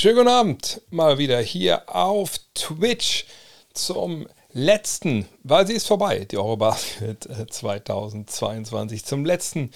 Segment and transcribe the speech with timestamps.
[0.00, 3.26] Schönen guten Abend, mal wieder hier auf Twitch
[3.74, 9.72] zum letzten, weil sie ist vorbei, die Eurobasket 2022, zum letzten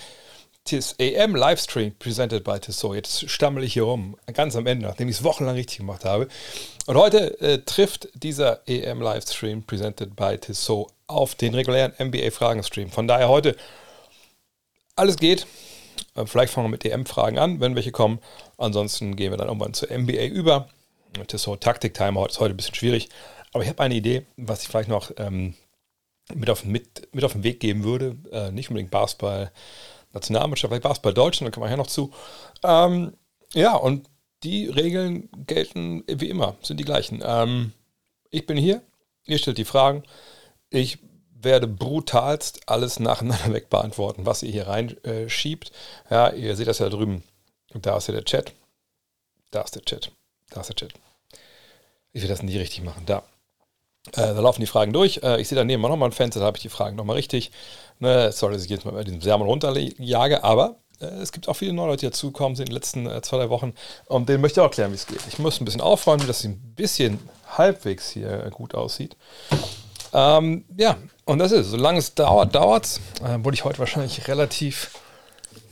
[0.64, 2.94] TIS AM Livestream presented by Tissot.
[2.94, 6.28] Jetzt stammel ich hier rum, ganz am Ende, nachdem ich es wochenlang richtig gemacht habe.
[6.86, 12.90] Und heute äh, trifft dieser AM Livestream presented by Tissot auf den regulären NBA Fragen-Stream.
[12.90, 13.56] Von daher heute
[14.96, 15.46] alles geht.
[16.14, 18.18] Äh, vielleicht fangen wir mit EM-Fragen an, wenn welche kommen.
[18.58, 20.68] Ansonsten gehen wir dann irgendwann zur NBA über.
[21.12, 23.08] Das ist so Taktik-Timer ist heute ein bisschen schwierig.
[23.52, 25.54] Aber ich habe eine Idee, was ich vielleicht noch ähm,
[26.34, 28.16] mit, auf, mit, mit auf den Weg geben würde.
[28.32, 29.52] Äh, nicht unbedingt Basketball
[30.12, 32.12] Nationalmannschaft, vielleicht Basketball Deutschland, da kommen wir ja noch zu.
[32.62, 33.14] Ähm,
[33.52, 34.08] ja, und
[34.42, 37.22] die Regeln gelten wie immer, sind die gleichen.
[37.24, 37.72] Ähm,
[38.30, 38.82] ich bin hier,
[39.26, 40.04] ihr stellt die Fragen.
[40.70, 40.98] Ich
[41.44, 45.72] werde brutalst alles nacheinander weg beantworten, was ihr hier reinschiebt.
[46.10, 47.22] Äh, ja, ihr seht das ja drüben.
[47.74, 48.52] Da ist ja der Chat.
[49.50, 50.10] Da ist der Chat.
[50.50, 50.94] Da ist der Chat.
[52.12, 53.04] Ich will das nicht richtig machen.
[53.06, 53.24] Da.
[54.12, 55.20] Äh, da laufen die Fragen durch.
[55.22, 57.50] Äh, ich sehe daneben auch nochmal ein Fenster, da habe ich die Fragen nochmal richtig.
[57.98, 61.54] Ne, sorry, dass ich jetzt mal bei diesem Sermon runterjage, aber äh, es gibt auch
[61.54, 63.74] viele neue Leute, die dazugekommen sind in den letzten äh, zwei, drei Wochen.
[64.06, 65.20] Und denen möchte ich auch erklären, wie es geht.
[65.28, 67.18] Ich muss ein bisschen aufräumen, dass es ein bisschen
[67.56, 69.16] halbwegs hier gut aussieht.
[70.12, 73.00] Ähm, ja, und das ist, solange es dauert, dauert es.
[73.22, 74.90] Äh, wurde ich heute wahrscheinlich relativ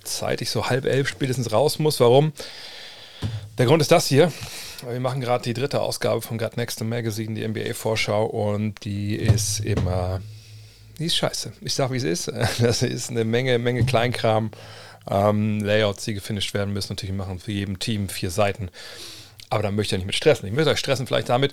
[0.05, 2.01] zeitig, so halb elf spätestens raus muss.
[2.01, 2.33] Warum?
[3.59, 4.33] Der Grund ist das hier.
[4.89, 9.61] Wir machen gerade die dritte Ausgabe von God Next Magazine, die NBA-Vorschau, und die ist
[9.61, 10.21] immer.
[10.99, 11.53] Die ist scheiße.
[11.61, 12.33] Ich sag, wie es ist.
[12.61, 14.51] Das ist eine Menge, Menge Kleinkram.
[15.09, 16.93] Ähm, Layouts, die gefinisht werden müssen.
[16.93, 18.71] Natürlich machen für jedem Team vier Seiten.
[19.53, 20.49] Aber da möchte ich nicht mit stressen.
[20.49, 21.53] Ich möchte euch stressen vielleicht damit,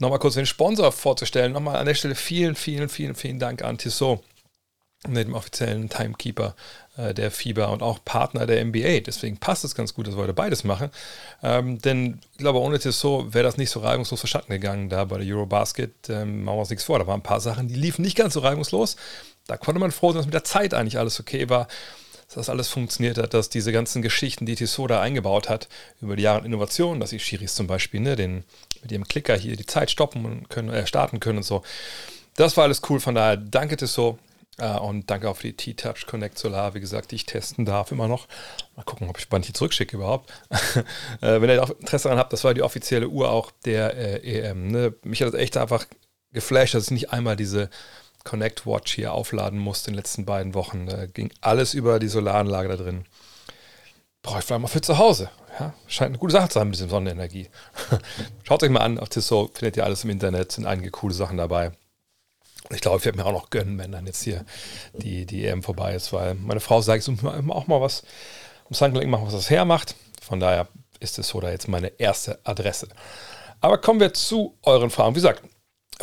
[0.00, 1.52] nochmal kurz den Sponsor vorzustellen.
[1.52, 4.20] Nochmal an der Stelle vielen, vielen, vielen, vielen Dank an Tissot,
[5.06, 6.56] dem offiziellen Timekeeper
[6.96, 8.98] äh, der FIBA und auch Partner der NBA.
[9.06, 10.90] Deswegen passt es ganz gut, dass wir heute beides machen.
[11.40, 15.18] Ähm, denn ich glaube, ohne Tissot wäre das nicht so reibungslos verschatten gegangen da bei
[15.18, 16.08] der Eurobasket.
[16.08, 16.98] Ähm, machen wir uns nichts vor.
[16.98, 18.96] Da waren ein paar Sachen, die liefen nicht ganz so reibungslos.
[19.46, 21.68] Da konnte man froh sein, dass mit der Zeit eigentlich alles okay war
[22.36, 25.68] das alles funktioniert hat, dass diese ganzen Geschichten, die Tissot da eingebaut hat,
[26.00, 28.44] über die Jahre Innovation, dass die Schiris zum Beispiel ne, den,
[28.82, 31.62] mit ihrem Klicker hier die Zeit stoppen können, äh, starten können und so.
[32.36, 34.18] Das war alles cool, von daher danke Tissot.
[34.58, 37.92] Uh, und danke auch für die T-Touch Connect Solar, wie gesagt, die ich testen darf
[37.92, 38.26] immer noch.
[38.74, 40.32] Mal gucken, ob ich die zurückschicke überhaupt.
[40.50, 40.80] uh,
[41.20, 43.94] wenn ihr auch Interesse daran habt, das war die offizielle Uhr auch der
[44.24, 44.68] äh, EM.
[44.68, 44.94] Ne?
[45.02, 45.84] Mich hat das echt einfach
[46.32, 47.68] geflasht, dass ich nicht einmal diese
[48.26, 50.86] Connect Watch hier aufladen musste in den letzten beiden Wochen.
[50.86, 53.06] Da ging alles über die Solaranlage da drin.
[54.22, 55.30] Brauche ich vielleicht mal für zu Hause.
[55.58, 57.48] Ja, scheint eine gute Sache zu sein mit diesem Sonnenenergie.
[58.42, 61.38] Schaut euch mal an, auf Tissot findet ihr alles im Internet, sind einige coole Sachen
[61.38, 61.72] dabei.
[62.70, 64.44] Ich glaube, ich werde mir auch noch gönnen, wenn dann jetzt hier
[64.92, 67.16] die, die EM vorbei ist, weil meine Frau sagt, ich soll
[67.48, 68.02] auch mal was
[68.64, 69.94] um Cycling machen, was das hermacht.
[70.20, 70.66] Von daher
[70.98, 72.88] ist es so da jetzt meine erste Adresse.
[73.60, 75.14] Aber kommen wir zu euren Fragen.
[75.14, 75.42] Wie gesagt,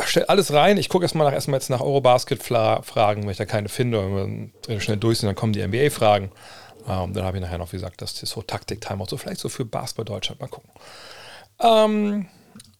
[0.04, 0.76] stell alles rein.
[0.76, 4.80] Ich gucke erstmal nach, erstmal jetzt nach Eurobasket-Fragen, wenn ich da keine finde, wenn wir
[4.80, 6.32] schnell durch sind, dann kommen die NBA-Fragen.
[6.88, 9.48] Ähm, dann habe ich nachher noch, wie gesagt, das ist so Taktik-Timeout, so vielleicht so
[9.48, 10.40] für Basketball Deutschland.
[10.40, 10.70] Mal gucken.
[11.60, 12.28] Ähm,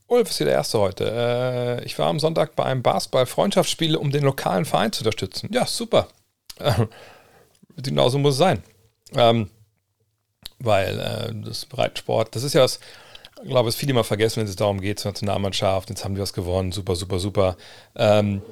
[0.07, 1.11] Ulf ist hier der Erste heute.
[1.11, 5.51] Äh, ich war am Sonntag bei einem Basketball-Freundschaftsspiel, um den lokalen Verein zu unterstützen.
[5.53, 6.09] Ja, super.
[6.61, 6.87] Äh,
[7.83, 8.63] genauso muss es sein.
[9.17, 9.51] Ähm,
[10.61, 12.79] weil äh, das Breitensport, das ist ja ich
[13.49, 16.33] glaube, es viele immer vergessen, wenn es darum geht, zur Nationalmannschaft, jetzt haben die was
[16.33, 17.57] gewonnen, super, super, super.
[17.97, 18.43] Ähm,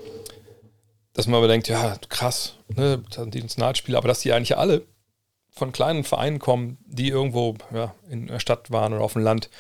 [1.15, 4.87] dass man aber denkt, ja, krass, ne, die Nationalspieler, aber dass die eigentlich alle
[5.51, 9.51] von kleinen Vereinen kommen, die irgendwo ja, in der Stadt waren oder auf dem Land,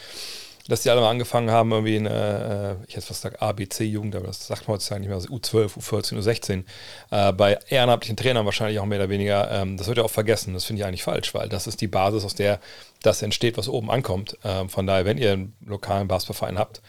[0.69, 4.27] dass die alle mal angefangen haben, irgendwie in, äh, ich hätte fast gesagt ABC-Jugend, aber
[4.27, 6.65] das sagt man heutzutage nicht mehr, also U12, U14, U16,
[7.11, 10.55] äh, bei ehrenamtlichen Trainern wahrscheinlich auch mehr oder weniger, ähm, das wird ja auch vergessen,
[10.55, 12.61] das finde ich eigentlich falsch, weil das ist die Basis, aus der
[13.03, 14.39] das entsteht, was oben ankommt.
[14.45, 16.81] Ähm, von daher, wenn ihr einen lokalen Basketballverein habt,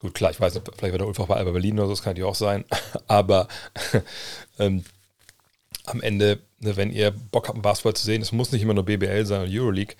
[0.00, 1.92] gut, klar, ich weiß nicht, vielleicht wird der Ulf auch bei Alba Berlin oder so,
[1.92, 2.64] das kann natürlich auch sein,
[3.06, 3.48] aber
[4.58, 4.84] ähm,
[5.84, 8.84] am Ende, ne, wenn ihr Bock habt, Basketball zu sehen, es muss nicht immer nur
[8.84, 9.96] BBL sein oder Euroleague,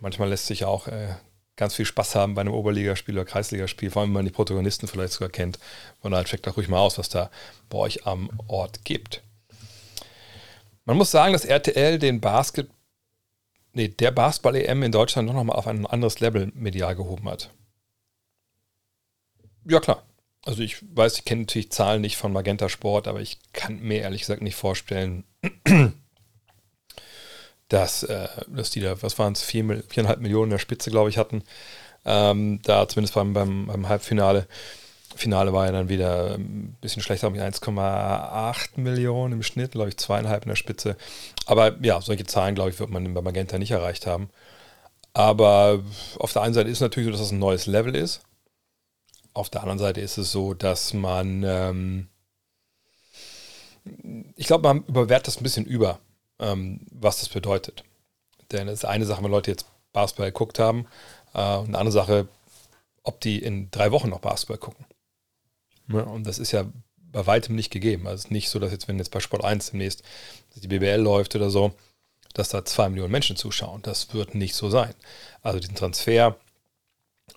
[0.00, 1.14] manchmal lässt sich auch äh,
[1.60, 4.88] ganz viel Spaß haben bei einem Oberligaspiel oder Kreisligaspiel, vor allem wenn man die Protagonisten
[4.88, 5.58] vielleicht sogar kennt.
[6.00, 7.30] Und dann checkt doch ruhig mal aus, was da
[7.68, 9.22] bei euch am Ort gibt.
[10.86, 12.68] Man muss sagen, dass RTL den Basket,
[13.74, 17.50] nee, der Basketball-EM in Deutschland noch mal auf ein anderes Level medial gehoben hat.
[19.66, 20.02] Ja, klar.
[20.46, 24.00] Also ich weiß, ich kenne natürlich Zahlen nicht von Magenta Sport, aber ich kann mir
[24.00, 25.24] ehrlich gesagt nicht vorstellen,
[27.70, 31.08] dass, äh, dass die da, was waren es, vier, viereinhalb Millionen in der Spitze, glaube
[31.08, 31.42] ich, hatten.
[32.04, 34.46] Ähm, da zumindest beim, beim, beim Halbfinale.
[35.16, 39.96] Finale war ja dann wieder ein bisschen schlechter mit 1,8 Millionen im Schnitt, glaube ich,
[39.96, 40.96] zweieinhalb in der Spitze.
[41.46, 44.30] Aber ja, solche Zahlen, glaube ich, wird man bei Magenta nicht erreicht haben.
[45.12, 45.82] Aber
[46.18, 48.22] auf der einen Seite ist natürlich so, dass das ein neues Level ist.
[49.34, 52.08] Auf der anderen Seite ist es so, dass man, ähm,
[54.36, 56.00] ich glaube, man überwertet das ein bisschen über,
[56.40, 57.84] ähm, was das bedeutet.
[58.50, 60.86] Denn es ist eine Sache, wenn Leute jetzt Basketball geguckt haben,
[61.34, 62.28] äh, eine andere Sache,
[63.02, 64.84] ob die in drei Wochen noch Basketball gucken.
[65.88, 66.66] Ja, und das ist ja
[66.98, 68.06] bei weitem nicht gegeben.
[68.06, 70.02] Also es ist nicht so, dass jetzt, wenn jetzt bei Sport 1 demnächst
[70.56, 71.72] die BBL läuft oder so,
[72.34, 73.82] dass da zwei Millionen Menschen zuschauen.
[73.82, 74.94] Das wird nicht so sein.
[75.42, 76.36] Also diesen Transfer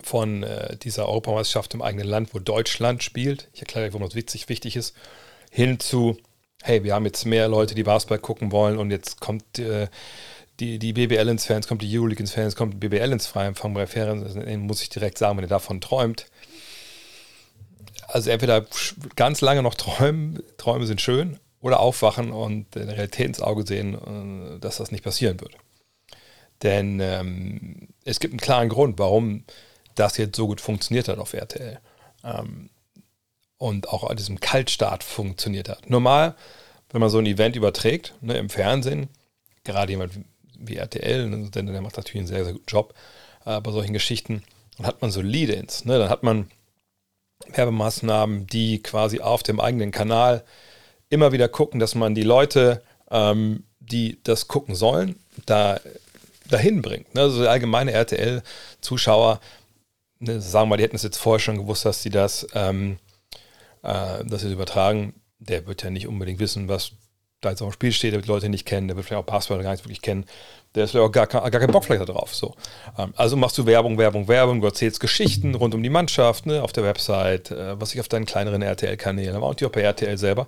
[0.01, 4.15] von äh, dieser Europameisterschaft im eigenen Land, wo Deutschland spielt, ich erkläre euch, warum das
[4.15, 4.95] witzig wichtig ist,
[5.49, 6.17] hin zu,
[6.63, 9.87] hey, wir haben jetzt mehr Leute, die Basketball gucken wollen und jetzt kommt äh,
[10.59, 13.85] die, die BBL ins Fans, kommt die Euroleague ins Fans, kommt BBL ins Freiempfang bei
[13.85, 16.27] Fernsehen, muss ich direkt sagen, wenn ihr davon träumt.
[18.07, 18.65] Also entweder
[19.15, 24.55] ganz lange noch träumen, Träume sind schön, oder aufwachen und der Realität ins Auge sehen,
[24.55, 25.55] äh, dass das nicht passieren wird.
[26.61, 29.43] Denn ähm, es gibt einen klaren Grund, warum
[29.95, 31.79] das jetzt so gut funktioniert hat auf RTL.
[32.23, 32.69] Ähm,
[33.63, 35.89] und auch an diesem Kaltstart funktioniert hat.
[35.89, 36.35] Normal,
[36.91, 39.07] wenn man so ein Event überträgt, ne, im Fernsehen,
[39.63, 40.11] gerade jemand
[40.59, 42.93] wie RTL, ne, der macht natürlich einen sehr, sehr guten Job
[43.45, 44.43] äh, bei solchen Geschichten,
[44.77, 45.85] dann hat man so Lead-ins.
[45.85, 46.51] Ne, dann hat man
[47.53, 50.43] Werbemaßnahmen, die quasi auf dem eigenen Kanal
[51.09, 55.79] immer wieder gucken, dass man die Leute, ähm, die das gucken sollen, da
[56.49, 57.15] dahin bringt.
[57.15, 57.21] Ne?
[57.21, 59.39] Also der allgemeine RTL-Zuschauer,
[60.19, 62.97] ne, sagen wir mal, die hätten es jetzt vorher schon gewusst, dass sie das, ähm,
[63.83, 66.93] äh, das übertragen, der wird ja nicht unbedingt wissen, was
[67.41, 69.21] da jetzt auf dem Spiel steht, der wird die Leute nicht kennen, der wird vielleicht
[69.21, 70.25] auch Passwörter gar nicht wirklich kennen,
[70.75, 72.33] der ist vielleicht auch gar, gar keinen Bock vielleicht darauf.
[72.33, 72.55] So.
[72.97, 76.63] Ähm, also machst du Werbung, Werbung, Werbung, du erzählst Geschichten rund um die Mannschaft, ne,
[76.63, 79.81] auf der Website, äh, was ich auf deinen kleineren RTL-Kanälen, aber auch die auch bei
[79.81, 80.47] RTL selber.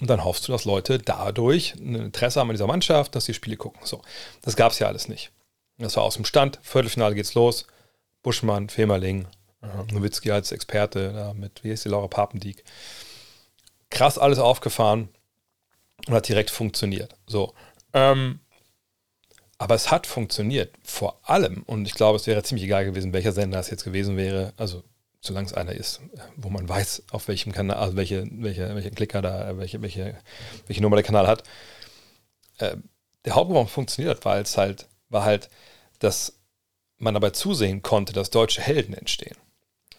[0.00, 3.34] Und dann hoffst du, dass Leute dadurch ein Interesse haben an dieser Mannschaft, dass sie
[3.34, 3.80] Spiele gucken.
[3.84, 4.02] So,
[4.42, 5.30] das gab es ja alles nicht.
[5.78, 6.58] Das war aus dem Stand.
[6.62, 7.66] Viertelfinale geht's los.
[8.22, 9.26] Buschmann, Femerling,
[9.92, 12.64] Nowitzki als Experte da mit, wie ist die Laura Papendieck.
[13.90, 15.08] Krass alles aufgefahren
[16.06, 17.14] und hat direkt funktioniert.
[17.26, 17.54] So.
[17.92, 18.40] Ähm,
[19.58, 20.74] aber es hat funktioniert.
[20.82, 24.16] Vor allem, und ich glaube, es wäre ziemlich egal gewesen, welcher Sender es jetzt gewesen
[24.16, 24.52] wäre.
[24.56, 24.82] Also
[25.20, 26.00] solange es einer ist,
[26.36, 30.18] wo man weiß, auf welchem Kanal, also welche, welche, welche Klicker da, welche, welche,
[30.66, 31.44] welche Nummer der Kanal hat.
[32.58, 32.76] Äh,
[33.24, 35.48] der Hauptgrund funktioniert hat, es halt, war halt,
[35.98, 36.38] dass
[36.98, 39.36] man dabei zusehen konnte, dass deutsche Helden entstehen.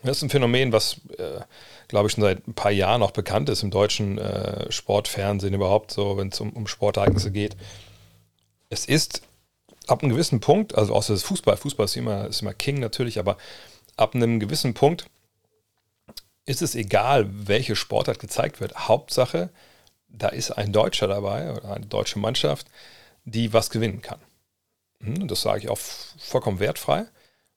[0.05, 1.41] Das ist ein Phänomen, was, äh,
[1.87, 5.91] glaube ich, schon seit ein paar Jahren auch bekannt ist im deutschen äh, Sportfernsehen überhaupt,
[5.91, 7.55] so wenn es um, um Sportereignisse geht.
[8.69, 9.21] Es ist
[9.87, 13.19] ab einem gewissen Punkt, also außer das Fußball, Fußball ist immer, ist immer King natürlich,
[13.19, 13.37] aber
[13.97, 15.07] ab einem gewissen Punkt
[16.45, 18.87] ist es egal, welche Sportart gezeigt wird.
[18.87, 19.49] Hauptsache,
[20.07, 22.67] da ist ein Deutscher dabei oder eine deutsche Mannschaft,
[23.25, 24.19] die was gewinnen kann.
[24.99, 27.05] Hm, das sage ich auch vollkommen wertfrei.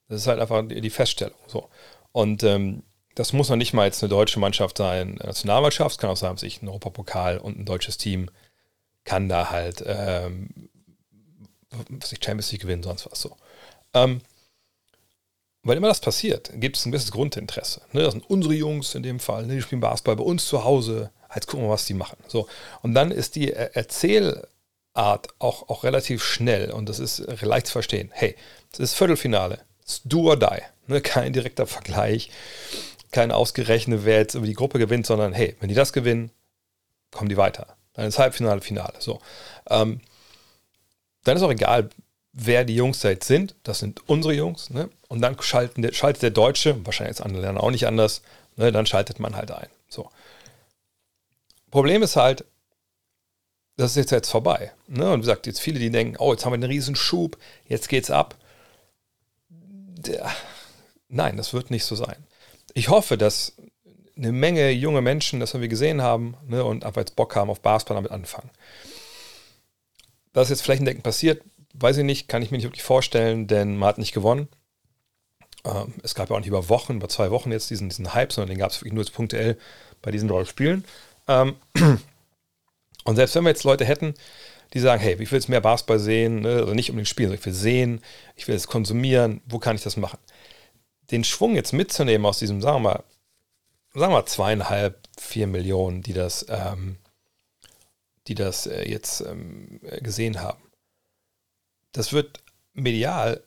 [0.09, 1.37] Das ist halt einfach die Feststellung.
[1.47, 1.69] So.
[2.13, 2.83] Und ähm,
[3.15, 6.37] das muss noch nicht mal jetzt eine deutsche Mannschaft sein, eine Nationalmannschaft, kann auch sein,
[6.37, 8.31] sich ein Europapokal und ein deutsches Team
[9.05, 10.69] kann da halt ähm,
[11.71, 13.37] was ich Champions League gewinnen, sonst was so.
[13.95, 14.21] Ähm,
[15.63, 17.83] weil immer das passiert, gibt es ein gewisses Grundinteresse.
[17.93, 18.03] Ne?
[18.03, 19.57] Das sind unsere Jungs in dem Fall, ne?
[19.57, 21.11] die spielen Basketball bei uns zu Hause.
[21.35, 22.17] Jetzt gucken wir, was die machen.
[22.27, 22.49] So.
[22.83, 24.49] Und dann ist die Erzählart
[25.39, 28.11] auch, auch relativ schnell und das ist leicht zu verstehen.
[28.13, 28.35] Hey,
[28.71, 29.61] das ist Viertelfinale,
[30.05, 30.63] do or die.
[30.87, 31.01] Ne?
[31.01, 32.31] Kein direkter Vergleich,
[33.13, 36.31] kein ausgerechnet, wer jetzt über die Gruppe gewinnt, sondern hey, wenn die das gewinnen,
[37.11, 37.77] kommen die weiter.
[37.95, 38.95] Dann ist Halbfinale, Finale.
[38.99, 39.21] So.
[39.69, 40.01] Ähm,
[41.25, 41.91] dann ist auch egal,
[42.33, 43.55] wer die Jungs da jetzt sind.
[43.65, 44.71] Das sind unsere Jungs.
[44.71, 44.89] Ne?
[45.09, 48.23] Und dann schalten, schaltet der Deutsche, wahrscheinlich jetzt andere lernen auch nicht anders,
[48.57, 48.71] ne?
[48.73, 49.69] dann schaltet man halt ein.
[49.89, 50.11] So.
[51.71, 52.45] Problem ist halt,
[53.77, 54.73] das ist jetzt, jetzt vorbei.
[54.87, 55.11] Ne?
[55.11, 57.89] Und wie gesagt, jetzt viele, die denken, oh, jetzt haben wir einen riesen Schub, jetzt
[57.89, 58.37] geht's ab.
[61.09, 62.17] Nein, das wird nicht so sein.
[62.75, 63.55] Ich hoffe, dass
[64.17, 67.61] eine Menge junge Menschen, das wir gesehen haben, ne, und einfach jetzt Bock haben auf
[67.61, 68.51] Basketball damit anfangen.
[70.33, 71.43] Das ist jetzt flächendeckend passiert,
[71.75, 74.49] weiß ich nicht, kann ich mir nicht wirklich vorstellen, denn man hat nicht gewonnen.
[75.65, 78.33] Ähm, es gab ja auch nicht über Wochen, über zwei Wochen jetzt diesen, diesen Hype,
[78.33, 79.59] sondern den gab es wirklich nur jetzt punktuell
[80.03, 80.85] bei diesen drei Spielen.
[81.27, 81.57] Ähm,
[83.05, 84.15] und selbst wenn wir jetzt Leute hätten,
[84.75, 87.41] die sagen, hey, ich will jetzt mehr Basketball sehen, ne, also nicht unbedingt spielen, sondern
[87.41, 88.01] ich will sehen,
[88.37, 90.19] ich will es konsumieren, wo kann ich das machen?
[91.11, 93.05] Den Schwung jetzt mitzunehmen aus diesem, sagen wir mal,
[93.95, 96.99] sagen wir mal zweieinhalb, vier Millionen, die das, ähm,
[98.27, 100.69] die das äh, jetzt ähm, gesehen haben
[101.93, 102.43] das wird
[102.75, 103.43] medial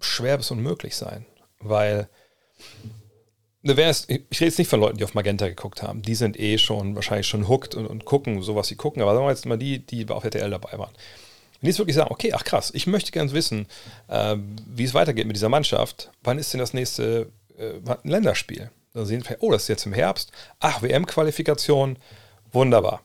[0.00, 1.26] schwer bis unmöglich sein,
[1.58, 2.08] weil
[3.72, 6.02] ich rede jetzt nicht von Leuten, die auf Magenta geguckt haben.
[6.02, 9.02] Die sind eh schon wahrscheinlich schon hooked und, und gucken, so was sie gucken.
[9.02, 10.92] Aber sagen wir jetzt mal die, die auf RTL dabei waren.
[11.60, 13.66] Wenn die jetzt wirklich sagen, okay, ach krass, ich möchte gerne wissen,
[14.08, 17.72] äh, wie es weitergeht mit dieser Mannschaft, wann ist denn das nächste äh,
[18.04, 18.70] Länderspiel?
[18.92, 21.98] Dann sehen wir, oh, das ist jetzt im Herbst, ach, WM-Qualifikation,
[22.52, 23.02] wunderbar.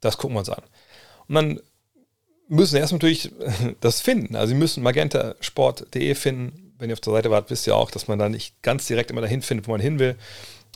[0.00, 0.62] Das gucken wir uns an.
[1.28, 1.60] Und dann
[2.48, 3.30] müssen erst natürlich
[3.80, 4.36] das finden.
[4.36, 6.69] Also sie müssen magentasport.de finden.
[6.80, 9.10] Wenn ihr auf der Seite wart, wisst ihr auch, dass man da nicht ganz direkt
[9.10, 10.16] immer dahin findet, wo man hin will.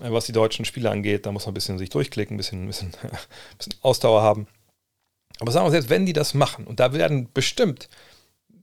[0.00, 2.64] Äh, was die deutschen Spiele angeht, da muss man ein bisschen sich durchklicken, ein bisschen,
[2.64, 3.18] ein bisschen, ein
[3.58, 4.46] bisschen Ausdauer haben.
[5.40, 7.88] Aber sagen wir selbst, wenn die das machen, und da werden bestimmt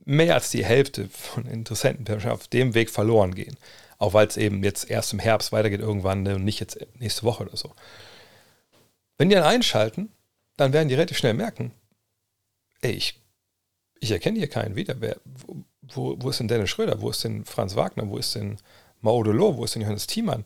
[0.04, 3.56] mehr als die Hälfte von Interessenten auf dem Weg verloren gehen.
[3.98, 7.22] Auch weil es eben jetzt erst im Herbst weitergeht irgendwann ne, und nicht jetzt nächste
[7.22, 7.74] Woche oder so.
[9.16, 10.10] Wenn die dann einschalten,
[10.56, 11.72] dann werden die relativ schnell merken,
[12.80, 13.20] ey, ich,
[14.00, 15.00] ich erkenne hier keinen wieder.
[15.00, 15.18] Wer,
[15.94, 17.00] wo, wo ist denn Dennis Schröder?
[17.00, 18.08] Wo ist denn Franz Wagner?
[18.08, 18.58] Wo ist denn
[19.00, 19.56] Mao Delo?
[19.56, 20.44] Wo ist denn Johannes Thiemann?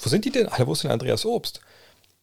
[0.00, 0.66] Wo sind die denn alle?
[0.66, 1.60] Wo ist denn Andreas Obst?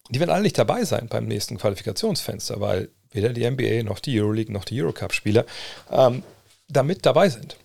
[0.10, 4.20] Die werden alle nicht dabei sein beim nächsten Qualifikationsfenster, weil weder die NBA noch die
[4.20, 5.46] Euroleague noch die Eurocup-Spieler
[5.92, 6.24] ähm,
[6.70, 7.58] damit dabei sind.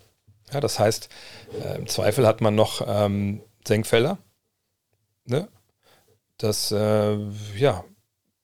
[0.52, 1.08] Ja, das heißt,
[1.62, 4.18] äh, im Zweifel hat man noch ähm, Senkfeller.
[5.24, 5.48] Ne?
[6.38, 7.16] Das, äh,
[7.56, 7.84] ja,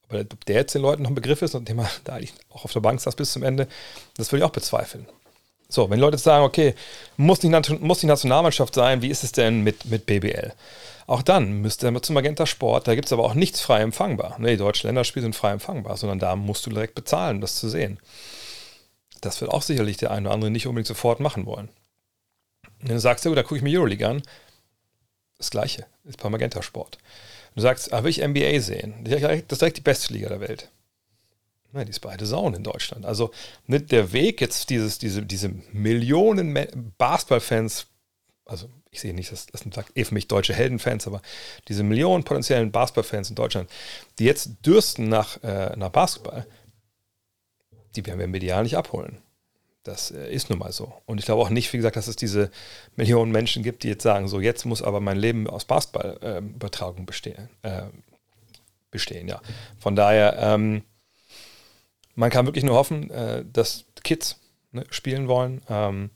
[0.08, 2.34] aber ob der jetzt den Leuten noch ein Begriff ist und dem man da eigentlich
[2.50, 3.68] auch auf der Bank saß bis zum Ende,
[4.16, 5.06] das würde ich auch bezweifeln.
[5.70, 6.74] So, wenn Leute jetzt sagen, okay,
[7.18, 7.48] muss die,
[7.80, 10.54] muss die Nationalmannschaft sein, wie ist es denn mit, mit BBL?
[11.06, 14.36] Auch dann müsste er zum Magenta Sport, da gibt es aber auch nichts frei empfangbar.
[14.38, 17.56] Nee, die deutschen Länderspiele sind frei empfangbar, sondern da musst du direkt bezahlen, um das
[17.56, 17.98] zu sehen.
[19.20, 21.68] Das wird auch sicherlich der eine oder andere nicht unbedingt sofort machen wollen.
[22.80, 24.22] Und dann sagst du, da gucke ich mir Euroleague an.
[25.36, 26.98] Das gleiche ist bei Magenta Sport.
[27.54, 29.04] Du sagst, ah, will ich NBA sehen?
[29.04, 30.70] Das ist direkt die beste Liga der Welt.
[31.74, 33.04] Ja, die ist beide Sauen in Deutschland.
[33.04, 33.30] Also
[33.66, 36.58] nicht der Weg jetzt dieses, diese, diese Millionen
[36.96, 37.86] Basketballfans,
[38.46, 41.20] also ich sehe nicht, das, das sind eh für mich deutsche Heldenfans, aber
[41.68, 43.70] diese Millionen potenziellen Basketballfans in Deutschland,
[44.18, 46.46] die jetzt dürsten nach, äh, nach Basketball,
[47.96, 49.18] die werden wir medial nicht abholen.
[49.82, 50.92] Das äh, ist nun mal so.
[51.04, 52.50] Und ich glaube auch nicht, wie gesagt, dass es diese
[52.96, 57.02] Millionen Menschen gibt, die jetzt sagen, so jetzt muss aber mein Leben aus Basketballübertragung ähm,
[57.02, 57.48] äh, bestehen.
[58.90, 59.40] bestehen, ja.
[59.78, 60.82] Von daher, ähm,
[62.18, 64.40] man kann wirklich nur hoffen, äh, dass Kids
[64.72, 65.62] ne, spielen wollen.
[65.68, 66.10] Ähm,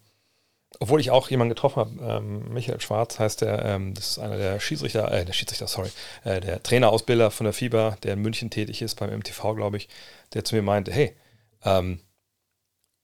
[0.80, 4.36] obwohl ich auch jemanden getroffen habe, ähm, Michael Schwarz heißt der, ähm, das ist einer
[4.36, 5.90] der Schiedsrichter, äh, der Schiedsrichter, sorry,
[6.24, 9.88] äh, der Trainerausbilder von der FIBA, der in München tätig ist, beim MTV, glaube ich,
[10.34, 11.14] der zu mir meinte, hey,
[11.62, 12.00] ähm,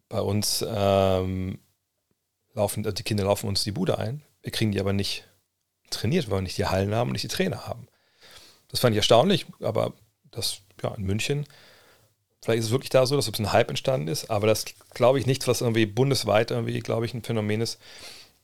[0.09, 1.61] bei uns ähm,
[2.55, 5.29] laufen, also die Kinder laufen uns die Bude ein, wir kriegen die aber nicht
[5.91, 7.87] trainiert, weil wir nicht die Hallen haben und nicht die Trainer haben.
[8.67, 9.93] Das fand ich erstaunlich, aber
[10.33, 11.47] das, ja, in München
[12.43, 14.65] Vielleicht ist es wirklich da so, dass es ein Hype entstanden ist, aber das
[14.95, 17.79] glaube ich nichts, was irgendwie bundesweit irgendwie, glaube ich, ein Phänomen ist.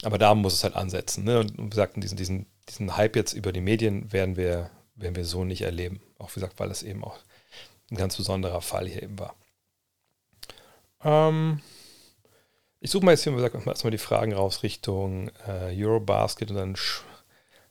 [0.02, 1.24] Aber da muss es halt ansetzen.
[1.24, 1.38] Ne?
[1.38, 5.24] Und wie gesagt, diesen, diesen, diesen Hype jetzt über die Medien werden wir, werden wir
[5.24, 6.02] so nicht erleben.
[6.18, 7.18] Auch wie gesagt, weil es eben auch
[7.90, 9.36] ein ganz besonderer Fall hier eben war.
[11.04, 11.60] Ähm,
[12.80, 16.56] ich suche mal jetzt hier, wie gesagt, erstmal die Fragen raus Richtung äh, Eurobasket und
[16.56, 16.76] dann,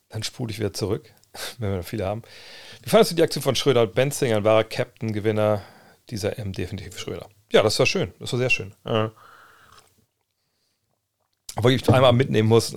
[0.09, 1.13] dann spule ich wieder zurück,
[1.57, 2.23] wenn wir noch viele haben.
[2.81, 4.37] Wie fandest du die Aktion von Schröder und Benzinger?
[4.37, 5.61] Ein wahrer Captain-Gewinner
[6.09, 7.29] dieser M definitiv Schröder.
[7.51, 8.13] Ja, das war schön.
[8.19, 8.73] Das war sehr schön.
[8.85, 9.09] Äh,
[11.55, 12.75] obwohl ich einmal mitnehmen muss,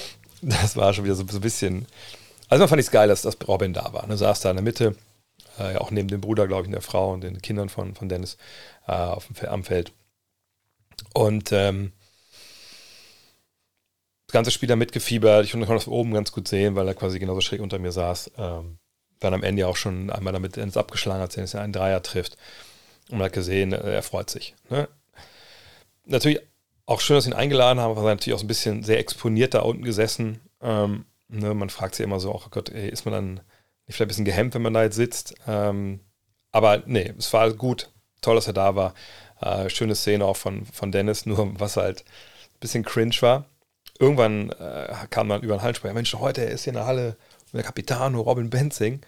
[0.42, 1.86] das war schon wieder so, so ein bisschen.
[2.48, 4.06] Also, man fand ich es geil, dass, dass Robin da war.
[4.06, 4.96] Ne, saß da in der Mitte,
[5.58, 8.08] äh, auch neben dem Bruder, glaube ich, und der Frau und den Kindern von, von
[8.08, 8.36] Dennis
[8.86, 9.92] äh, auf dem, am Feld.
[11.14, 11.92] Und ähm,
[14.26, 15.44] das ganze Spiel da mitgefiebert.
[15.44, 17.92] Ich konnte das von oben ganz gut sehen, weil er quasi genauso schräg unter mir
[17.92, 18.30] saß.
[18.38, 18.78] Ähm,
[19.22, 22.36] dann am Ende auch schon einmal damit ins abgeschlagen, als er einen Dreier trifft.
[23.10, 24.54] Und man hat gesehen, äh, er freut sich.
[24.70, 24.88] Ne?
[26.04, 26.40] Natürlich
[26.86, 29.60] auch schön, dass sie ihn eingeladen haben, aber natürlich auch ein bisschen sehr exponiert da
[29.60, 30.40] unten gesessen.
[30.60, 31.54] Ähm, ne?
[31.54, 33.34] Man fragt sich immer so, oh Gott, ey, ist man dann
[33.86, 35.34] nicht vielleicht ein bisschen gehemmt, wenn man da jetzt sitzt?
[35.46, 36.00] Ähm,
[36.50, 37.90] aber nee, es war gut.
[38.20, 38.94] Toll, dass er da war.
[39.40, 43.46] Äh, schöne Szene auch von, von Dennis, nur was halt ein bisschen cringe war.
[43.98, 47.16] Irgendwann äh, kam man über den Hallsprecher, Mensch, heute ist hier in der Halle
[47.58, 49.00] der Capitano Robin Benzing.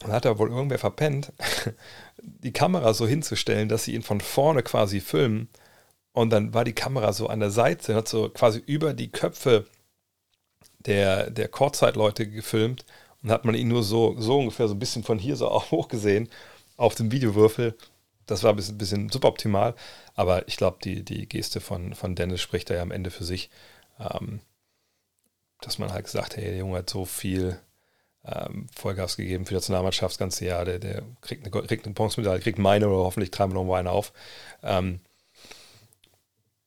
[0.00, 1.32] Dann hat er wohl irgendwer verpennt,
[2.22, 5.48] die Kamera so hinzustellen, dass sie ihn von vorne quasi filmen.
[6.12, 9.66] Und dann war die Kamera so an der Seite, hat so quasi über die Köpfe
[10.78, 12.84] der, der Kurzzeitleute gefilmt
[13.22, 15.70] und hat man ihn nur so, so ungefähr so ein bisschen von hier so auch
[15.70, 16.28] hochgesehen
[16.76, 17.76] auf dem Videowürfel.
[18.26, 19.74] Das war ein bisschen, bisschen suboptimal,
[20.14, 23.24] aber ich glaube, die, die Geste von, von Dennis spricht da ja am Ende für
[23.24, 23.50] sich.
[23.98, 24.40] Ähm,
[25.60, 27.58] dass man halt gesagt hat, hey, der Junge hat so viel
[28.24, 31.94] ähm, Vollgas gegeben für die Nationalmannschaft das ganze Jahr, der, der kriegt eine, kriegt eine
[31.94, 34.12] Bronzemedaille, kriegt meine oder hoffentlich treiben wir noch mal eine auf.
[34.62, 35.00] Ähm,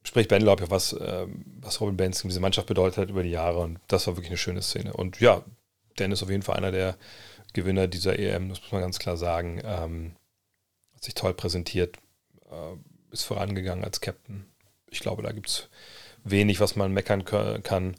[0.03, 3.29] spricht Ben, glaube ich, was, ähm, was Robin Benson diese Mannschaft bedeutet hat über die
[3.29, 4.93] Jahre und das war wirklich eine schöne Szene.
[4.93, 5.43] Und ja,
[5.99, 6.97] Dennis ist auf jeden Fall einer der
[7.53, 9.61] Gewinner dieser EM, das muss man ganz klar sagen.
[9.63, 10.15] Ähm,
[10.95, 11.97] hat sich toll präsentiert.
[12.49, 12.75] Äh,
[13.11, 14.45] ist vorangegangen als Captain.
[14.89, 15.69] Ich glaube, da gibt es
[16.23, 17.95] wenig, was man meckern kann.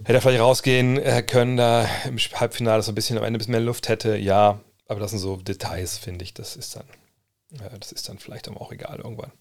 [0.00, 3.38] Hätte er vielleicht rausgehen äh, können, da im Halbfinale so ein bisschen am Ende ein
[3.38, 6.34] bisschen mehr Luft hätte, ja, aber das sind so Details, finde ich.
[6.34, 6.86] Das ist dann,
[7.60, 9.32] ja, das ist dann vielleicht auch egal irgendwann.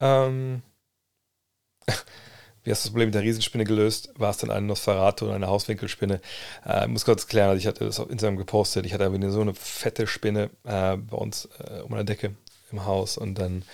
[0.00, 0.62] Ähm,
[2.64, 4.10] wie hast du das Problem mit der Riesenspinne gelöst?
[4.16, 6.20] War es dann eine Nosferatu oder eine Hauswinkelspinne?
[6.66, 8.86] Äh, ich muss kurz klären, also ich hatte das auf Instagram gepostet.
[8.86, 12.34] Ich hatte so eine fette Spinne äh, bei uns äh, um eine Decke
[12.72, 13.64] im Haus und dann,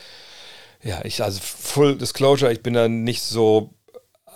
[0.82, 3.70] ja, ich, also Full Disclosure, ich bin da nicht so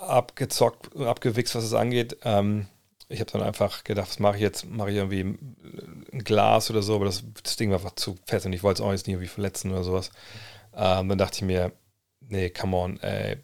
[0.01, 2.19] abgezockt abgewichst, was es angeht.
[2.25, 2.67] Ähm,
[3.09, 4.67] ich habe dann einfach gedacht, was mache ich jetzt?
[4.67, 5.21] Mache ich irgendwie
[6.13, 8.83] ein Glas oder so, aber das, das Ding war einfach zu fest und ich wollte
[8.83, 10.11] es auch jetzt nicht irgendwie verletzen oder sowas.
[10.75, 11.73] Ähm, dann dachte ich mir,
[12.21, 13.39] nee, come on, ey,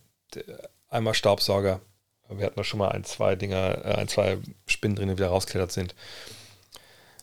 [0.88, 1.80] einmal Staubsauger.
[2.28, 5.28] Wir hatten da schon mal ein, zwei Dinger, äh, ein, zwei Spinnen drin, die wieder
[5.28, 5.94] rausklettert sind.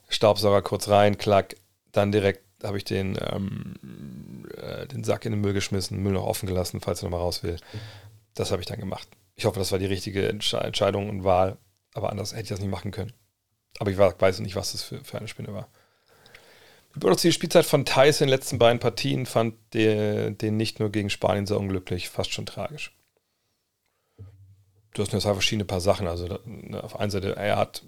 [0.09, 1.55] Staubsauger kurz rein, klack,
[1.91, 6.25] dann direkt habe ich den, ähm, äh, den Sack in den Müll geschmissen, Müll noch
[6.25, 7.57] offen gelassen, falls er nochmal raus will.
[8.35, 9.07] Das habe ich dann gemacht.
[9.41, 11.57] Ich hoffe, das war die richtige Entscheidung und Wahl,
[11.95, 13.11] aber anders hätte ich das nicht machen können.
[13.79, 15.67] Aber ich weiß nicht, was das für, für eine Spinne war.
[16.93, 20.91] Die produzierte Spielzeit von Thais in den letzten beiden Partien fand den, den nicht nur
[20.91, 22.95] gegen Spanien sehr unglücklich, fast schon tragisch.
[24.93, 26.05] Du hast nur zwei verschiedene paar Sachen.
[26.05, 27.83] Also ne, auf einer Seite, er hat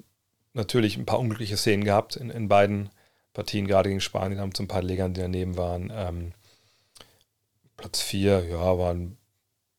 [0.53, 2.89] natürlich ein paar unglückliche Szenen gehabt in, in beiden
[3.33, 5.93] Partien, gerade gegen Spanien, haben so ein paar Legern, die daneben waren.
[5.95, 6.31] Ähm,
[7.77, 9.17] Platz 4, ja, waren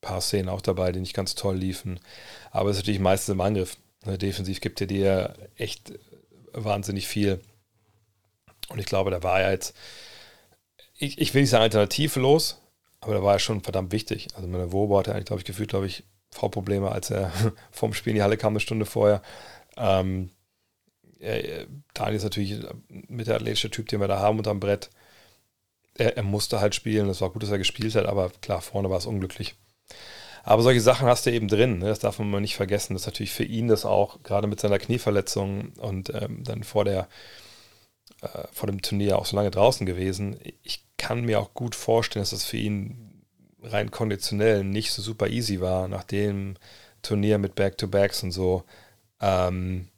[0.04, 2.00] paar Szenen auch dabei, die nicht ganz toll liefen.
[2.50, 3.76] Aber es ist natürlich meistens im Angriff.
[4.04, 5.92] Ne, defensiv gibt er dir echt
[6.52, 7.40] wahnsinnig viel.
[8.68, 9.75] Und ich glaube, da war er jetzt,
[10.96, 12.61] ich, ich will nicht sagen alternativlos,
[13.00, 14.28] aber da war er schon verdammt wichtig.
[14.34, 17.32] Also meine Wobo hatte eigentlich, glaube ich, gefühlt, glaube ich, V-Probleme, als er
[17.70, 19.23] vom Spiel in die Halle kam, eine Stunde vorher.
[19.76, 20.30] Ähm,
[21.18, 24.90] er, Daniel ist natürlich mit der athletische Typ, den wir da haben unterm Brett.
[25.96, 27.09] Er, er musste halt spielen.
[27.09, 29.55] Es war gut, dass er gespielt hat, aber klar, vorne war es unglücklich.
[30.44, 31.87] Aber solche Sachen hast du eben drin, ne?
[31.87, 32.92] das darf man mal nicht vergessen.
[32.92, 36.85] Das ist natürlich für ihn das auch, gerade mit seiner Knieverletzung und ähm, dann vor,
[36.85, 37.09] der,
[38.20, 40.38] äh, vor dem Turnier auch so lange draußen gewesen.
[40.62, 43.25] Ich kann mir auch gut vorstellen, dass das für ihn
[43.62, 46.57] rein konditionell nicht so super easy war, nach dem
[47.01, 48.64] Turnier mit Back-to-Backs und so.
[49.20, 49.88] Ähm,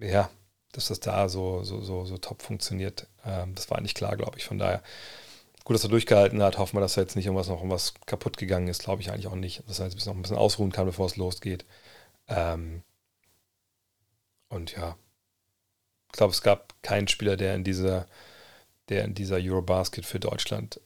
[0.00, 0.30] ja,
[0.72, 3.08] dass das da so, so, so, so top funktioniert.
[3.24, 4.44] Ähm, das war eigentlich klar, glaube ich.
[4.44, 4.82] Von daher
[5.70, 6.58] gut, dass er durchgehalten hat.
[6.58, 8.82] Hoffen wir, dass er jetzt nicht irgendwas noch irgendwas kaputt gegangen ist.
[8.82, 9.62] Glaube ich eigentlich auch nicht.
[9.68, 11.64] Dass er jetzt noch ein bisschen ausruhen kann, bevor es losgeht.
[12.26, 12.82] Ähm
[14.48, 14.96] und ja,
[16.08, 18.08] ich glaube, es gab keinen Spieler, der in dieser,
[18.88, 20.80] der in dieser Eurobasket für Deutschland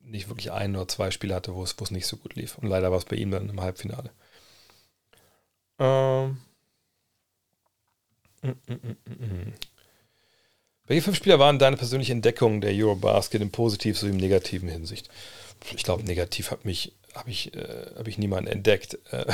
[0.00, 2.58] nicht wirklich ein oder zwei Spiele hatte, wo es, wo es nicht so gut lief.
[2.58, 4.10] Und leider war es bei ihm dann im Halbfinale.
[5.78, 6.38] Ähm.
[8.42, 9.52] Mm, mm, mm,
[10.86, 15.08] welche fünf Spieler waren deine persönliche Entdeckung der Eurobasket im positiven sowie im negativen Hinsicht?
[15.74, 16.92] Ich glaube, negativ habe ich,
[17.54, 19.24] äh, hab ich niemanden entdeckt, äh,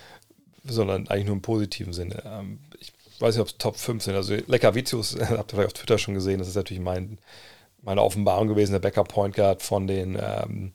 [0.64, 2.22] sondern eigentlich nur im positiven Sinne.
[2.26, 4.14] Ähm, ich weiß nicht, ob es Top 5 sind.
[4.14, 7.18] Also Lecker Vicius, habt ihr vielleicht auf Twitter schon gesehen, das ist natürlich mein,
[7.82, 10.72] meine Offenbarung gewesen, der Backup Point Guard von den ähm,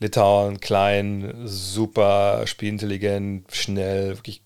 [0.00, 4.42] Litauen, klein, super spielintelligent, schnell, wirklich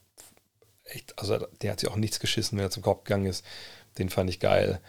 [0.85, 3.45] echt, also der hat sich auch nichts geschissen, wenn er zum Kopf gegangen ist.
[3.99, 4.81] Den fand ich geil.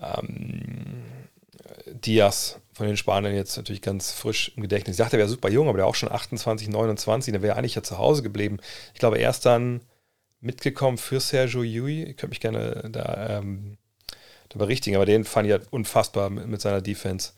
[0.00, 1.04] Ähm,
[1.86, 4.96] Diaz von den Spaniern jetzt natürlich ganz frisch im Gedächtnis.
[4.96, 7.74] Ich dachte, er wäre super jung, aber der auch schon 28, 29, der wäre eigentlich
[7.74, 8.58] ja zu Hause geblieben.
[8.92, 9.80] Ich glaube, er ist dann
[10.40, 12.02] mitgekommen für Sergio Yui.
[12.02, 13.78] Ich könnte mich gerne da, ähm,
[14.48, 17.32] da berichtigen, aber den fand ich halt unfassbar mit, mit, seiner Defense.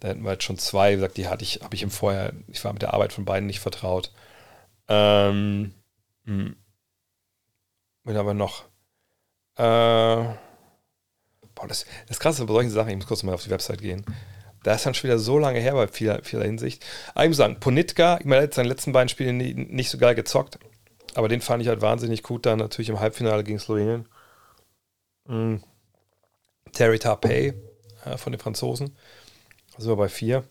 [0.00, 2.64] Da hätten wir jetzt schon zwei gesagt, die hatte ich, habe ich ihm vorher, ich
[2.64, 4.12] war mit der Arbeit von beiden nicht vertraut.
[4.88, 5.72] Ähm,
[6.24, 6.56] hm.
[8.04, 8.64] Wen haben noch?
[9.56, 10.34] Äh,
[11.62, 14.04] Boah, das, das Krasse bei solchen Sachen, ich muss kurz mal auf die Website gehen.
[14.64, 16.84] Da ist dann schon wieder so lange her bei vieler, vieler Hinsicht.
[17.14, 19.88] Aber ich muss sagen, Ponitka, ich meine, er hat seine letzten beiden Spiele nie, nicht
[19.88, 20.58] so geil gezockt.
[21.14, 24.08] Aber den fand ich halt wahnsinnig gut dann natürlich im Halbfinale gegen Slowenien.
[25.28, 25.62] Mhm.
[26.72, 27.54] Terry Tarpey
[28.04, 28.96] äh, von den Franzosen.
[29.78, 30.42] Wir bei vier.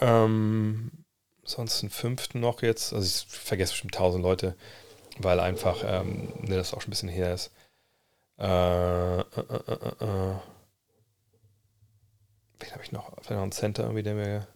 [0.00, 1.04] Ähm,
[1.44, 2.92] sonst einen fünften noch jetzt.
[2.92, 4.56] Also ich vergesse bestimmt tausend Leute,
[5.18, 7.52] weil einfach ähm, ne, das auch schon ein bisschen her ist.
[8.40, 10.34] Äh, äh, äh, äh,
[12.58, 13.10] Wen habe ich noch?
[13.12, 14.46] Vielleicht noch einen Center irgendwie, der mir,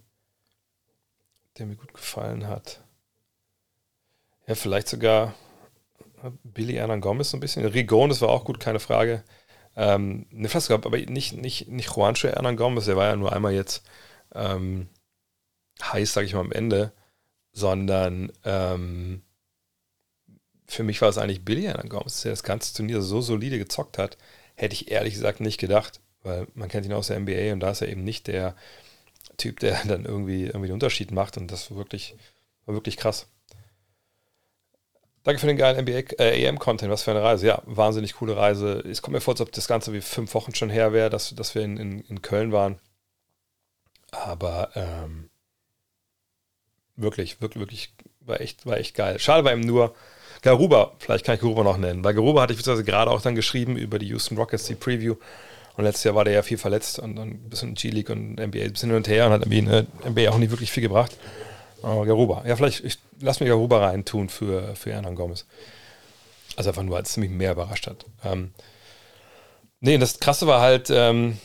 [1.59, 2.83] der mir gut gefallen hat.
[4.47, 5.35] Ja, vielleicht sogar
[6.43, 7.65] Billy Hernan Gomez so ein bisschen.
[7.65, 9.23] Rigon, das war auch gut, keine Frage.
[9.77, 13.33] Ähm, ne, fast sogar, aber nicht, nicht, nicht Juancho Hernan Gomez, der war ja nur
[13.33, 13.85] einmal jetzt
[14.35, 14.89] ähm,
[15.83, 16.93] heiß, sage ich mal, am Ende,
[17.53, 19.23] sondern ähm,
[20.75, 23.99] für mich war es eigentlich Billy Hernan Gomez, der das ganze Turnier so solide gezockt
[23.99, 24.17] hat,
[24.55, 27.71] hätte ich ehrlich gesagt nicht gedacht, weil man kennt ihn aus der NBA und da
[27.71, 28.57] ist er eben nicht der
[29.37, 32.17] Typ, der dann irgendwie, irgendwie den Unterschied macht und das war wirklich,
[32.67, 33.29] war wirklich krass.
[35.23, 36.93] Danke für den geilen NBA, äh, EM-Content.
[36.93, 37.47] Was für eine Reise.
[37.47, 38.81] Ja, wahnsinnig coole Reise.
[38.81, 41.35] Es kommt mir vor, als ob das Ganze wie fünf Wochen schon her wäre, dass,
[41.35, 42.79] dass wir in, in, in Köln waren.
[44.11, 45.31] Aber ähm,
[46.97, 49.19] wirklich, wirklich, wirklich, war echt, war echt geil.
[49.19, 49.95] Schade war eben nur,
[50.45, 52.03] Garuba, vielleicht kann ich Garuba noch nennen.
[52.03, 55.17] Bei Garuba hatte ich gerade auch dann geschrieben über die Houston Rockets, die Preview.
[55.75, 58.59] Und letztes Jahr war der ja viel verletzt und dann ein bisschen G-League und NBA
[58.61, 60.83] ein bisschen hin und her und hat irgendwie in der NBA auch nicht wirklich viel
[60.83, 61.17] gebracht.
[61.83, 62.45] Aber Garuba.
[62.47, 65.47] Ja, vielleicht, ich lass mir Garuba reintun für, für Hernan Gomez.
[66.57, 68.05] Also einfach nur, als es mich mehr überrascht hat.
[68.23, 68.53] Ähm,
[69.81, 71.39] nee, das Krasse war halt, ähm,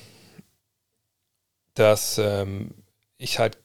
[1.76, 2.72] dass ähm,
[3.18, 3.58] ich halt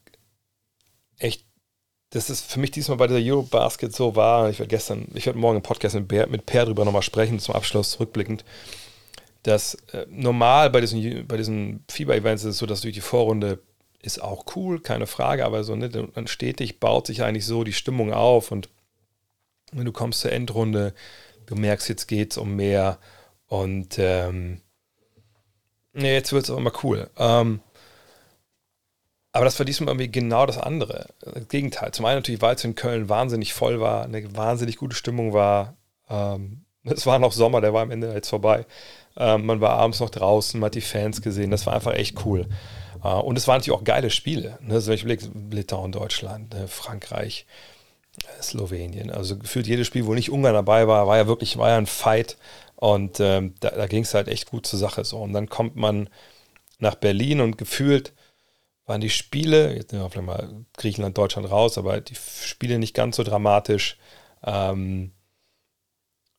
[1.19, 1.45] echt,
[2.15, 4.49] das ist für mich diesmal bei der Eurobasket so war.
[4.49, 7.39] Ich werde gestern, ich werde morgen im Podcast mit, Bär, mit Per drüber nochmal sprechen,
[7.39, 8.45] zum Abschluss rückblickend
[9.45, 13.61] dass äh, normal bei diesen, bei diesen FIBA-Events ist es so, dass durch die Vorrunde
[14.01, 17.73] ist auch cool, keine Frage, aber so ne, dann stetig baut sich eigentlich so die
[17.73, 18.69] Stimmung auf und
[19.73, 20.95] wenn du kommst zur Endrunde,
[21.47, 22.99] du merkst, jetzt geht es um mehr
[23.47, 24.63] und ähm,
[25.93, 27.11] nee, jetzt wird es auch immer cool.
[27.19, 27.61] Ähm,
[29.35, 31.09] aber das war diesmal irgendwie genau das andere.
[31.21, 31.91] Das Gegenteil.
[31.91, 35.75] Zum einen natürlich, weil es in Köln wahnsinnig voll war, eine wahnsinnig gute Stimmung war.
[36.09, 38.65] Ähm, es war noch Sommer, der war am Ende jetzt vorbei.
[39.17, 41.51] Ähm, man war abends noch draußen, man hat die Fans gesehen.
[41.51, 42.47] Das war einfach echt cool.
[43.03, 44.61] Äh, und es waren natürlich auch geile Spiele.
[44.69, 46.69] Also ich überlege, Litauen, Deutschland, ne?
[46.69, 47.45] Frankreich,
[48.23, 49.11] äh, Slowenien.
[49.11, 51.87] Also gefühlt jedes Spiel, wo nicht Ungarn dabei war, war ja wirklich war ja ein
[51.87, 52.37] Fight.
[52.77, 55.05] Und ähm, da, da ging es halt echt gut zur Sache.
[55.05, 55.19] So.
[55.19, 56.09] Und dann kommt man
[56.79, 58.13] nach Berlin und gefühlt
[58.87, 62.95] waren die Spiele, jetzt nehmen wir vielleicht mal Griechenland, Deutschland raus, aber die Spiele nicht
[62.95, 63.97] ganz so dramatisch.
[64.45, 65.13] Ähm,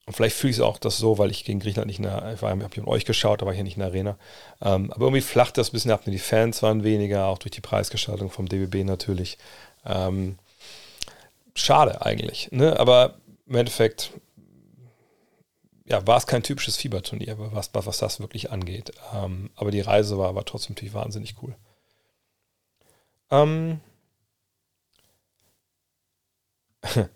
[0.05, 2.33] und vielleicht fühle ich es auch das so, weil ich gegen Griechenland nicht in der,
[2.33, 4.17] ich habe hier euch geschaut, aber hier nicht in der Arena.
[4.61, 6.03] Ähm, aber irgendwie flacht das ein bisschen ab.
[6.05, 9.39] Die Fans waren weniger, auch durch die Preisgestaltung vom DBB natürlich.
[9.83, 10.37] Ähm,
[11.55, 12.51] schade eigentlich.
[12.51, 12.79] Ne?
[12.79, 13.15] Aber
[13.47, 14.11] im Endeffekt,
[15.85, 18.91] ja, war es kein typisches Fieberturnier, was, was das wirklich angeht.
[19.15, 21.55] Ähm, aber die Reise war, war trotzdem natürlich wahnsinnig cool.
[23.31, 23.79] Ähm,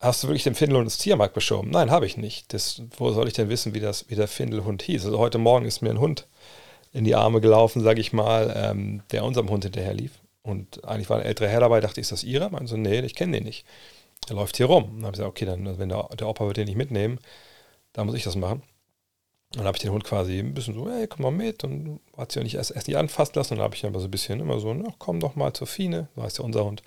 [0.00, 1.70] Hast du wirklich den Findelhund ins Tiermarkt beschoben?
[1.70, 2.54] Nein, habe ich nicht.
[2.54, 5.04] Das, wo soll ich denn wissen, wie, das, wie der Findelhund hieß?
[5.04, 6.26] Also heute Morgen ist mir ein Hund
[6.92, 10.12] in die Arme gelaufen, sage ich mal, ähm, der unserem Hund hinterher lief.
[10.42, 12.48] Und eigentlich war ein älterer Herr dabei, dachte ich, ist das ihrer?
[12.48, 13.66] Meinte so, nee, ich kenne den nicht.
[14.28, 14.84] Er läuft hier rum.
[14.84, 17.18] dann habe ich gesagt, okay, dann, wenn der, der Opa wird den nicht mitnehmen,
[17.92, 18.62] dann muss ich das machen.
[19.52, 21.64] Dann habe ich den Hund quasi ein bisschen so, hey, komm mal mit.
[21.64, 23.54] Und hat sich auch nicht erst, erst nicht anfassen lassen.
[23.54, 25.66] Und dann habe ich aber so ein bisschen immer so, na, komm doch mal zur
[25.66, 26.08] Fine.
[26.14, 26.82] So heißt ja unser Hund.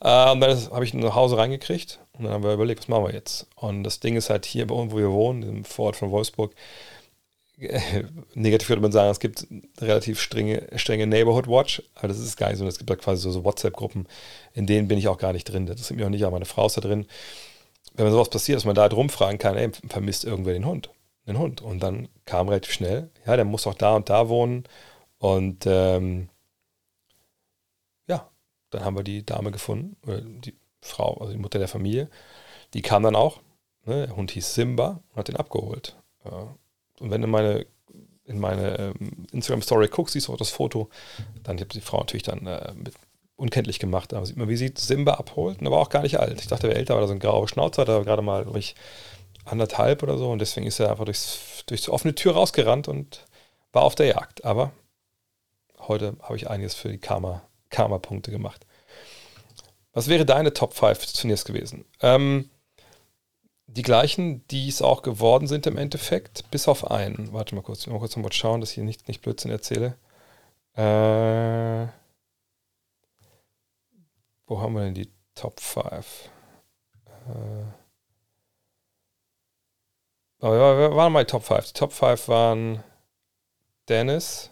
[0.00, 2.88] Äh, und dann habe ich ihn nach Hause reingekriegt und dann haben wir überlegt, was
[2.88, 3.46] machen wir jetzt?
[3.56, 6.52] Und das Ding ist halt hier bei uns, wo wir wohnen, im Vorort von Wolfsburg,
[8.34, 9.46] negativ würde man sagen, es gibt
[9.80, 12.66] relativ strenge, strenge Neighborhood Watch, aber das ist gar nicht so.
[12.66, 14.06] Es gibt da quasi so, so WhatsApp-Gruppen,
[14.52, 15.64] in denen bin ich auch gar nicht drin.
[15.66, 17.06] Das sind mir auch nicht, aber meine Frau ist da drin.
[17.94, 20.90] Wenn sowas passiert, dass man da halt rumfragen kann, ey, vermisst irgendwer den Hund?
[21.26, 21.60] Den Hund.
[21.60, 24.64] Und dann kam relativ schnell, ja, der muss auch da und da wohnen.
[25.18, 26.28] Und ähm,
[28.70, 29.96] dann haben wir die Dame gefunden,
[30.44, 32.08] die Frau, also die Mutter der Familie.
[32.74, 33.40] Die kam dann auch.
[33.84, 34.06] Ne?
[34.06, 35.96] Der Hund hieß Simba und hat den abgeholt.
[37.00, 37.66] Und wenn du meine,
[38.24, 40.90] in meine ähm, Instagram-Story guckst, siehst du auch das Foto,
[41.42, 42.94] dann hat die Frau natürlich dann äh, mit
[43.36, 44.12] unkenntlich gemacht.
[44.12, 45.60] Da sieht man, wie sie Simba abholt.
[45.60, 46.40] Und er war auch gar nicht alt.
[46.40, 48.42] Ich dachte, er wäre älter, weil er so ein grauer Schnauzer hat, aber gerade mal,
[48.42, 48.74] glaube ich,
[49.46, 50.30] anderthalb oder so.
[50.30, 53.24] Und deswegen ist er einfach durchs, durch offene Tür rausgerannt und
[53.72, 54.44] war auf der Jagd.
[54.44, 54.72] Aber
[55.78, 58.64] heute habe ich einiges für die Karma Karma-Punkte gemacht.
[59.92, 61.84] Was wäre deine Top 5 des Turniers gewesen?
[62.00, 62.50] Ähm,
[63.66, 67.32] die gleichen, die es auch geworden sind im Endeffekt, bis auf einen.
[67.32, 69.96] Warte mal kurz, mal kurz mal schauen, dass ich hier nicht, nicht Blödsinn erzähle.
[70.74, 71.88] Äh,
[74.46, 76.30] wo haben wir denn die Top 5?
[77.06, 77.85] Äh,
[80.50, 81.66] oh, waren mal die Top 5.
[81.66, 82.82] Die Top 5 waren
[83.88, 84.50] Dennis,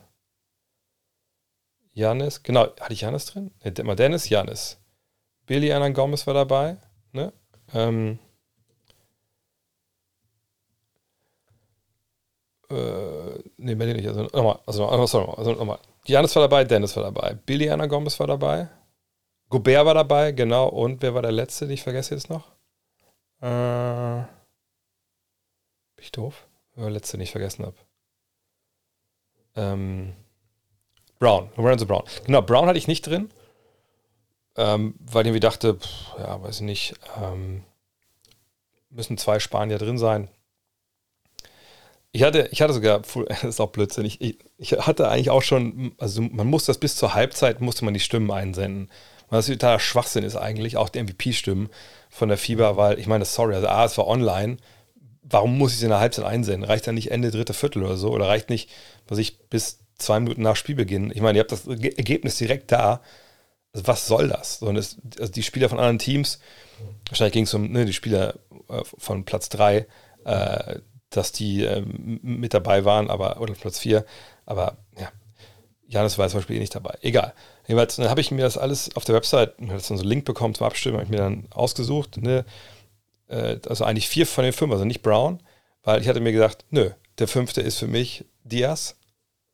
[1.94, 3.52] Janis, genau, hatte ich Janis drin?
[3.62, 4.78] Ne, mal Dennis, Janis.
[5.46, 6.76] Billy Anan Gomez war dabei,
[7.12, 7.32] ne?
[7.72, 8.18] Ähm,
[12.68, 12.74] äh,
[13.56, 15.78] ne, Billy nicht, also nochmal, also, also, sorry, also nochmal.
[16.06, 18.68] Janis war dabei, Dennis war dabei, Billy Anan Gomez war dabei,
[19.48, 22.50] Gobert war dabei, genau, und wer war der Letzte, den ich vergesse jetzt noch?
[23.40, 24.24] Äh,
[26.04, 26.46] ich doof?
[26.76, 27.76] Letzte, den ich vergessen habe?
[29.56, 30.14] Ähm,
[31.18, 32.04] Brown, Lorenzo Brown.
[32.26, 33.30] Genau, Brown hatte ich nicht drin,
[34.56, 37.62] ähm, weil ich irgendwie dachte, pff, ja, weiß ich nicht, ähm,
[38.90, 40.28] müssen zwei Spanier drin sein.
[42.12, 45.42] Ich hatte, ich hatte sogar, das ist auch Blödsinn, ich, ich, ich hatte eigentlich auch
[45.42, 48.90] schon, also man muss das bis zur Halbzeit, musste man die Stimmen einsenden.
[49.30, 51.70] Was totaler Schwachsinn ist eigentlich, auch die MVP-Stimmen
[52.10, 54.58] von der Fieber, weil ich meine, sorry, also A, es war online,
[55.24, 56.64] warum muss ich sie in der Halbzeit einsenden?
[56.64, 58.10] Reicht ja nicht Ende dritte Viertel oder so?
[58.10, 58.70] Oder reicht nicht,
[59.08, 61.10] was ich bis zwei Minuten nach Spielbeginn?
[61.14, 63.00] Ich meine, ihr habt das Ergebnis direkt da.
[63.72, 64.58] Also was soll das?
[64.58, 66.38] So, das also die Spieler von anderen Teams,
[67.08, 68.34] wahrscheinlich ging es um ne, die Spieler
[68.68, 69.86] äh, von Platz 3,
[70.24, 70.78] äh,
[71.10, 74.04] dass die äh, mit dabei waren, aber, oder Platz 4,
[74.46, 75.10] aber ja,
[75.88, 76.96] Janis war zum Beispiel eh nicht dabei.
[77.02, 77.34] Egal.
[77.66, 80.24] Jedenfalls, dann habe ich mir das alles auf der Website, ich habe so einen Link
[80.24, 82.44] bekommen zum Abstimmen, habe ich mir dann ausgesucht, ne,
[83.28, 85.42] äh, also eigentlich vier von den fünf, also nicht Brown,
[85.82, 88.96] weil ich hatte mir gesagt, nö, der fünfte ist für mich Diaz,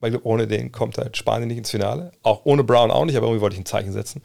[0.01, 2.13] weil ohne den kommt halt Spanien nicht ins Finale.
[2.23, 4.23] Auch ohne Brown auch nicht, aber irgendwie wollte ich ein Zeichen setzen.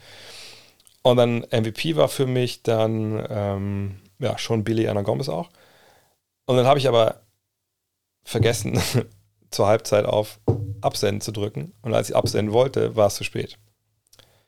[1.01, 5.49] Und dann MVP war für mich dann ähm, ja schon Billy Anna Gomez auch.
[6.45, 7.21] Und dann habe ich aber
[8.23, 8.81] vergessen,
[9.51, 10.39] zur Halbzeit auf
[10.81, 11.73] Absenden zu drücken.
[11.81, 13.57] Und als ich absenden wollte, war es zu spät.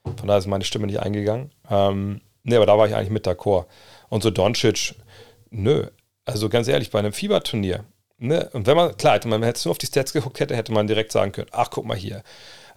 [0.03, 1.51] Von daher ist meine Stimme nicht eingegangen.
[1.69, 3.65] Ähm, ne, aber da war ich eigentlich mit d'accord.
[4.09, 4.95] Und so Doncic,
[5.49, 5.87] nö.
[6.25, 7.85] Also ganz ehrlich, bei einem Fieberturnier,
[8.17, 8.49] ne?
[8.53, 10.87] Und wenn man, klar, wenn man jetzt nur auf die Stats geguckt hätte, hätte man
[10.87, 12.23] direkt sagen können, ach, guck mal hier.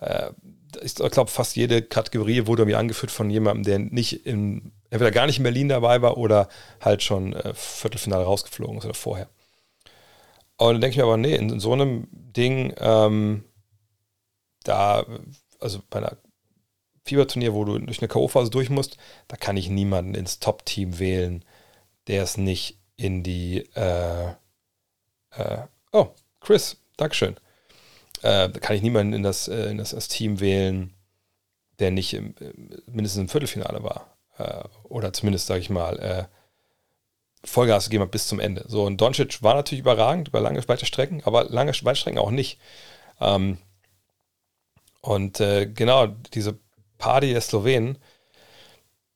[0.00, 0.30] Äh,
[0.82, 5.26] ich glaube, fast jede Kategorie wurde mir angeführt von jemandem, der nicht in, entweder gar
[5.26, 6.48] nicht in Berlin dabei war oder
[6.80, 9.28] halt schon äh, Viertelfinale rausgeflogen ist oder vorher.
[10.56, 13.44] Und dann denke ich mir aber, nee, in, in so einem Ding, ähm,
[14.62, 15.04] da,
[15.58, 16.16] also bei einer
[17.10, 18.96] Fieberturnier, wo du durch eine K.O.-Phase durch musst,
[19.26, 21.44] da kann ich niemanden ins Top-Team wählen,
[22.06, 23.68] der es nicht in die.
[23.74, 24.28] Äh,
[25.32, 25.58] äh,
[25.90, 27.34] oh, Chris, Dankeschön.
[28.22, 30.94] Äh, da kann ich niemanden in das, äh, in das, das, Team wählen,
[31.80, 32.36] der nicht im,
[32.86, 34.16] mindestens im Viertelfinale war.
[34.38, 36.24] Äh, oder zumindest, sage ich mal, äh,
[37.44, 38.66] Vollgas gegeben hat bis zum Ende.
[38.68, 42.30] So, und Doncic war natürlich überragend über lange, weite Strecken, aber lange, weite Strecken auch
[42.30, 42.60] nicht.
[43.20, 43.58] Ähm,
[45.00, 46.58] und genau, diese
[47.00, 47.98] Party der Slowenen.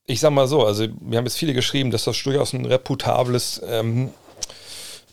[0.07, 3.63] Ich sag mal so, also wir haben jetzt viele geschrieben, dass das durchaus ein reputables
[3.67, 4.11] ähm,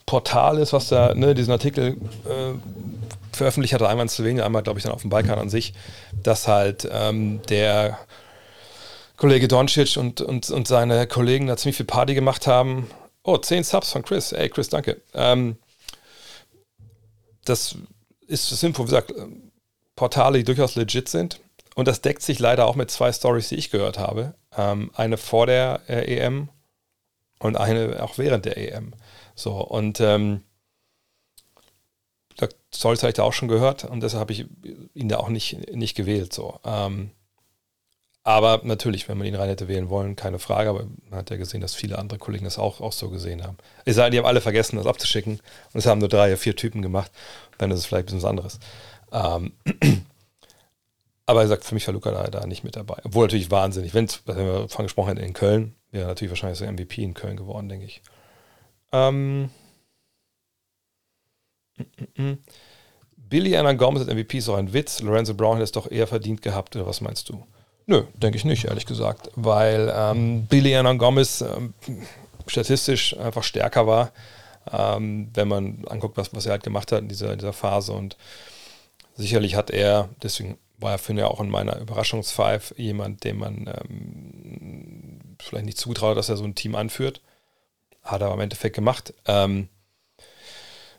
[0.06, 2.54] Portal ist, was da ne, diesen Artikel äh,
[3.32, 5.74] veröffentlicht hatte, einmal in Slowenien, einmal glaube ich dann auf dem Balkan an sich,
[6.24, 8.00] dass halt ähm, der
[9.16, 12.90] Kollege Doncic und, und, und seine Kollegen da ziemlich viel Party gemacht haben.
[13.24, 14.32] Oh, 10 Subs von Chris.
[14.32, 15.00] Ey, Chris, danke.
[15.14, 15.58] Ähm,
[17.46, 17.76] das
[18.28, 19.14] ist Info, wie gesagt,
[19.96, 21.40] Portale, die durchaus legit sind.
[21.76, 24.36] Und das deckt sich leider auch mit zwei Stories, die ich gehört habe.
[24.58, 26.50] Ähm, eine vor der äh, EM
[27.40, 28.94] und eine auch während der EM.
[29.36, 30.44] So, und ähm,
[32.74, 34.46] Stories habe ich da auch schon gehört und deshalb habe ich
[34.94, 36.34] ihn da auch nicht, nicht gewählt.
[36.34, 36.60] So.
[36.64, 37.12] Ähm,
[38.24, 40.70] aber natürlich, wenn man ihn rein hätte wählen wollen, keine Frage.
[40.70, 43.58] Aber man hat ja gesehen, dass viele andere Kollegen das auch, auch so gesehen haben.
[43.86, 45.40] Ich sage, die haben alle vergessen, das abzuschicken.
[45.74, 47.12] Und es haben nur drei vier Typen gemacht.
[47.58, 48.60] Dann ist es vielleicht ein bisschen was anderes.
[49.12, 49.54] Ähm,
[51.26, 52.98] aber er sagt, für mich war Luca da, da nicht mit dabei.
[53.04, 53.94] Obwohl natürlich wahnsinnig.
[53.94, 57.70] Wenn wir davon gesprochen hätten in Köln, wäre natürlich wahrscheinlich so MVP in Köln geworden,
[57.70, 58.02] denke ich.
[58.92, 59.50] Ähm,
[61.78, 62.38] mm, mm, mm.
[63.16, 65.02] Billy Anna Gomez als MVP ist auch ein Witz.
[65.02, 67.46] Lorenzo Brown hätte es doch eher verdient gehabt, oder was meinst du?
[67.86, 69.30] Nö, denke ich nicht, ehrlich gesagt.
[69.36, 71.74] Weil ähm, Billy Anna Gomez ähm,
[72.48, 74.12] statistisch einfach stärker war,
[74.72, 77.94] ähm, wenn man anguckt, was, was er halt gemacht hat in dieser, in dieser Phase.
[77.94, 78.18] Und
[79.16, 85.38] sicherlich hat er, deswegen war für mich auch in meiner Überraschungsfive jemand, dem man ähm,
[85.39, 87.22] vielleicht nicht zutraut, dass er so ein Team anführt.
[88.04, 89.13] Hat er im Endeffekt gemacht.
[89.26, 89.70] Ähm,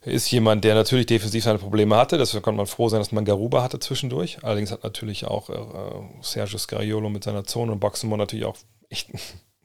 [0.05, 2.18] ist jemand, der natürlich defensiv seine Probleme hatte.
[2.18, 4.42] Deswegen konnte man froh sein, dass man Garuba hatte zwischendurch.
[4.42, 8.57] Allerdings hat natürlich auch äh, Sergio Scariolo mit seiner Zone und Boxenmon natürlich auch
[8.88, 9.21] echt einen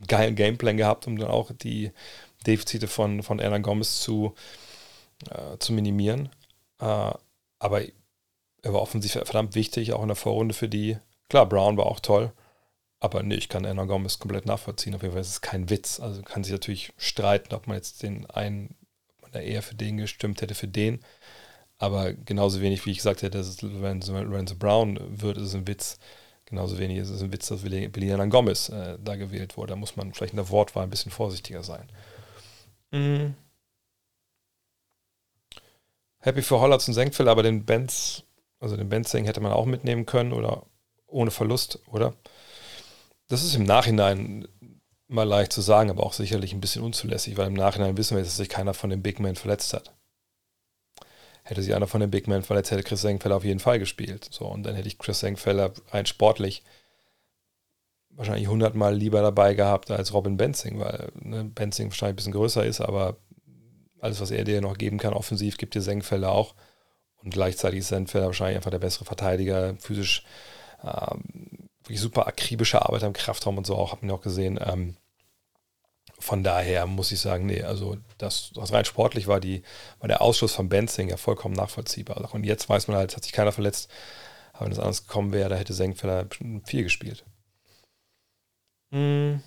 [0.08, 1.92] geilen Gameplan gehabt, um dann auch die
[2.46, 4.36] Defizite von, von Erna Gomez zu,
[5.30, 6.30] äh, zu minimieren.
[6.80, 7.12] Äh,
[7.60, 7.82] aber
[8.68, 10.98] er war offensichtlich verdammt wichtig, auch in der Vorrunde für die.
[11.30, 12.34] Klar, Brown war auch toll,
[13.00, 14.94] aber nee, ich kann Anna Gomez komplett nachvollziehen.
[14.94, 16.02] Auf jeden Fall ist es kein Witz.
[16.02, 18.76] Also kann sich natürlich streiten, ob man jetzt den einen
[19.22, 21.00] man eher für den gestimmt hätte, für den.
[21.78, 25.68] Aber genauso wenig, wie ich gesagt hätte, dass es Lorenzo Brown wird, ist es ein
[25.68, 25.98] Witz.
[26.46, 29.72] Genauso wenig ist es ein Witz, dass Belina Gomez äh, da gewählt wurde.
[29.72, 31.88] Da muss man vielleicht in der Wortwahl ein bisschen vorsichtiger sein.
[32.92, 33.36] Mhm.
[36.20, 38.24] Happy für Hollatz und Senkfeld, aber den Benz
[38.60, 40.66] also den Benzing hätte man auch mitnehmen können oder
[41.08, 42.14] ohne Verlust, oder?
[43.28, 44.48] Das ist im Nachhinein
[45.08, 48.24] mal leicht zu sagen, aber auch sicherlich ein bisschen unzulässig, weil im Nachhinein wissen wir,
[48.24, 49.94] dass sich keiner von den Big Men verletzt hat.
[51.44, 54.28] Hätte sich einer von den Big Men verletzt, hätte Chris Senkfeller auf jeden Fall gespielt.
[54.32, 56.64] So, und dann hätte ich Chris Senkfeller rein sportlich
[58.18, 62.66] wahrscheinlich hundertmal lieber dabei gehabt als Robin Benzing, weil ne, Benzing wahrscheinlich ein bisschen größer
[62.66, 63.18] ist, aber
[64.00, 66.56] alles, was er dir noch geben kann, offensiv, gibt dir Senkfelder auch.
[67.24, 70.24] Und gleichzeitig ist Senkfelder wahrscheinlich einfach der bessere Verteidiger, physisch
[70.84, 74.60] ähm, wirklich super akribische Arbeit im Kraftraum und so auch, hat man auch gesehen.
[74.62, 74.96] Ähm,
[76.20, 79.62] von daher muss ich sagen, nee, also das, was rein sportlich war, die,
[80.00, 82.34] war der Ausschluss von Benzing ja vollkommen nachvollziehbar.
[82.34, 83.90] Und jetzt weiß man halt, hat sich keiner verletzt.
[84.54, 86.28] Aber wenn es anders gekommen wäre, da hätte Senkfelder
[86.66, 87.24] viel gespielt.
[88.92, 89.42] Hm.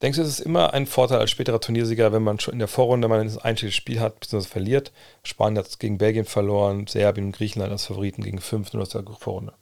[0.00, 2.68] Denkst du, es ist immer ein Vorteil als späterer Turniersieger, wenn man schon in der
[2.68, 4.92] Vorrunde mal ein einziges Spiel hat, beziehungsweise verliert?
[5.24, 9.02] Spanien hat gegen Belgien verloren, Serbien und Griechenland als Favoriten gegen 5 nur aus der
[9.02, 9.54] Vorrunde.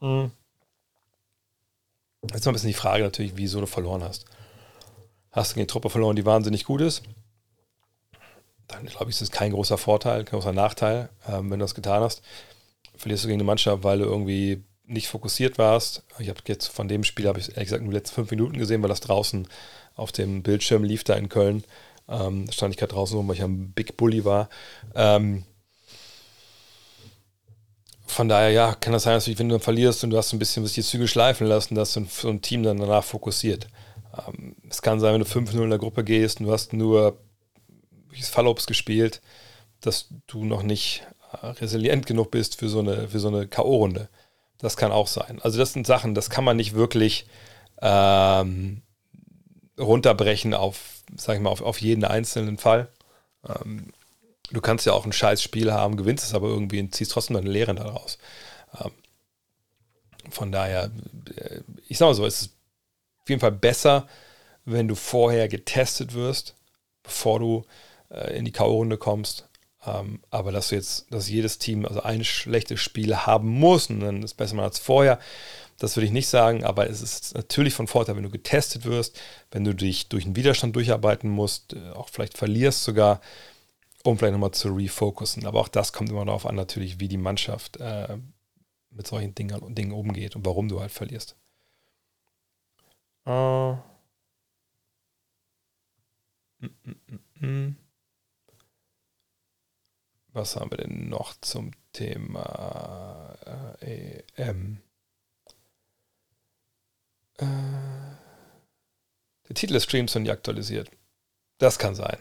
[0.00, 0.30] Mhm.
[2.22, 4.24] Jetzt mal ein bisschen die Frage natürlich, wieso du verloren hast.
[5.30, 7.02] Hast du gegen die Truppe verloren, die wahnsinnig gut ist?
[8.68, 11.74] Dann glaube ich, ist es kein großer Vorteil, kein großer Nachteil, ähm, wenn du das
[11.74, 12.22] getan hast.
[12.96, 16.02] Verlierst du gegen eine Mannschaft, weil du irgendwie nicht fokussiert warst.
[16.18, 18.58] Ich habe jetzt von dem Spiel, habe ich ehrlich gesagt nur die letzten fünf Minuten
[18.58, 19.48] gesehen, weil das draußen
[19.94, 21.64] auf dem Bildschirm lief da in Köln.
[22.08, 24.48] Ähm, da stand ich gerade draußen rum, weil ich am Big Bully war.
[24.94, 25.44] Ähm,
[28.06, 30.64] von daher, ja, kann das sein, dass wenn du verlierst und du hast ein bisschen
[30.64, 33.68] die Züge schleifen lassen, dass so ein Team dann danach fokussiert.
[34.28, 37.18] Ähm, es kann sein, wenn du 5-0 in der Gruppe gehst und du hast nur
[38.20, 39.22] Fallobst gespielt,
[39.80, 41.06] dass du noch nicht
[41.40, 44.08] äh, resilient genug bist für so eine, für so eine K.O.-Runde.
[44.62, 45.40] Das kann auch sein.
[45.42, 47.26] Also das sind Sachen, das kann man nicht wirklich
[47.82, 48.80] ähm,
[49.78, 52.88] runterbrechen auf, sag ich mal, auf, auf jeden einzelnen Fall.
[53.46, 53.92] Ähm,
[54.52, 57.34] du kannst ja auch ein scheiß Spiel haben, gewinnst es aber irgendwie und ziehst trotzdem
[57.34, 58.18] deine Lehren daraus.
[58.80, 58.92] Ähm,
[60.30, 60.92] von daher,
[61.36, 62.50] äh, ich sag mal so, es ist
[63.22, 64.06] auf jeden Fall besser,
[64.64, 66.54] wenn du vorher getestet wirst,
[67.02, 67.64] bevor du
[68.10, 69.48] äh, in die K.O.-Runde kommst,
[69.84, 74.34] aber dass jetzt, dass jedes Team also ein schlechtes Spiel haben muss und dann ist
[74.34, 75.18] besser mal als vorher,
[75.78, 79.20] das würde ich nicht sagen, aber es ist natürlich von Vorteil, wenn du getestet wirst,
[79.50, 83.20] wenn du dich durch einen Widerstand durcharbeiten musst, äh, auch vielleicht verlierst sogar,
[84.04, 85.44] um vielleicht nochmal zu refokussen.
[85.44, 88.18] Aber auch das kommt immer darauf an, natürlich, wie die Mannschaft äh,
[88.90, 91.36] mit solchen Dingen, Dingen umgeht und warum du halt verlierst.
[93.26, 93.76] Uh.
[96.60, 97.76] Mm, mm, mm,
[100.32, 103.36] was haben wir denn noch zum Thema
[103.80, 104.82] äh, EM?
[107.38, 107.46] Äh,
[109.48, 110.90] der Titel des Streams noch nie aktualisiert.
[111.58, 112.16] Das kann sein.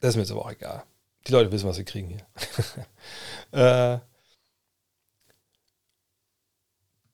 [0.00, 0.84] Das ist mir jetzt aber auch egal.
[1.26, 2.26] Die Leute wissen, was sie kriegen hier.
[3.52, 4.00] äh,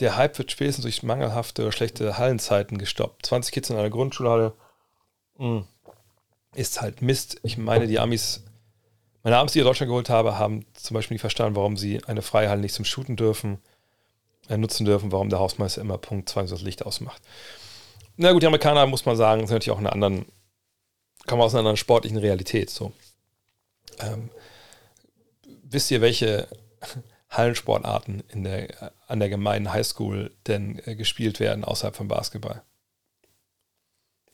[0.00, 3.26] der Hype wird spätestens durch mangelhafte oder schlechte Hallenzeiten gestoppt.
[3.26, 4.55] 20 Kids in einer Grundschulhalle
[5.38, 5.66] mh, hm,
[6.55, 7.38] ist halt Mist.
[7.42, 8.44] Ich meine, die Amis
[9.22, 12.22] meine Abends, die ich Deutschland geholt habe, haben zum Beispiel nicht verstanden, warum sie eine
[12.22, 13.58] Freihalle nicht zum Shooten dürfen,
[14.48, 17.22] äh, nutzen dürfen, warum der Hausmeister immer Punkt 2 das Licht ausmacht.
[18.16, 20.26] Na gut, die Amerikaner, muss man sagen, sind natürlich auch in einer anderen,
[21.26, 22.68] kommen aus einer anderen sportlichen Realität.
[22.70, 22.92] So.
[24.00, 24.30] Ähm,
[25.62, 26.48] wisst ihr, welche
[27.30, 32.62] Hallensportarten in der, an der gemeinen Highschool denn äh, gespielt werden außerhalb von Basketball?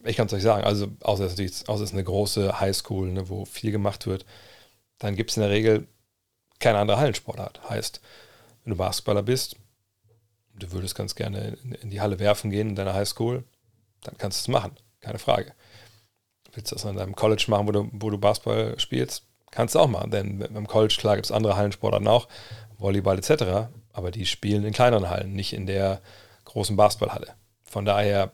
[0.05, 3.13] Ich kann es euch sagen, also außer es ist, außer es ist eine große Highschool,
[3.13, 4.25] ne, wo viel gemacht wird,
[4.99, 5.87] dann gibt es in der Regel
[6.59, 7.69] keine andere Hallensportart.
[7.69, 8.01] Heißt,
[8.65, 9.57] wenn du Basketballer bist,
[10.55, 13.45] du würdest ganz gerne in, die Halle werfen gehen in deiner Highschool,
[14.03, 15.53] dann kannst du es machen, keine Frage.
[16.53, 19.81] Willst du das an deinem College machen, wo du, wo du Basketball spielst, kannst du
[19.81, 22.29] auch machen, denn beim College, klar, gibt es andere Hallensportarten auch,
[22.79, 26.01] Volleyball etc., aber die spielen in kleineren Hallen, nicht in der
[26.45, 27.35] großen Basketballhalle.
[27.65, 28.33] Von daher,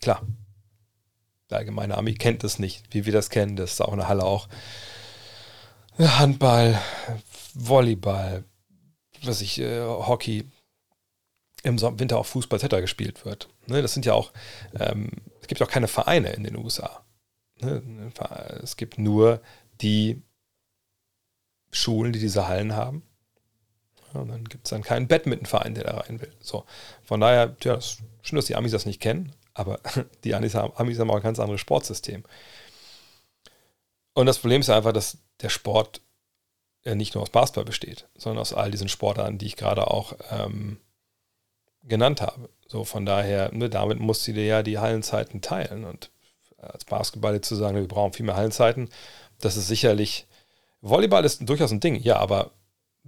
[0.00, 0.22] klar,
[1.50, 4.24] der allgemeine Ami kennt das nicht, wie wir das kennen, das ist auch eine Halle
[4.24, 4.48] auch
[5.98, 6.78] Handball,
[7.54, 8.44] Volleyball,
[9.22, 10.44] was ich, äh, Hockey,
[11.62, 12.76] im Winter auch Fußball etc.
[12.80, 13.48] gespielt wird.
[13.66, 14.32] Ne, das sind ja auch,
[14.78, 17.04] ähm, es gibt auch keine Vereine in den USA.
[17.60, 18.12] Ne,
[18.62, 19.40] es gibt nur
[19.80, 20.22] die
[21.72, 23.02] Schulen, die diese Hallen haben.
[24.12, 26.32] Und dann gibt es dann keinen Badmintonverein, der da rein will.
[26.40, 26.64] So,
[27.02, 29.80] von daher, ja, das ist schön, dass die Amis das nicht kennen, aber
[30.24, 32.24] die Amis haben auch ein ganz anderes Sportsystem.
[34.14, 36.00] Und das Problem ist einfach, dass der Sport
[36.84, 40.78] nicht nur aus Basketball besteht, sondern aus all diesen Sportarten, die ich gerade auch ähm,
[41.82, 42.48] genannt habe.
[42.68, 45.84] So von daher, ne, damit musst du dir ja die Hallenzeiten teilen.
[45.84, 46.10] Und
[46.58, 48.88] als Basketballer zu sagen, wir brauchen viel mehr Hallenzeiten,
[49.40, 50.26] das ist sicherlich,
[50.80, 52.52] Volleyball ist durchaus ein Ding, ja, aber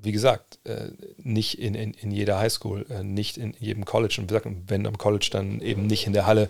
[0.00, 4.16] wie gesagt, äh, nicht in, in, in jeder Highschool, äh, nicht in jedem College.
[4.18, 6.48] Und wie gesagt, wenn am College dann eben nicht in der Halle,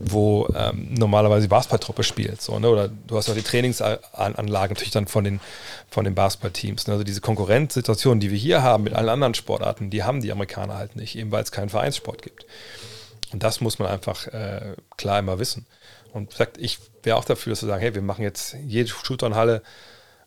[0.00, 2.42] wo ähm, normalerweise die Basketballtruppe spielt.
[2.42, 2.68] So, ne?
[2.68, 5.40] Oder du hast noch die Trainingsanlagen natürlich dann von den,
[5.88, 6.88] von den Basketballteams.
[6.88, 6.94] Ne?
[6.94, 10.76] Also diese Konkurrenzsituation, die wir hier haben mit allen anderen Sportarten, die haben die Amerikaner
[10.76, 12.46] halt nicht, eben weil es keinen Vereinssport gibt.
[13.32, 15.66] Und das muss man einfach äh, klar immer wissen.
[16.12, 19.62] Und sagt, ich wäre auch dafür, dass wir sagen, hey, wir machen jetzt jede Shooter-Halle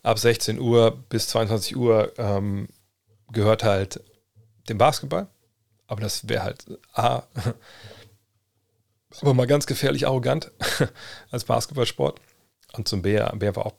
[0.04, 2.68] ab 16 Uhr bis 22 Uhr ähm,
[3.32, 4.02] gehört halt
[4.70, 5.28] dem Basketball.
[5.88, 7.24] Aber das wäre halt A,
[9.22, 10.52] aber mal ganz gefährlich arrogant
[11.32, 12.22] als Basketballsport.
[12.74, 13.76] Und zum B, B war auch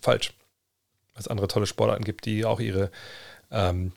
[0.00, 0.32] falsch.
[1.12, 2.90] Weil es andere tolle Sportarten gibt, die auch ihre,
[3.50, 3.92] ähm,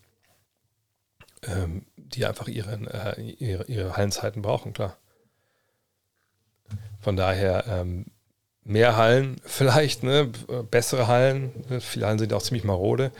[1.43, 4.97] ähm, die einfach ihren, äh, ihre, ihre Hallenzeiten brauchen, klar.
[6.99, 8.07] Von daher ähm,
[8.65, 10.31] mehr Hallen vielleicht, ne?
[10.69, 11.51] bessere Hallen.
[11.69, 11.79] Ne?
[11.79, 13.11] Viele Hallen sind auch ziemlich marode.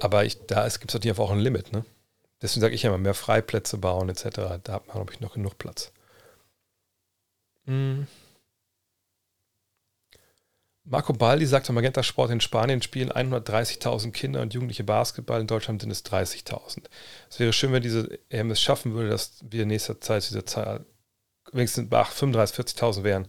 [0.00, 1.72] Aber ich, da gibt es natürlich auch ein Limit.
[1.72, 1.84] Ne?
[2.42, 4.28] Deswegen sage ich immer, mehr Freiplätze bauen etc.
[4.62, 5.92] Da hat man, glaube ich, noch genug Platz.
[7.64, 8.06] Mhm.
[10.86, 15.40] Marco Baldi sagt, am Magenta Sport in Spanien spielen 130.000 Kinder und Jugendliche Basketball.
[15.40, 16.82] In Deutschland sind es 30.000.
[17.30, 20.44] Es wäre schön, wenn diese EM es schaffen würde, dass wir in nächster Zeit diese
[20.44, 20.84] Zahl
[21.52, 23.28] wenigstens 35.000, 40.000 wären.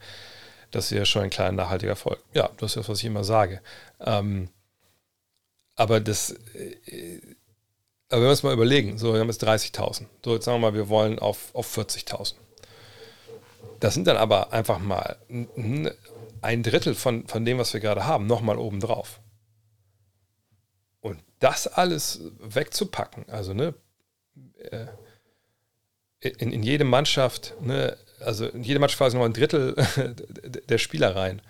[0.72, 2.20] Das wäre schon ein kleiner nachhaltiger Erfolg.
[2.34, 3.62] Ja, das ist das, was ich immer sage.
[4.00, 4.50] Ähm,
[5.76, 7.20] aber das, äh,
[8.10, 10.06] aber wenn wir uns mal überlegen, so, wir haben jetzt 30.000.
[10.24, 12.36] So, jetzt sagen wir mal, wir wollen auf, auf 40.000.
[13.80, 15.18] Das sind dann aber einfach mal
[16.42, 19.20] ein Drittel von, von dem, was wir gerade haben, nochmal obendrauf.
[21.02, 23.74] Und das alles wegzupacken, also ne,
[24.72, 24.88] äh,
[26.20, 29.76] in, in jede Mannschaft, ne, also in jede Mannschaft quasi noch ein Drittel
[30.70, 31.42] der Spieler rein.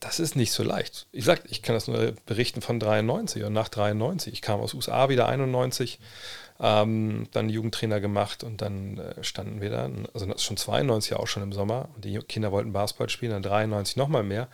[0.00, 1.06] Das ist nicht so leicht.
[1.12, 4.32] Ich sag, ich kann das nur berichten von 93 und nach 93.
[4.32, 5.98] Ich kam aus USA wieder 91
[6.60, 11.14] ähm, dann Jugendtrainer gemacht und dann äh, standen wir dann, also das ist schon 92
[11.14, 14.48] auch schon im Sommer und die Kinder wollten Basketball spielen, dann 93 nochmal mehr.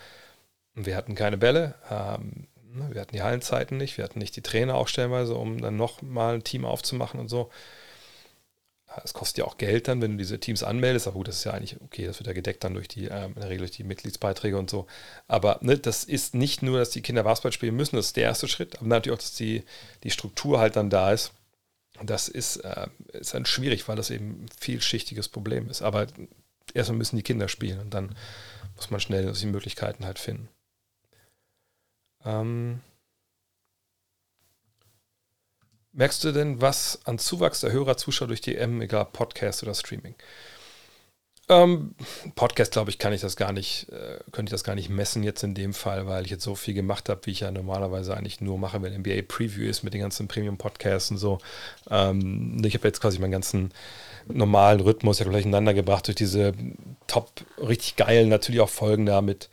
[0.77, 4.37] Und wir hatten keine Bälle, ähm, ne, wir hatten die Hallenzeiten nicht, wir hatten nicht
[4.37, 7.51] die Trainer auch stellenweise, um dann nochmal ein Team aufzumachen und so.
[9.05, 11.07] Es kostet ja auch Geld dann, wenn du diese Teams anmeldest.
[11.07, 13.27] Aber gut, das ist ja eigentlich okay, das wird ja gedeckt dann durch die, äh,
[13.27, 14.87] in der Regel durch die Mitgliedsbeiträge und so.
[15.29, 18.25] Aber ne, das ist nicht nur, dass die Kinder Basketball spielen müssen, das ist der
[18.25, 19.65] erste Schritt, aber natürlich auch, dass die,
[20.03, 21.33] die Struktur halt dann da ist
[22.03, 25.83] das ist, äh, ist dann schwierig, weil das eben ein vielschichtiges Problem ist.
[25.83, 26.07] Aber
[26.75, 28.17] erstmal müssen die Kinder spielen und dann
[28.77, 30.49] muss man schnell die Möglichkeiten halt finden.
[32.25, 32.81] Ähm,
[35.93, 39.75] merkst du denn was an Zuwachs der Hörer, Zuschauer durch die M, egal Podcast oder
[39.75, 40.15] Streaming?
[41.51, 41.97] Ähm,
[42.37, 45.25] Podcast, glaube ich, kann ich das gar nicht, äh, könnte ich das gar nicht messen
[45.25, 48.17] jetzt in dem Fall, weil ich jetzt so viel gemacht habe, wie ich ja normalerweise
[48.17, 51.39] eigentlich nur mache, wenn NBA Preview ist mit den ganzen Premium-Podcasts und so.
[51.91, 53.73] Ähm, ich habe jetzt quasi meinen ganzen
[54.29, 56.53] normalen Rhythmus ja durcheinander gebracht durch diese
[57.09, 59.51] top, richtig geilen, natürlich auch Folgen da mit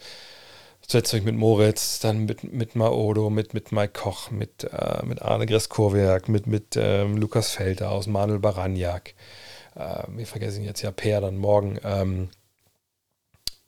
[0.88, 5.46] zuletzt mit Moritz, dann mit, mit Maodo, mit, mit Mike Koch, mit, äh, mit Arne
[5.46, 9.14] Greskorwerk, mit, mit ähm, Lukas Felder aus Manuel Baraniak
[9.78, 12.30] äh, wir vergessen jetzt ja Per dann morgen, ähm,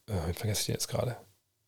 [0.08, 1.18] äh, ich vergesse den jetzt gerade.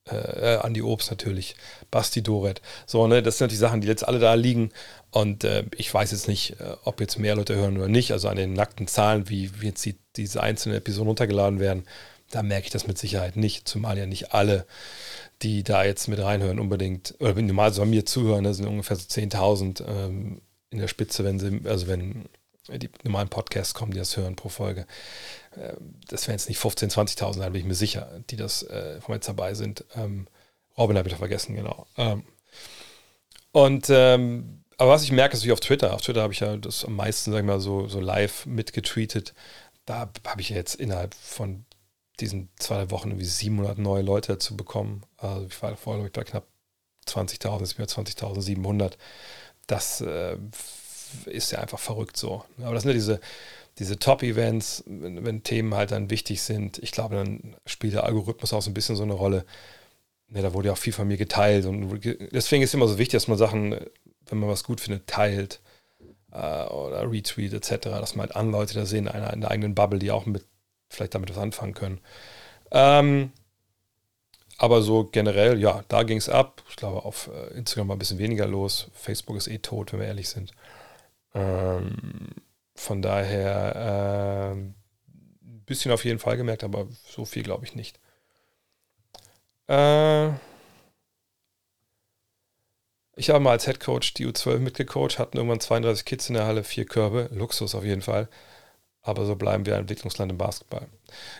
[0.09, 1.55] Äh, Andi Obst natürlich,
[1.91, 2.61] Basti Doret.
[2.87, 4.71] So, ne, das sind die Sachen, die jetzt alle da liegen.
[5.11, 8.11] Und äh, ich weiß jetzt nicht, äh, ob jetzt mehr Leute hören oder nicht.
[8.11, 11.85] Also an den nackten Zahlen, wie, wie jetzt die, diese einzelnen Episoden runtergeladen werden,
[12.31, 13.67] da merke ich das mit Sicherheit nicht.
[13.67, 14.65] Zumal ja nicht alle,
[15.41, 18.95] die da jetzt mit reinhören, unbedingt, oder normal so an mir zuhören, das sind ungefähr
[18.95, 22.29] so 10.000 ähm, in der Spitze, wenn sie, also wenn
[22.69, 24.85] die normalen Podcasts kommen, die das hören pro Folge.
[25.57, 29.01] Ähm, das wären jetzt nicht 15.000, 20.000, da bin ich mir sicher, die das äh,
[29.01, 29.85] von jetzt dabei sind.
[29.95, 30.27] Ähm,
[30.77, 31.87] Robin habe ich vergessen, genau.
[31.97, 32.23] Ähm,
[33.51, 35.93] und ähm, aber was ich merke, ist wie auf Twitter.
[35.93, 39.35] Auf Twitter habe ich ja das am meisten, sag ich mal, so, so live mitgetweetet.
[39.85, 41.65] Da habe ich jetzt innerhalb von
[42.21, 45.03] diesen zwei Wochen irgendwie 700 neue Leute dazu bekommen.
[45.17, 46.45] Also ich war vorher, ich, bei knapp
[47.07, 48.93] 20.000, jetzt bin ich 20.700.
[49.67, 50.37] Das äh,
[51.25, 52.45] ist ja einfach verrückt so.
[52.61, 53.19] Aber das sind ja diese,
[53.79, 56.77] diese Top-Events, wenn, wenn, Themen halt dann wichtig sind.
[56.79, 59.45] Ich glaube, dann spielt der Algorithmus auch so ein bisschen so eine Rolle.
[60.33, 61.65] Ja, da wurde ja auch viel von mir geteilt.
[61.65, 62.01] Und
[62.31, 63.75] deswegen ist es immer so wichtig, dass man Sachen,
[64.27, 65.61] wenn man was gut findet, teilt
[66.31, 69.75] äh, oder retweet etc., dass man halt andere Leute da sehen, einer in der eigenen
[69.75, 70.45] Bubble, die auch mit
[70.91, 71.99] vielleicht damit was anfangen können.
[72.71, 73.31] Ähm,
[74.57, 76.61] aber so generell, ja, da ging es ab.
[76.69, 78.89] Ich glaube, auf äh, Instagram war ein bisschen weniger los.
[78.93, 80.51] Facebook ist eh tot, wenn wir ehrlich sind.
[81.33, 82.29] Ähm,
[82.75, 84.75] von daher ein
[85.41, 87.99] äh, bisschen auf jeden Fall gemerkt, aber so viel glaube ich nicht.
[89.67, 90.29] Äh,
[93.15, 96.45] ich habe mal als Head Coach die U12 mitgecoacht, hatten irgendwann 32 Kids in der
[96.45, 98.29] Halle, vier Körbe, Luxus auf jeden Fall.
[99.03, 100.87] Aber so bleiben wir ein Entwicklungsland im Basketball.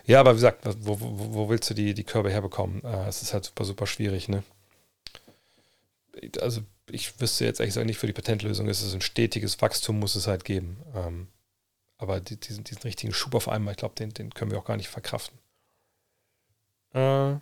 [0.06, 2.84] Ja, aber wie gesagt, wo, wo, wo willst du die, die Körbe herbekommen?
[2.84, 4.44] Äh, es ist halt super, super schwierig, ne?
[6.42, 10.16] Also ich wüsste jetzt gesagt nicht für die Patentlösung, es ist ein stetiges Wachstum, muss
[10.16, 10.78] es halt geben.
[10.96, 11.28] Ähm,
[11.98, 14.78] Aber diesen, diesen richtigen Schub auf einmal, ich glaube, den, den können wir auch gar
[14.78, 15.38] nicht verkraften.
[16.94, 17.34] Äh,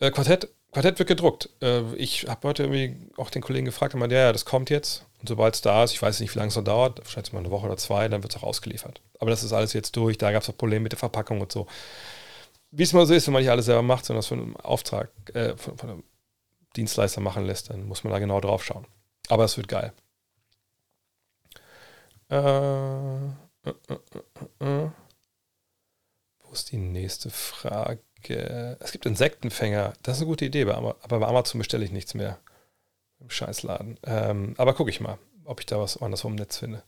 [0.00, 1.48] äh, Quartett, Quartett wird gedruckt.
[1.62, 4.70] Äh, ich habe heute irgendwie auch den Kollegen gefragt und meinte, ja, ja, das kommt
[4.70, 5.06] jetzt.
[5.20, 7.38] Und sobald es da ist, ich weiß nicht, wie lange es noch dauert, wahrscheinlich mal
[7.40, 9.00] eine Woche oder zwei, dann wird es auch ausgeliefert.
[9.18, 10.18] Aber das ist alles jetzt durch.
[10.18, 11.66] Da gab es auch Probleme mit der Verpackung und so.
[12.70, 14.56] Wie es mal so ist, wenn man nicht alles selber macht, sondern das von einem
[14.56, 16.04] Auftrag, äh, von, von einem
[16.76, 18.86] Dienstleister machen lässt, dann muss man da genau drauf schauen.
[19.28, 19.92] Aber es wird geil.
[22.28, 24.90] Äh, äh, äh, äh,
[26.42, 28.00] Wo ist die nächste Frage?
[28.34, 29.92] Es gibt Insektenfänger.
[30.02, 32.38] Das ist eine gute Idee, aber bei Amazon bestelle ich nichts mehr.
[33.20, 33.98] Im Scheißladen.
[34.04, 36.82] Ähm, aber gucke ich mal, ob ich da was anderswo im Netz finde.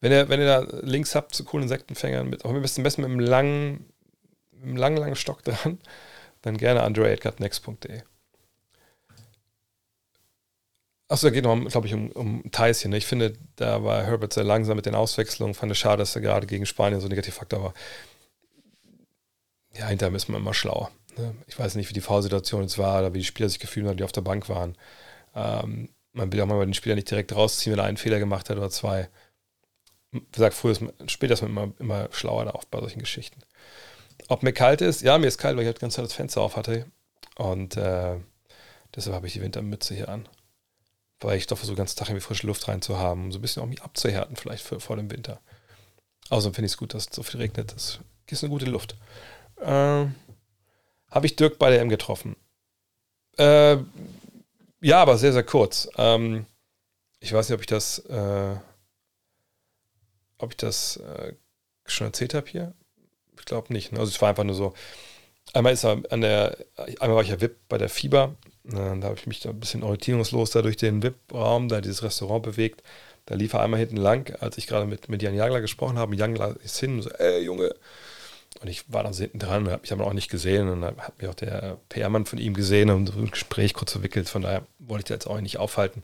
[0.00, 3.00] Wenn ihr, wenn ihr da Links habt zu coolen Insektenfängern, mit, auch ein bisschen besser
[3.02, 3.86] mit einem langen,
[4.52, 5.78] mit einem langen, langen Stock dran,
[6.42, 8.02] dann gerne andrew.next.de.
[11.08, 12.92] Achso, da geht noch, glaube ich, um, um Teilchen.
[12.92, 12.96] Ne?
[12.96, 15.54] Ich finde, da war Herbert sehr langsam mit den Auswechslungen.
[15.54, 17.74] Fand es schade, dass er gerade gegen Spanien so ein Negativfaktor war.
[19.76, 20.90] Ja, hinterher ist man immer schlauer.
[21.16, 21.34] Ne?
[21.46, 23.96] Ich weiß nicht, wie die V-Situation jetzt war oder wie die Spieler sich gefühlt haben,
[23.96, 24.76] die auf der Bank waren.
[25.34, 28.50] Ähm, man will auch mal den Spieler nicht direkt rausziehen, wenn er einen Fehler gemacht
[28.50, 29.08] hat oder zwei.
[30.10, 32.98] Wie gesagt, früher ist man, später ist man immer, immer schlauer da auch bei solchen
[32.98, 33.42] Geschichten.
[34.28, 35.02] Ob mir kalt ist?
[35.02, 36.86] Ja, mir ist kalt, weil ich halt Zeit das Fenster auf hatte.
[37.36, 38.16] Und äh,
[38.94, 40.28] deshalb habe ich die Wintermütze hier an
[41.20, 43.62] weil ich doch versuche, den ganzen Tag irgendwie frische Luft reinzuhaben, um so ein bisschen
[43.62, 45.40] auch mich abzuhärten, vielleicht für, vor dem Winter.
[46.30, 47.72] Außerdem finde ich es gut, dass es so viel regnet.
[47.72, 48.00] Das
[48.30, 48.96] ist eine gute Luft.
[49.62, 50.14] Ähm,
[51.10, 52.36] Habe ich Dirk bei der M getroffen?
[53.38, 53.78] Äh,
[54.80, 55.88] ja, aber sehr, sehr kurz.
[55.96, 56.46] Ähm,
[57.20, 58.56] ich weiß nicht, ob ich das, äh,
[60.38, 61.34] ob ich das äh,
[61.86, 62.74] schon erzählt habe hier.
[63.38, 63.92] Ich glaube nicht.
[63.92, 63.98] Ne?
[63.98, 64.74] Also es war einfach nur so.
[65.52, 66.56] Einmal ist er an der,
[67.00, 69.82] einmal war ich ja VIP bei der Fieber da habe ich mich da ein bisschen
[69.82, 72.82] orientierungslos da durch den VIP-Raum, da dieses Restaurant bewegt.
[73.26, 76.16] Da lief er einmal hinten lang, als ich gerade mit, mit Jan Jagler gesprochen habe.
[76.16, 77.74] Jagler ist hin und so, ey Junge.
[78.60, 80.68] Und ich war dann hinten dran und habe mich aber auch nicht gesehen.
[80.68, 83.92] Und dann hat mich auch der PR-Mann von ihm gesehen und so ein Gespräch kurz
[83.92, 84.28] verwickelt.
[84.28, 86.02] Von daher wollte ich da jetzt auch nicht aufhalten.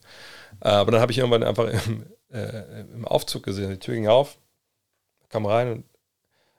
[0.61, 3.70] Äh, aber dann habe ich irgendwann einfach im, äh, im Aufzug gesehen.
[3.70, 4.38] Die Tür ging auf,
[5.28, 5.84] kam rein und,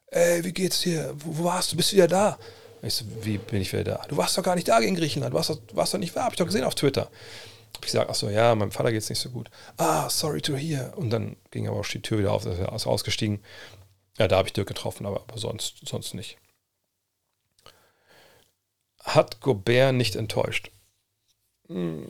[0.08, 1.14] ey, wie geht's dir?
[1.18, 1.78] Wo, wo warst du?
[1.78, 2.38] Bist du wieder da?
[2.82, 4.02] Ich so, wie bin ich wieder da?
[4.08, 6.26] Du warst doch gar nicht da gegen Griechenland, du warst doch, warst doch nicht da,
[6.26, 7.10] hab ich doch gesehen auf Twitter.
[7.76, 9.50] Hab ich gesagt, ach so, ja, meinem Vater geht's nicht so gut.
[9.78, 10.94] Ah, sorry to hear.
[10.96, 13.40] Und dann ging aber auch die Tür wieder auf, ist ausgestiegen.
[14.18, 16.38] Ja, da habe ich Dirk getroffen, aber, aber sonst, sonst nicht.
[19.04, 20.72] Hat Gobert nicht enttäuscht?
[21.68, 22.08] Hm,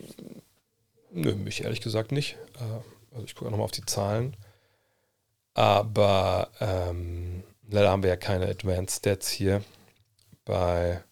[1.12, 2.38] nö, mich ehrlich gesagt nicht.
[2.60, 4.36] Äh, also ich gucke nochmal auf die Zahlen.
[5.54, 9.64] Aber ähm, leider haben wir ja keine Advanced Stats hier
[10.46, 11.04] bei,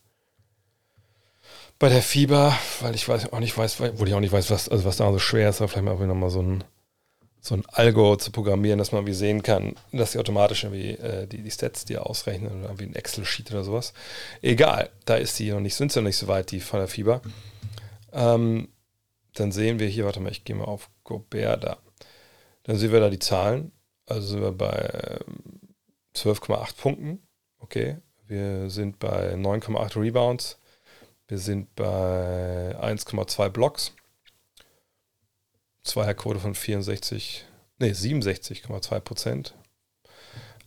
[1.80, 4.70] bei der Fieber, weil ich weiß auch nicht weiß, wo ich auch nicht weiß, was,
[4.70, 6.64] also was da so schwer ist, aber vielleicht mal nochmal so ein,
[7.46, 11.28] so ein Algo zu programmieren, dass man irgendwie sehen kann, dass sie automatisch irgendwie äh,
[11.28, 13.94] die, die Stats dir ausrechnen oder irgendwie ein Excel-Sheet oder sowas.
[14.42, 16.88] Egal, da ist die noch nicht, sind sie noch nicht so weit, die von der
[16.88, 17.22] Fieber.
[18.14, 18.70] Ähm,
[19.36, 21.78] dann sehen wir hier, warte mal, ich gehe mal auf Gobert da.
[22.64, 23.72] Dann sehen wir da die Zahlen.
[24.08, 25.20] Also sind wir bei
[26.16, 27.28] 12,8 ähm, Punkten.
[27.60, 30.58] Okay, wir sind bei 9,8 Rebounds.
[31.28, 33.94] Wir sind bei 1,2 Blocks.
[35.86, 37.46] Zweierquote von 64,
[37.80, 39.54] nee, 67,2 Prozent.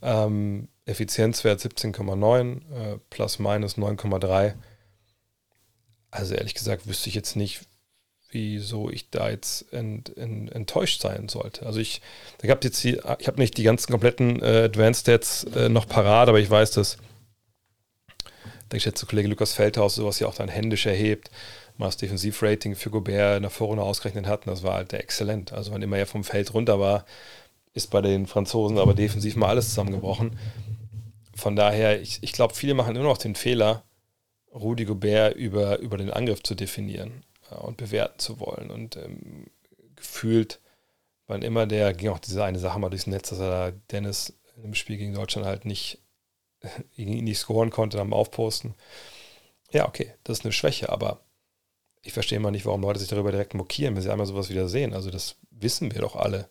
[0.01, 4.55] Ähm, Effizienzwert 17,9, äh, plus minus 9,3.
[6.09, 7.61] Also ehrlich gesagt wüsste ich jetzt nicht,
[8.31, 11.65] wieso ich da jetzt ent, ent, enttäuscht sein sollte.
[11.65, 12.01] Also ich,
[12.39, 15.87] da gab jetzt die, ich habe nicht die ganzen kompletten äh, Advanced Stats äh, noch
[15.87, 16.97] parat, aber ich weiß, dass
[18.71, 21.29] der geschätzte Kollege Lukas Feldhaus sowas ja auch dann händisch erhebt,
[21.79, 24.45] mal das Defensivrating für Gobert in der Vorrunde ausgerechnet hat.
[24.45, 25.53] Und das war halt exzellent.
[25.53, 27.05] Also wann immer er vom Feld runter war,
[27.73, 30.37] ist bei den Franzosen aber defensiv mal alles zusammengebrochen.
[31.35, 33.83] Von daher, ich, ich glaube, viele machen immer noch den Fehler,
[34.53, 38.71] Rudi Gobert über, über den Angriff zu definieren äh, und bewerten zu wollen.
[38.71, 39.45] Und ähm,
[39.95, 40.59] gefühlt,
[41.27, 44.33] wann immer der, ging auch diese eine Sache mal durchs Netz, dass er da Dennis
[44.61, 45.99] im Spiel gegen Deutschland halt nicht
[46.97, 48.73] nicht scoren konnte, dann aufposten.
[49.71, 51.21] Ja, okay, das ist eine Schwäche, aber
[52.01, 54.67] ich verstehe mal nicht, warum Leute sich darüber direkt mokieren, wenn sie einmal sowas wieder
[54.67, 54.93] sehen.
[54.93, 56.49] Also das wissen wir doch alle,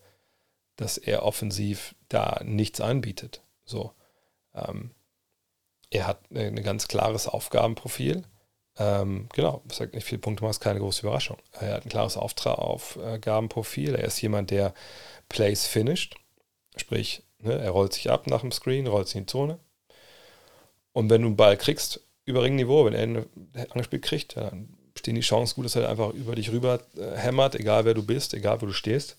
[0.76, 3.42] dass er offensiv da nichts anbietet.
[3.64, 3.92] So.
[4.54, 4.90] Ähm,
[5.90, 8.24] er hat ein ganz klares Aufgabenprofil.
[8.76, 11.38] Ähm, genau, ich sage nicht viele Punkte mal, ist keine große Überraschung.
[11.52, 13.94] Er hat ein klares Aufgabenprofil.
[13.94, 14.74] Er ist jemand, der
[15.28, 16.16] Plays finisht.
[16.76, 19.58] Sprich, ne, er rollt sich ab nach dem Screen, rollt sich in die Zone,
[20.98, 23.26] und wenn du einen Ball kriegst, über Ringniveau, wenn er ihn
[23.70, 27.54] angespielt kriegt, dann stehen die Chancen gut, dass er einfach über dich rüber äh, hämmert,
[27.54, 29.16] egal wer du bist, egal wo du stehst.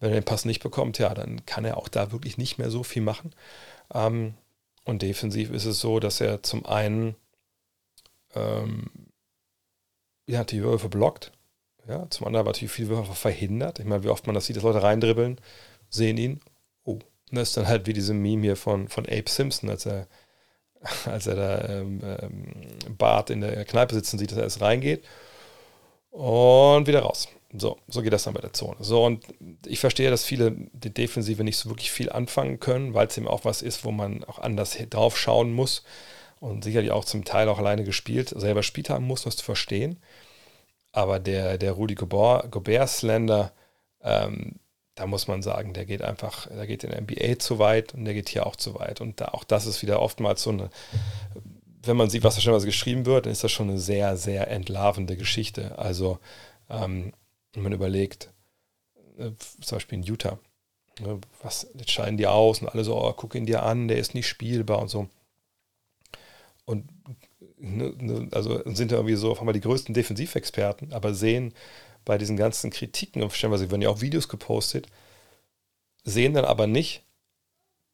[0.00, 2.70] Wenn er den Pass nicht bekommt, ja, dann kann er auch da wirklich nicht mehr
[2.70, 3.34] so viel machen.
[3.92, 4.34] Ähm,
[4.84, 7.16] und defensiv ist es so, dass er zum einen
[8.34, 8.90] ähm,
[10.26, 11.32] ja, die Würfe blockt,
[11.88, 13.78] ja, zum anderen natürlich viele Würfe verhindert.
[13.78, 15.40] Ich meine, wie oft man das sieht, dass Leute reindribbeln,
[15.88, 16.40] sehen ihn.
[16.84, 19.86] Oh, und das ist dann halt wie diese Meme hier von, von Abe Simpson, als
[19.86, 20.06] er,
[21.04, 25.04] als er da ähm, ähm, Bart in der Kneipe sitzen sieht, dass er erst reingeht
[26.10, 27.28] und wieder raus.
[27.52, 28.76] So, so geht das dann bei der Zone.
[28.80, 29.24] So, und
[29.66, 33.26] ich verstehe, dass viele die Defensive nicht so wirklich viel anfangen können, weil es eben
[33.26, 35.82] auch was ist, wo man auch anders drauf schauen muss
[36.40, 39.98] und sicherlich auch zum Teil auch alleine gespielt, selber gespielt haben muss, das zu verstehen.
[40.92, 43.02] Aber der, der Rudi Gobert, Gobert
[44.02, 44.56] ähm,
[44.98, 48.04] da muss man sagen, der geht einfach, der geht in der NBA zu weit und
[48.04, 49.00] der geht hier auch zu weit.
[49.00, 50.70] Und da, auch das ist wieder oftmals so eine,
[51.84, 54.50] wenn man sieht, was da schon geschrieben wird, dann ist das schon eine sehr, sehr
[54.50, 55.78] entlarvende Geschichte.
[55.78, 56.18] Also
[56.68, 57.12] ähm,
[57.52, 58.32] wenn man überlegt,
[59.18, 59.30] äh,
[59.60, 60.40] zum Beispiel in Utah,
[60.98, 63.98] ne, was jetzt scheinen die aus und alle so, oh, guck ihn dir an, der
[63.98, 65.08] ist nicht spielbar und so.
[66.64, 66.88] Und
[67.56, 71.54] ne, ne, also sind ja irgendwie so auf einmal die größten Defensivexperten, aber sehen
[72.04, 74.86] bei diesen ganzen Kritiken, und stellenweise werden ja auch Videos gepostet,
[76.04, 77.02] sehen dann aber nicht,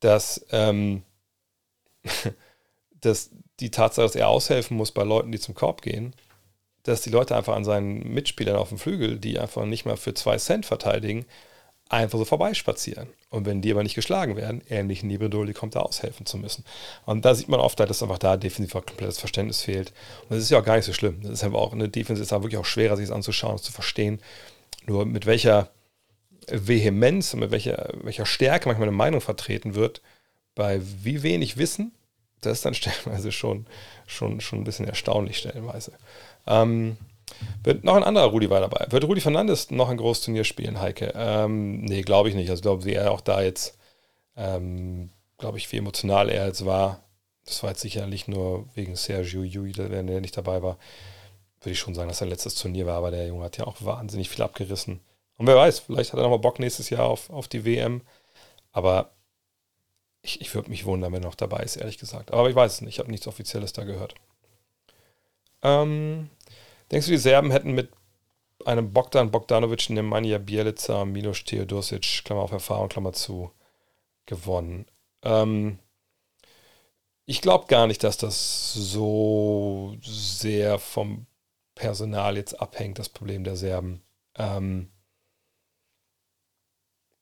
[0.00, 1.02] dass, ähm,
[3.00, 3.30] dass
[3.60, 6.14] die Tatsache, dass er aushelfen muss bei Leuten, die zum Korb gehen,
[6.82, 10.14] dass die Leute einfach an seinen Mitspielern auf dem Flügel, die einfach nicht mal für
[10.14, 11.24] zwei Cent verteidigen,
[11.88, 13.08] einfach so vorbeispazieren.
[13.30, 16.64] Und wenn die aber nicht geschlagen werden, ähnlich Nibredoli kommt da aushelfen zu müssen.
[17.04, 19.92] Und da sieht man oft, dass einfach da definitiv auch komplettes Verständnis fehlt.
[20.22, 21.20] Und das ist ja auch gar nicht so schlimm.
[21.22, 23.72] Das ist einfach auch eine Defensive, ist wirklich auch schwerer, sich das anzuschauen und zu
[23.72, 24.20] verstehen.
[24.86, 25.70] Nur mit welcher
[26.48, 30.00] Vehemenz und mit welcher, welcher Stärke manchmal eine Meinung vertreten wird,
[30.54, 31.92] bei wie wenig Wissen,
[32.40, 33.66] das ist dann stellenweise schon,
[34.06, 35.92] schon, schon ein bisschen erstaunlich, stellenweise.
[36.46, 36.96] Ähm,
[37.62, 38.86] wird noch ein anderer Rudi war dabei.
[38.90, 41.12] Wird Rudi Fernandes noch ein großes Turnier spielen, Heike?
[41.14, 42.50] Ähm, nee, glaube ich nicht.
[42.50, 43.78] Also glaube, wie er auch da jetzt,
[44.36, 47.00] ähm, glaube ich, wie emotional er jetzt war.
[47.46, 50.78] Das war jetzt sicherlich nur wegen Sergio Yui, wenn er nicht dabei war.
[51.60, 53.76] Würde ich schon sagen, dass sein letztes Turnier war, aber der Junge hat ja auch
[53.80, 55.00] wahnsinnig viel abgerissen.
[55.36, 58.02] Und wer weiß, vielleicht hat er nochmal Bock nächstes Jahr auf, auf die WM.
[58.72, 59.10] Aber
[60.22, 62.32] ich, ich würde mich wundern, wenn er noch dabei ist, ehrlich gesagt.
[62.32, 64.14] Aber ich weiß es nicht, ich habe nichts Offizielles da gehört.
[65.62, 66.30] Ähm,
[66.90, 67.90] denkst du, die Serben hätten mit
[68.64, 73.50] einem Bogdan Bogdanovic, Nemanja Bielica, Milos Teodosic, Klammer auf Erfahrung, Klammer zu,
[74.26, 74.86] gewonnen?
[75.22, 75.78] Ähm,
[77.26, 81.26] ich glaube gar nicht, dass das so sehr vom
[81.74, 84.02] Personal jetzt abhängt, das Problem der Serben.
[84.36, 84.90] Ähm,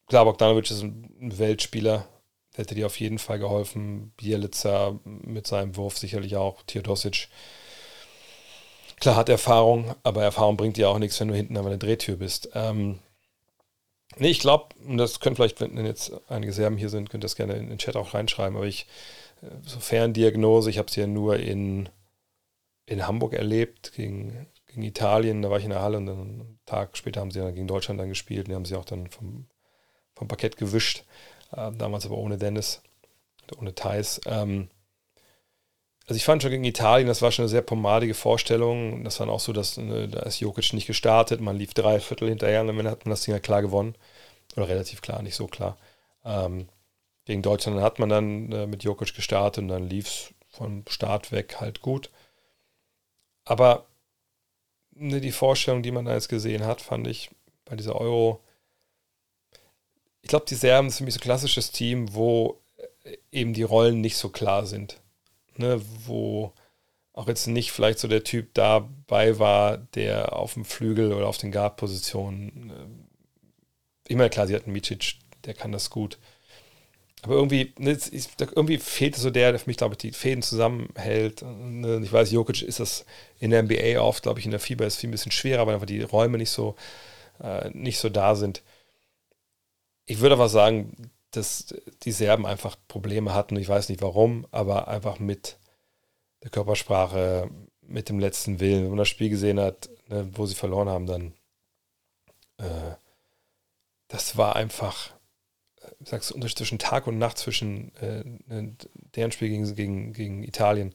[0.06, 2.08] klar, Bogdanovic ist ein Weltspieler,
[2.54, 4.12] hätte dir auf jeden Fall geholfen.
[4.16, 6.62] Bielica mit seinem Wurf sicherlich auch.
[6.64, 7.28] Teodosic
[9.02, 12.14] Klar hat Erfahrung, aber Erfahrung bringt dir auch nichts, wenn du hinten an der Drehtür
[12.14, 12.50] bist.
[12.54, 13.00] Ähm,
[14.16, 17.26] nee, ich glaube, und das können vielleicht, wenn jetzt einige Serben hier sind, könnt ihr
[17.26, 18.86] das gerne in den Chat auch reinschreiben, aber ich,
[19.42, 21.88] äh, so Ferndiagnose, ich habe es ja nur in,
[22.86, 26.60] in Hamburg erlebt, gegen, gegen Italien, da war ich in der Halle und dann einen
[26.64, 29.08] Tag später haben sie dann gegen Deutschland dann gespielt und die haben sie auch dann
[29.08, 29.46] vom,
[30.14, 31.02] vom Parkett gewischt,
[31.50, 32.82] äh, damals aber ohne Dennis,
[33.58, 34.20] ohne Thais.
[34.26, 34.68] Ähm,
[36.06, 39.04] also ich fand schon gegen Italien, das war schon eine sehr pomadige Vorstellung.
[39.04, 42.28] Das war auch so, dass ne, da ist Jokic nicht gestartet, man lief drei Viertel
[42.28, 43.94] hinterher und dann hat man das Ding ja klar gewonnen.
[44.56, 45.76] Oder relativ klar, nicht so klar.
[46.24, 46.68] Ähm,
[47.24, 51.30] gegen Deutschland hat man dann äh, mit Jokic gestartet und dann lief es vom Start
[51.32, 52.10] weg halt gut.
[53.44, 53.86] Aber
[54.90, 57.30] ne, die Vorstellung, die man da jetzt gesehen hat, fand ich
[57.64, 58.42] bei dieser Euro.
[60.20, 62.60] Ich glaube, die Serben sind für mich so ein klassisches Team, wo
[63.04, 65.01] äh, eben die Rollen nicht so klar sind
[65.58, 66.52] ne, wo
[67.12, 71.38] auch jetzt nicht vielleicht so der Typ dabei war, der auf dem Flügel oder auf
[71.38, 72.70] den Guard-Positionen.
[72.70, 76.18] Äh, ich meine, klar, sie hatten Micic, der kann das gut.
[77.22, 77.96] Aber irgendwie, ne,
[78.38, 81.42] irgendwie fehlt so der, der für mich, glaube ich, die Fäden zusammenhält.
[81.42, 83.04] Ne, ich weiß, Jokic ist das
[83.38, 85.66] in der NBA oft, glaube ich, in der Fieber ist es viel ein bisschen schwerer,
[85.66, 86.74] weil einfach die Räume nicht so,
[87.40, 88.62] äh, nicht so da sind.
[90.04, 93.56] Ich würde aber sagen, dass die Serben einfach Probleme hatten.
[93.56, 95.58] Ich weiß nicht warum, aber einfach mit
[96.42, 97.50] der Körpersprache,
[97.82, 98.82] mit dem letzten Willen.
[98.82, 101.32] Wenn man das Spiel gesehen hat, ne, wo sie verloren haben, dann
[102.58, 102.96] äh,
[104.08, 105.10] das war einfach,
[106.04, 108.76] sagst du, Unterschied zwischen Tag und Nacht zwischen äh, ne,
[109.14, 110.94] deren Spiel gegen, gegen, gegen Italien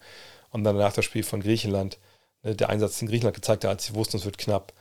[0.51, 1.97] und dann danach das Spiel von Griechenland.
[2.43, 4.73] Ne, der Einsatz, den Griechenland gezeigt hat, als sie wussten, es wird knapp.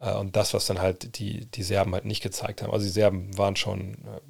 [0.00, 2.72] Äh, und das, was dann halt die, die Serben halt nicht gezeigt haben.
[2.72, 4.20] Also die Serben waren schon äh,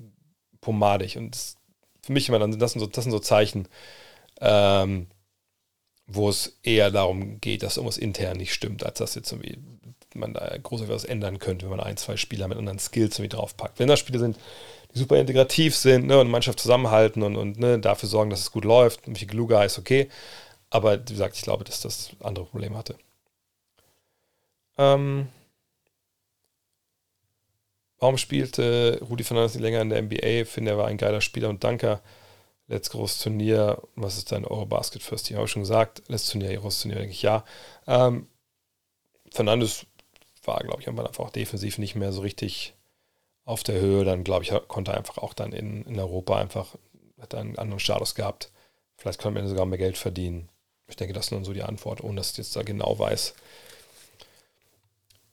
[0.61, 1.17] pomadig.
[1.17, 1.57] Und das,
[2.03, 3.69] für mich immer dann, das sind so, das sind so Zeichen,
[4.41, 5.07] ähm,
[6.07, 9.59] wo es eher darum geht, dass irgendwas intern nicht stimmt, als dass jetzt irgendwie
[10.15, 13.37] man da groß etwas ändern könnte, wenn man ein, zwei Spieler mit anderen Skills irgendwie
[13.37, 13.79] draufpackt.
[13.79, 14.37] Wenn das Spiele sind,
[14.93, 18.51] die super integrativ sind ne, und Mannschaft zusammenhalten und, und ne, dafür sorgen, dass es
[18.51, 20.09] gut läuft, und wie Gluga ist okay.
[20.71, 22.97] Aber wie gesagt, ich glaube, dass das andere Probleme hatte.
[24.79, 25.29] Ähm,
[28.01, 30.45] warum spielte Rudi Fernandes nicht länger in der NBA?
[30.45, 32.01] Finde, er war ein geiler Spieler und Danker.
[32.67, 35.37] Letztes großes Turnier, was ist dein Eurobasket First Team?
[35.37, 36.03] Habe ich schon gesagt.
[36.09, 37.45] Letztes Turnier, großes Turnier, denke ich, ja.
[37.87, 38.27] Ähm,
[39.31, 39.87] Fernandes
[40.45, 42.75] war, glaube ich, einfach auch defensiv nicht mehr so richtig
[43.45, 44.05] auf der Höhe.
[44.05, 46.77] Dann, glaube ich, konnte er einfach auch dann in, in Europa einfach,
[47.21, 48.51] hat einen anderen Status gehabt.
[48.97, 50.49] Vielleicht konnte er sogar mehr Geld verdienen.
[50.89, 53.35] Ich denke, das ist nun so die Antwort, ohne dass ich jetzt da genau weiß.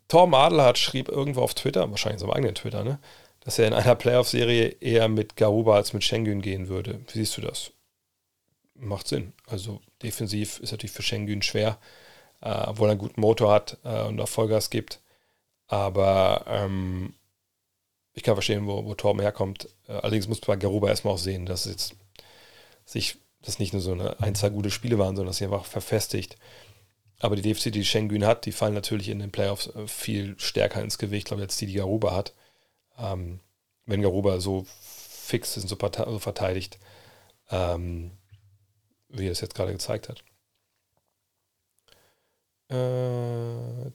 [0.07, 2.99] Torben Adelhardt schrieb irgendwo auf Twitter, wahrscheinlich in seinem eigenen Twitter, ne,
[3.41, 6.99] dass er in einer Playoff-Serie eher mit Garuba als mit Schengen gehen würde.
[7.07, 7.71] Wie siehst du das?
[8.75, 9.33] Macht Sinn.
[9.47, 11.77] Also defensiv ist natürlich für Schengen schwer,
[12.41, 15.01] äh, obwohl er einen guten Motor hat äh, und auch Vollgas gibt.
[15.67, 17.13] Aber ähm,
[18.13, 19.69] ich kann verstehen, wo, wo Torben herkommt.
[19.87, 21.95] Äh, allerdings muss man Garuba erstmal auch sehen, dass jetzt
[22.85, 25.65] sich das nicht nur so eine ein, zwei gute Spiele waren, sondern dass sie einfach
[25.65, 26.37] verfestigt.
[27.19, 30.81] Aber die Defizite, die Schengen hat, die fallen natürlich in den Playoffs äh, viel stärker
[30.81, 32.33] ins Gewicht, glaube ich, als die, die Garuba hat.
[32.97, 33.39] Ähm,
[33.85, 36.79] wenn Garuba so fix ist und so, so verteidigt,
[37.49, 38.11] ähm,
[39.09, 40.23] wie er es jetzt gerade gezeigt hat.
[42.69, 43.89] Äh,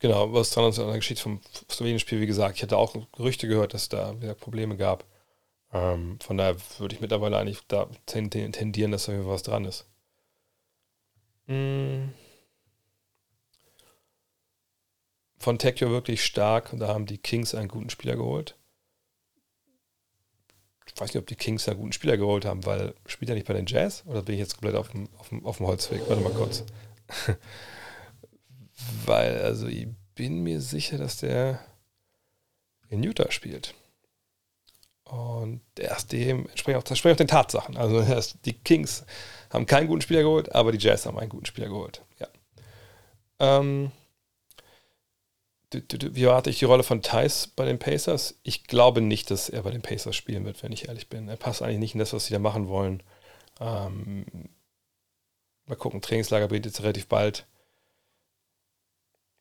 [0.00, 1.40] genau, was dran an der Geschichte vom
[1.70, 5.04] Slowenien-Spiel, wie gesagt, ich hatte auch Gerüchte gehört, dass es da wieder Probleme gab.
[5.72, 9.86] Ähm, von daher würde ich mittlerweile eigentlich da tendieren, dass da was dran ist.
[11.46, 12.10] Mm.
[15.38, 18.56] Von Tecchio wirklich stark und da haben die Kings einen guten Spieler geholt.
[20.86, 23.46] Ich weiß nicht, ob die Kings einen guten Spieler geholt haben, weil spielt er nicht
[23.46, 26.00] bei den Jazz oder bin ich jetzt komplett auf dem, auf dem, auf dem Holzweg?
[26.08, 26.64] Warte mal kurz.
[29.06, 31.60] weil, also ich bin mir sicher, dass der
[32.88, 33.74] in Utah spielt.
[35.08, 37.76] Und erst dem entspricht auch, entspricht auch den Tatsachen.
[37.76, 38.04] Also
[38.44, 39.04] die Kings
[39.50, 42.02] haben keinen guten Spieler geholt, aber die Jazz haben einen guten Spieler geholt.
[42.18, 42.28] Ja.
[43.40, 43.90] Ähm,
[45.72, 48.38] wie erwarte ich die Rolle von Thais bei den Pacers?
[48.42, 51.28] Ich glaube nicht, dass er bei den Pacers spielen wird, wenn ich ehrlich bin.
[51.28, 53.02] Er passt eigentlich nicht in das, was sie da machen wollen.
[53.60, 54.24] Ähm,
[55.66, 57.46] mal gucken, Trainingslager beginnt jetzt relativ bald.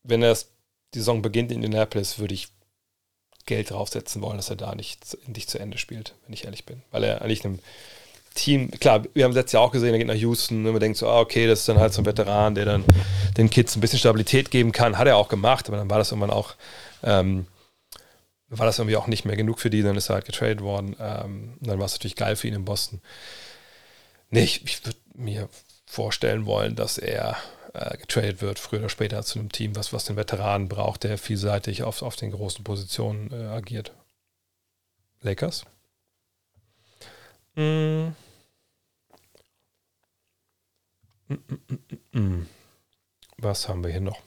[0.04, 0.38] Wenn er
[0.94, 2.50] die Saison beginnt in Indianapolis, würde ich
[3.48, 6.84] Geld draufsetzen wollen, dass er da nicht, nicht zu Ende spielt, wenn ich ehrlich bin.
[6.92, 7.60] Weil er eigentlich einem
[8.36, 10.98] Team, klar, wir haben letztes Jahr auch gesehen, er geht nach Houston und man denkt
[10.98, 12.86] so, ah, okay, das ist dann halt so ein Veteran, der dann
[13.36, 14.98] den Kids ein bisschen Stabilität geben kann.
[14.98, 16.54] Hat er auch gemacht, aber dann war das irgendwann auch,
[17.04, 17.48] ähm,
[18.50, 20.96] war das irgendwie auch nicht mehr genug für die, dann ist er halt getradet worden.
[21.00, 23.02] Ähm, dann war es natürlich geil für ihn in Boston.
[24.30, 25.50] Nee, ich, ich würde mir
[25.86, 27.38] vorstellen wollen, dass er
[27.78, 31.18] äh, getradet wird, früher oder später zu einem Team, was, was den Veteranen braucht, der
[31.18, 33.94] vielseitig auf, auf den großen Positionen äh, agiert.
[35.22, 35.66] Lakers?
[37.56, 38.10] Mm.
[41.30, 41.36] Mm,
[42.14, 42.48] mm,
[43.38, 44.22] was haben wir hier noch?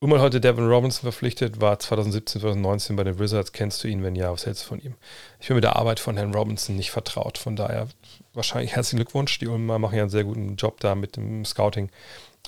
[0.00, 3.52] Umal heute Devin Robinson verpflichtet, war 2017, 2019 bei den Wizards.
[3.52, 4.02] Kennst du ihn?
[4.02, 4.96] Wenn ja, was hältst du von ihm?
[5.40, 7.38] Ich bin mit der Arbeit von Herrn Robinson nicht vertraut.
[7.38, 7.88] Von daher
[8.34, 9.38] wahrscheinlich herzlichen Glückwunsch.
[9.38, 11.90] Die Ulmer machen ja einen sehr guten Job da mit dem Scouting.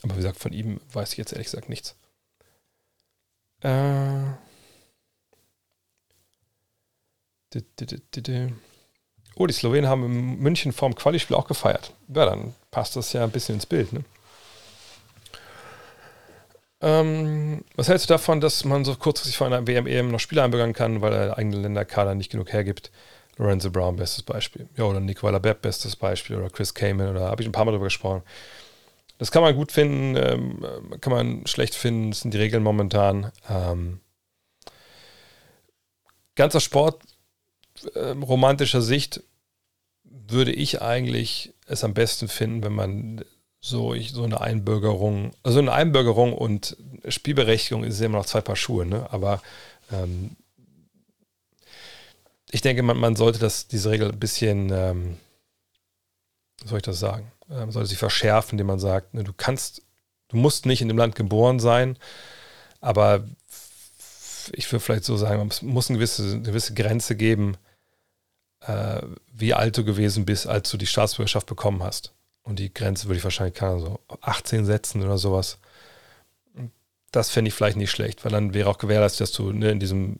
[0.02, 1.96] Aber wie gesagt, von ihm weiß ich jetzt ehrlich gesagt nichts.
[3.62, 4.34] Äh.
[9.36, 11.92] Oh, die Slowenen haben in München vorm Quali-Spiel auch gefeiert.
[12.08, 14.04] Ja, dann passt das ja ein bisschen ins Bild, ne?
[16.82, 20.44] Ähm, was hältst du davon, dass man so kurzfristig vor einer WM EM noch Spieler
[20.44, 22.90] einbürgern kann, weil der eigene Länderkader nicht genug hergibt?
[23.36, 24.68] Lorenzo Brown, bestes Beispiel.
[24.76, 26.36] Ja, oder Nicola Bepp, bestes Beispiel.
[26.36, 28.22] Oder Chris Kamen, oder habe ich ein paar Mal darüber gesprochen.
[29.18, 33.32] Das kann man gut finden, ähm, kann man schlecht finden, das sind die Regeln momentan.
[33.48, 34.00] Ähm,
[36.34, 37.02] ganzer Sport,
[37.94, 39.22] äh, romantischer Sicht,
[40.04, 43.24] würde ich eigentlich es am besten finden, wenn man
[43.60, 46.76] so, ich, so eine Einbürgerung, also eine Einbürgerung und
[47.08, 49.08] Spielberechtigung ist immer noch zwei Paar Schuhe, ne?
[49.10, 49.42] aber
[49.92, 50.36] ähm,
[52.50, 55.16] ich denke, man, man sollte das, diese Regel ein bisschen, ähm,
[56.64, 59.82] soll ich das sagen, ähm, sollte sie verschärfen, indem man sagt, ne, du kannst,
[60.28, 61.98] du musst nicht in dem Land geboren sein,
[62.80, 63.24] aber
[64.52, 67.56] ich würde vielleicht so sagen, es muss eine gewisse, eine gewisse Grenze geben,
[68.60, 72.12] äh, wie alt du gewesen bist, als du die Staatsbürgerschaft bekommen hast.
[72.42, 75.58] Und die Grenze würde ich wahrscheinlich keine so 18 setzen oder sowas.
[77.10, 79.80] Das fände ich vielleicht nicht schlecht, weil dann wäre auch gewährleistet, dass du ne, in
[79.80, 80.18] diesem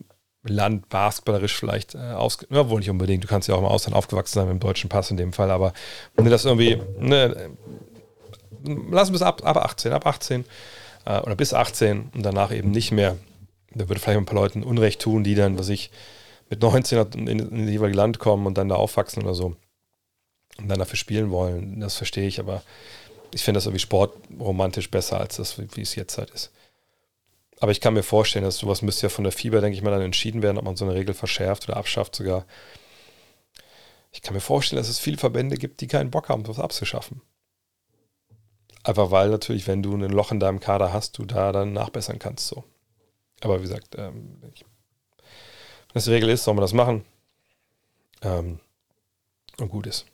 [0.49, 3.95] Land basketballerisch vielleicht äh, aus, ja, wohl nicht unbedingt, du kannst ja auch im Ausland
[3.95, 5.73] aufgewachsen sein mit dem deutschen Pass in dem Fall, aber
[6.15, 7.51] wenn du das irgendwie, ne,
[8.91, 10.45] lass bis ab, ab 18, ab 18
[11.05, 13.17] äh, oder bis 18 und danach eben nicht mehr,
[13.73, 15.91] da würde vielleicht ein paar Leuten Unrecht tun, die dann, was ich,
[16.49, 19.55] mit 19 in, in, das jeweilige Land kommen und dann da aufwachsen oder so
[20.57, 22.63] und dann dafür spielen wollen, das verstehe ich, aber
[23.33, 26.51] ich finde das irgendwie sportromantisch besser als das, wie es jetzt halt ist.
[27.59, 29.91] Aber ich kann mir vorstellen, dass sowas müsste ja von der FIBA, denke ich mal,
[29.91, 32.45] dann entschieden werden, ob man so eine Regel verschärft oder abschafft sogar.
[34.11, 37.21] Ich kann mir vorstellen, dass es viele Verbände gibt, die keinen Bock haben, das abzuschaffen.
[38.83, 42.19] Einfach weil natürlich, wenn du ein Loch in deinem Kader hast, du da dann nachbessern
[42.19, 42.47] kannst.
[42.47, 42.63] So.
[43.41, 47.03] Aber wie gesagt, ähm, ich, wenn das die Regel ist, soll man das machen.
[48.21, 48.59] Ähm,
[49.59, 50.05] und gut ist.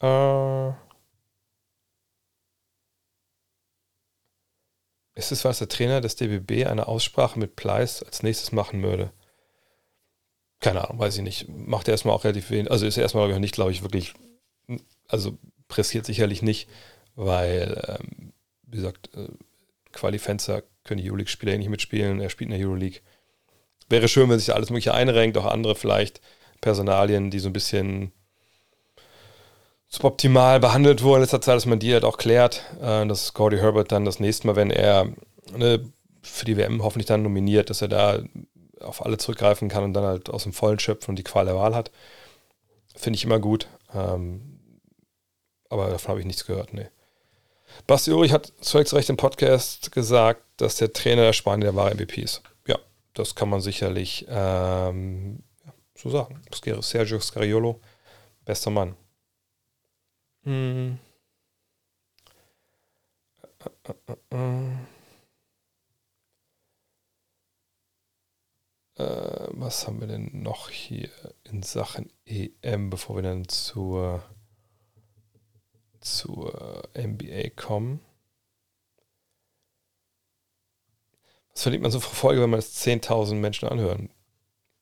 [0.00, 0.72] Äh,
[5.22, 9.12] Ist es, was der Trainer des DBB eine Aussprache mit Pleiss als nächstes machen würde?
[10.58, 11.48] Keine Ahnung, weiß ich nicht.
[11.48, 12.72] Macht er erstmal auch relativ wenig.
[12.72, 14.14] Also ist er erstmal nicht, glaube ich, wirklich.
[15.06, 16.68] Also pressiert sicherlich nicht,
[17.14, 18.32] weil, ähm,
[18.64, 19.28] wie gesagt, äh,
[19.92, 22.20] Qualifenster können die Euroleague-Spieler nicht mitspielen.
[22.20, 22.98] Er spielt in der Euroleague.
[23.88, 26.20] Wäre schön, wenn sich da alles Mögliche einrenkt, auch andere vielleicht
[26.60, 28.10] Personalien, die so ein bisschen
[29.92, 33.58] suboptimal behandelt wurde in letzter Zeit, dass man die halt auch klärt, äh, dass Cody
[33.58, 35.12] Herbert dann das nächste Mal, wenn er
[35.54, 38.22] ne, für die WM hoffentlich dann nominiert, dass er da
[38.80, 41.56] auf alle zurückgreifen kann und dann halt aus dem Vollen schöpfen und die Qual der
[41.56, 41.90] Wahl hat.
[42.96, 43.68] Finde ich immer gut.
[43.94, 44.58] Ähm,
[45.68, 46.88] aber davon habe ich nichts gehört, nee.
[47.86, 51.94] Basti Ulrich hat zunächst recht im Podcast gesagt, dass der Trainer der Spanier der wahre
[51.94, 52.42] MVP ist.
[52.66, 52.78] Ja,
[53.14, 55.42] das kann man sicherlich ähm,
[55.94, 56.42] so sagen.
[56.80, 57.80] Sergio Scariolo,
[58.44, 58.94] bester Mann.
[60.44, 60.98] Hm.
[68.96, 71.10] Äh, was haben wir denn noch hier
[71.44, 74.22] in Sachen EM, bevor wir dann zur,
[76.00, 78.00] zur NBA kommen?
[81.52, 84.10] Was verdient man so für Folge, wenn man es 10.000 Menschen anhören?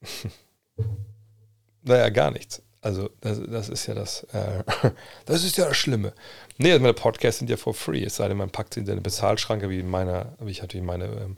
[1.83, 2.63] naja, gar nichts.
[2.83, 4.65] Also, das, das ist ja das, äh,
[5.27, 6.15] das ist ja das Schlimme.
[6.57, 8.91] Nee, also meine Podcasts sind ja for free, es sei denn, man packt sie in
[8.91, 11.37] eine Bezahlschranke, wie in meiner, wie ich natürlich meine ähm,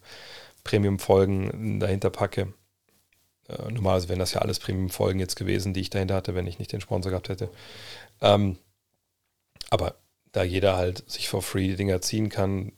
[0.62, 2.53] Premium-Folgen dahinter packe.
[3.49, 6.59] Äh, normalerweise wären das ja alles Premium-Folgen jetzt gewesen, die ich dahinter hatte, wenn ich
[6.61, 7.51] nicht den Sponsor gehabt hätte.
[8.20, 8.59] Ähm,
[9.70, 9.97] aber
[10.30, 12.72] da jeder halt sich for free die Dinger ziehen kann,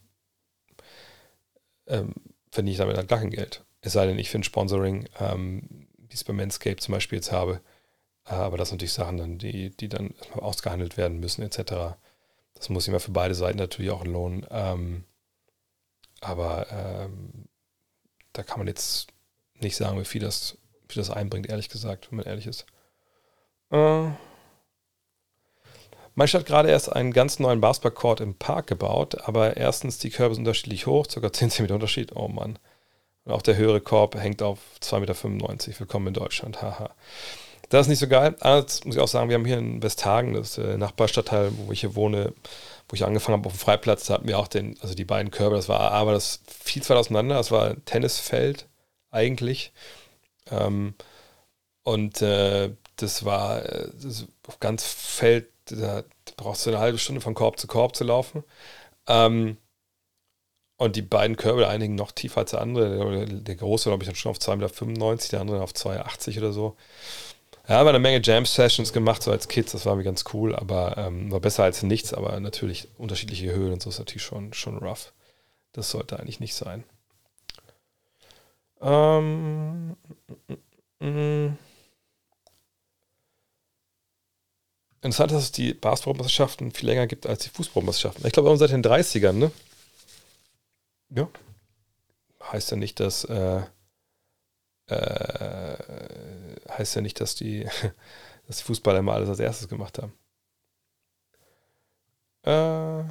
[1.86, 2.14] ähm,
[2.50, 3.64] finde ich damit halt gar kein Geld.
[3.80, 7.60] Es sei denn, ich finde Sponsoring, ähm, wie es bei Manscape zum Beispiel jetzt habe,
[8.24, 11.96] aber das sind natürlich Sachen, dann, die, die dann ausgehandelt werden müssen, etc.
[12.54, 14.46] Das muss immer für beide Seiten natürlich auch lohnen.
[14.50, 15.04] Ähm,
[16.20, 17.48] aber ähm,
[18.32, 19.08] da kann man jetzt
[19.60, 20.56] nicht sagen, wie viel das,
[20.88, 22.66] wie das einbringt, ehrlich gesagt, wenn man ehrlich ist.
[23.70, 24.08] Äh,
[26.26, 30.34] Stadt hat gerade erst einen ganz neuen Basketballcourt im Park gebaut, aber erstens, die Körbe
[30.34, 32.14] sind unterschiedlich hoch, sogar 10 cm Unterschied.
[32.16, 32.58] Oh Mann.
[33.24, 35.80] Und auch der höhere Korb hängt auf 2,95 Meter.
[35.80, 36.62] Willkommen in Deutschland.
[36.62, 36.90] Haha.
[37.74, 38.36] Das ist nicht so geil.
[38.38, 41.80] Allerdings muss ich auch sagen, wir haben hier in Westhagen, das äh, Nachbarstadtteil, wo ich
[41.80, 42.32] hier wohne,
[42.88, 45.32] wo ich angefangen habe auf dem Freiplatz, da hatten wir auch den, also die beiden
[45.32, 48.68] Körbe, das war aber das viel weit auseinander, das war ein Tennisfeld
[49.10, 49.72] eigentlich.
[50.52, 50.94] Ähm,
[51.82, 56.04] und äh, das war äh, das auf ganz Feld, da
[56.36, 58.44] brauchst du eine halbe Stunde von Korb zu Korb zu laufen.
[59.08, 59.56] Ähm,
[60.76, 64.04] und die beiden Körbe, der einigen noch tiefer als der andere, der, der große, glaube
[64.04, 64.56] ich, dann schon auf 2,95
[64.96, 66.76] Meter, der andere auf 2,80 oder so.
[67.66, 70.98] Ja, haben eine Menge Jam-Sessions gemacht, so als Kids, das war mir ganz cool, aber
[70.98, 74.76] ähm, war besser als nichts, aber natürlich unterschiedliche Höhen und so ist natürlich schon, schon
[74.78, 75.12] rough.
[75.72, 76.84] Das sollte eigentlich nicht sein.
[78.82, 79.96] Ähm,
[80.48, 80.54] mm,
[81.00, 81.58] mm, mm.
[85.00, 88.26] Interessant, dass es die Basketballmeisterschaften viel länger gibt als die Fußballmeisterschaften.
[88.26, 89.50] Ich glaube, seit den 30ern, ne?
[91.10, 91.28] Ja.
[92.42, 93.62] Heißt ja nicht, dass äh,
[94.86, 95.76] äh,
[96.70, 97.64] heißt ja nicht, dass die,
[98.46, 100.12] dass die Fußballer immer alles als erstes gemacht haben.
[102.42, 103.08] Äh,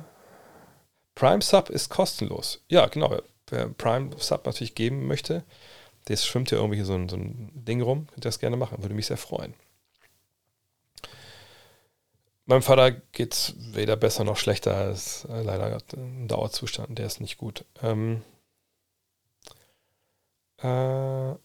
[1.15, 2.63] Prime Sub ist kostenlos.
[2.69, 3.19] Ja, genau.
[3.47, 5.43] Wer Prime Sub natürlich geben möchte,
[6.07, 8.95] der schwimmt ja irgendwie so ein, so ein Ding rum, könnte das gerne machen, würde
[8.95, 9.53] mich sehr freuen.
[12.45, 14.71] Meinem Vater geht es weder besser noch schlechter.
[14.71, 17.63] Er ist äh, leider ein Dauerzustand, der ist nicht gut.
[17.81, 18.21] Ähm,
[20.57, 21.35] äh.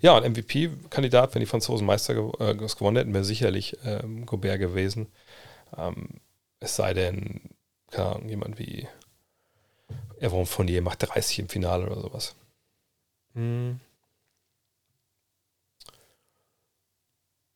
[0.00, 4.58] Ja, und MVP-Kandidat, wenn die Franzosen Meister gew äh, gewonnen hätten, wäre sicherlich ähm, Gobert
[4.58, 5.12] gewesen.
[5.76, 6.20] Ähm,
[6.60, 7.40] es sei denn,
[7.90, 8.88] keine Ahnung, jemand wie
[10.20, 12.36] Evan Fournier macht 30 im Finale oder sowas.
[13.34, 13.80] Hm.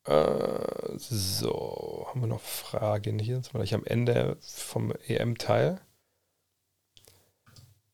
[0.05, 3.37] Äh, so, haben wir noch Fragen hier?
[3.37, 5.81] Jetzt war ich am Ende vom EM-Teil.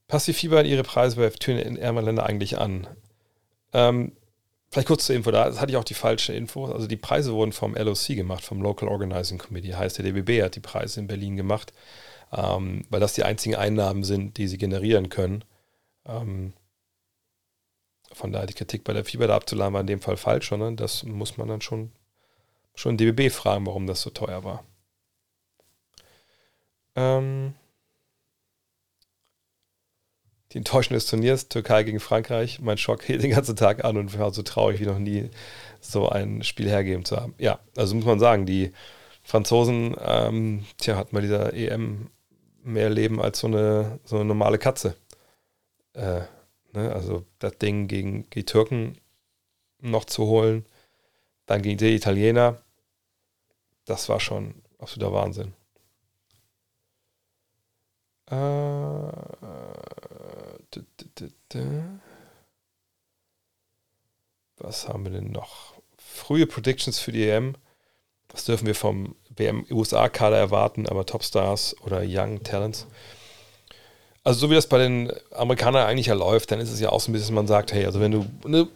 [0.08, 2.86] Passt die Fieber ihre Preise bei Türen in ärmeren Ländern eigentlich an?
[3.72, 4.12] Ähm,
[4.70, 6.66] vielleicht kurz zur Info, da hatte ich auch die falsche Info.
[6.66, 9.74] Also die Preise wurden vom LOC gemacht, vom Local Organizing Committee.
[9.74, 11.72] Heißt, der DBB hat die Preise in Berlin gemacht,
[12.32, 15.44] ähm, weil das die einzigen Einnahmen sind, die sie generieren können.
[16.06, 16.52] Ähm,
[18.12, 20.76] von daher die Kritik bei der Fieber da abzuladen war in dem Fall falsch, sondern
[20.76, 21.92] das muss man dann schon
[22.74, 24.64] schon DBB fragen, warum das so teuer war.
[26.94, 27.54] Ähm,
[30.52, 34.18] die Enttäuschung des Turniers, Türkei gegen Frankreich, mein Schock hielt den ganzen Tag an und
[34.18, 35.30] war so traurig wie noch nie,
[35.80, 37.34] so ein Spiel hergeben zu haben.
[37.38, 38.72] Ja, also muss man sagen, die
[39.22, 42.10] Franzosen, ähm, tja, hatten bei dieser EM
[42.62, 44.94] mehr Leben als so eine, so eine normale Katze.
[45.94, 46.20] Äh,
[46.72, 48.98] ne, also das Ding gegen die Türken
[49.80, 50.66] noch zu holen,
[51.46, 52.58] dann gegen die Italiener.
[53.84, 55.54] Das war schon absoluter Wahnsinn.
[58.30, 59.02] Äh,
[64.58, 65.74] was haben wir denn noch?
[65.98, 67.56] Frühe Predictions für die EM.
[68.30, 72.86] Was dürfen wir vom WM-USA-Kader erwarten, aber Topstars oder Young Talents?
[74.24, 77.00] Also so wie das bei den Amerikanern eigentlich ja läuft, dann ist es ja auch
[77.00, 78.68] so ein bisschen, man sagt, hey, also wenn du eine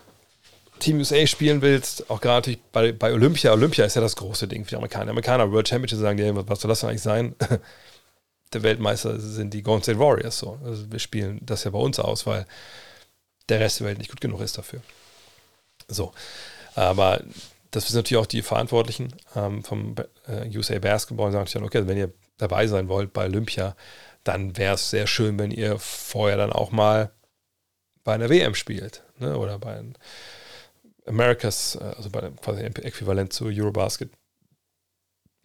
[0.81, 4.49] Team USA spielen willst, auch gerade natürlich bei, bei Olympia, Olympia ist ja das große
[4.49, 5.07] Ding für die Amerikaner.
[5.07, 7.35] Die Amerikaner World Championship sagen dir, was soll das denn eigentlich sein?
[8.57, 10.59] der Weltmeister sind die Golden State Warriors so.
[10.65, 12.47] Also wir spielen das ja bei uns aus, weil
[13.49, 14.81] der Rest der Welt nicht gut genug ist dafür.
[15.89, 16.13] So.
[16.75, 17.23] Aber
[17.71, 19.95] das sind natürlich auch die Verantwortlichen ähm, vom
[20.27, 23.77] äh, USA Basketball und sagen dann, okay, wenn ihr dabei sein wollt bei Olympia,
[24.25, 27.13] dann wäre es sehr schön, wenn ihr vorher dann auch mal
[28.05, 29.03] bei einer WM spielt.
[29.19, 29.37] Ne?
[29.37, 29.83] Oder bei
[31.07, 34.11] Americas, äh, also bei quasi Äquivalent zu Eurobasket.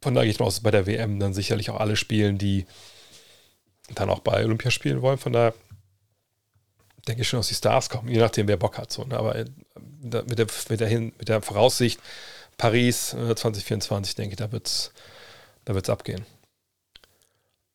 [0.02, 2.66] Von daher gehe ich mal aus, bei der WM dann sicherlich auch alle spielen, die
[3.96, 5.18] dann auch bei Olympia spielen wollen.
[5.18, 5.54] Von daher
[7.08, 8.92] denke ich schon, dass die Stars kommen, je nachdem, wer Bock hat.
[8.92, 9.18] So, ne?
[9.18, 9.46] Aber äh,
[10.02, 12.00] mit der, mit, der Hin, mit der Voraussicht
[12.58, 14.92] Paris 2024, äh, denke ich, da wird es
[15.66, 16.26] da wird's abgehen.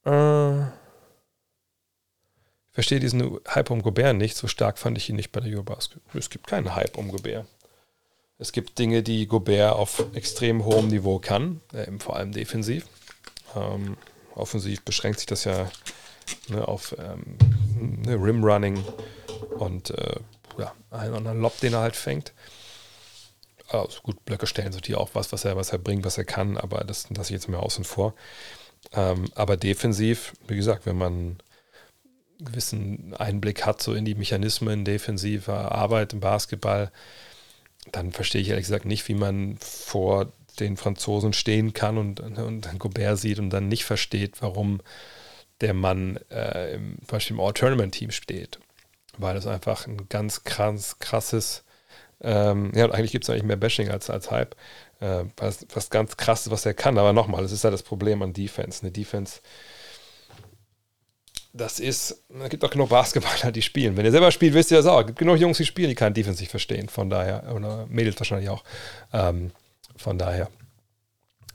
[0.05, 0.69] Äh, ich
[2.73, 4.37] verstehe diesen Hype um Gobert nicht.
[4.37, 6.03] So stark fand ich ihn nicht bei der Eurobasket.
[6.15, 7.47] Es gibt keinen Hype um Gobert.
[8.39, 12.87] Es gibt Dinge, die Gobert auf extrem hohem Niveau kann, äh, vor allem defensiv.
[13.55, 13.97] Ähm,
[14.35, 15.71] offensiv beschränkt sich das ja
[16.49, 17.37] ne, auf ähm,
[18.05, 18.83] ne, Rim-Running
[19.59, 20.17] und äh,
[20.59, 22.33] ja, einen anderen Lob, den er halt fängt.
[23.69, 26.25] Also gut, Blöcke stellen sind hier auch was, was er, was er bringt, was er
[26.25, 28.15] kann, aber das lasse ich jetzt mal außen vor.
[28.93, 31.39] Ähm, aber defensiv, wie gesagt, wenn man einen
[32.39, 36.93] gewissen Einblick hat so in die Mechanismen defensiver Arbeit im Basketball,
[37.93, 42.79] dann verstehe ich ehrlich gesagt nicht, wie man vor den Franzosen stehen kann und, und
[42.79, 44.81] Gobert sieht und dann nicht versteht, warum
[45.61, 48.59] der Mann äh, im, zum Beispiel im All-Tournament-Team steht.
[49.19, 51.65] Weil das einfach ein ganz krass, krasses,
[52.21, 54.55] ähm, ja, eigentlich gibt es eigentlich mehr Bashing als, als Hype,
[55.01, 56.99] äh, was, was ganz krasses, was er kann.
[56.99, 58.83] Aber nochmal, das ist ja das Problem an Defense.
[58.83, 59.41] Eine Defense
[61.57, 63.97] das ist, es gibt auch genug Basketballer, die spielen.
[63.97, 65.01] Wenn ihr selber spielt, wisst ihr das auch.
[65.01, 66.89] Es gibt genug Jungs, die spielen, die keinen Defense nicht verstehen.
[66.89, 68.63] Von daher, oder Mädels wahrscheinlich auch.
[69.13, 69.53] Ähm,
[69.97, 70.49] von daher,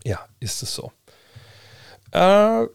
[0.04, 0.92] ja, ist es so.
[2.12, 2.66] Äh,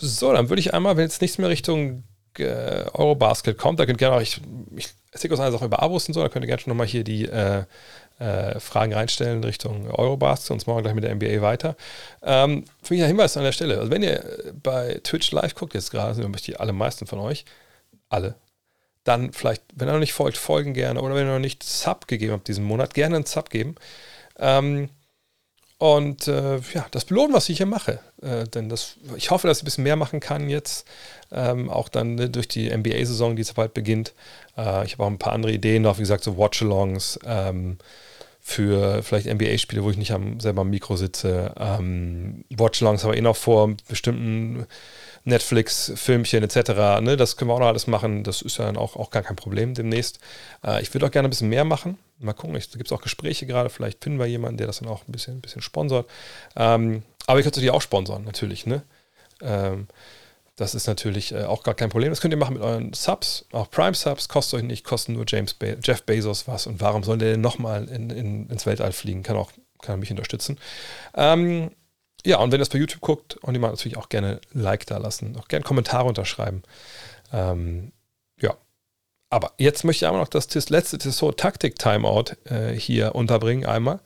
[0.00, 2.04] so, dann würde ich einmal, wenn jetzt nichts mehr Richtung
[2.38, 4.40] äh, Eurobasket kommt, da könnt ihr gerne auch, ich,
[4.76, 7.04] ich aus einer Sache über Abos und so, da könnt ihr gerne schon nochmal hier
[7.04, 7.64] die äh,
[8.18, 11.76] äh, Fragen reinstellen Richtung Eurobasket, machen wir gleich mit der NBA weiter.
[12.22, 15.74] Ähm, für mich ein Hinweis an der Stelle, also wenn ihr bei Twitch live guckt,
[15.74, 17.44] jetzt gerade sind nämlich die allermeisten von euch,
[18.08, 18.34] alle,
[19.04, 22.06] dann vielleicht, wenn ihr noch nicht folgt, folgen gerne oder wenn ihr noch nicht Sub
[22.06, 23.74] gegeben habt diesen Monat, gerne einen Sub geben.
[24.38, 24.90] Ähm,
[25.80, 28.00] und äh, ja, das belohnen, was ich hier mache.
[28.20, 30.86] Äh, denn das, ich hoffe, dass ich ein bisschen mehr machen kann jetzt.
[31.32, 34.12] Ähm, auch dann ne, durch die NBA-Saison, die jetzt bald beginnt.
[34.58, 37.18] Äh, ich habe auch ein paar andere Ideen noch, wie gesagt, so Watch-Alongs.
[37.24, 37.78] Ähm,
[38.42, 41.54] für vielleicht NBA-Spiele, wo ich nicht am, selber am Mikro sitze.
[41.58, 44.66] Ähm, Watchalongs aber eh noch vor bestimmten
[45.30, 47.00] Netflix-Filmchen etc.
[47.00, 48.22] Ne, das können wir auch noch alles machen.
[48.22, 50.18] Das ist ja dann auch, auch gar kein Problem demnächst.
[50.64, 51.98] Äh, ich würde auch gerne ein bisschen mehr machen.
[52.18, 53.70] Mal gucken, da gibt es auch Gespräche gerade.
[53.70, 56.08] Vielleicht finden wir jemanden, der das dann auch ein bisschen, ein bisschen sponsort.
[56.56, 58.66] Ähm, aber ich könnte die auch sponsern, natürlich.
[58.66, 58.82] Ne?
[59.40, 59.86] Ähm,
[60.56, 62.10] das ist natürlich äh, auch gar kein Problem.
[62.10, 65.54] Das könnt ihr machen mit euren Subs, auch Prime-Subs, kostet euch nicht, kosten nur James
[65.54, 66.66] Be Jeff Bezos was.
[66.66, 69.22] Und warum soll der denn nochmal in, in, ins Weltall fliegen?
[69.22, 70.58] Kann auch kann mich unterstützen.
[71.14, 71.70] Ähm,
[72.24, 74.86] ja, und wenn ihr das bei YouTube guckt, und ihr mal natürlich auch gerne Like
[74.86, 76.62] da lassen, auch gerne Kommentare unterschreiben.
[77.32, 77.92] Ähm,
[78.40, 78.56] ja.
[79.30, 84.00] Aber jetzt möchte ich aber noch das, letzte Tissot Taktik Timeout äh, hier unterbringen einmal.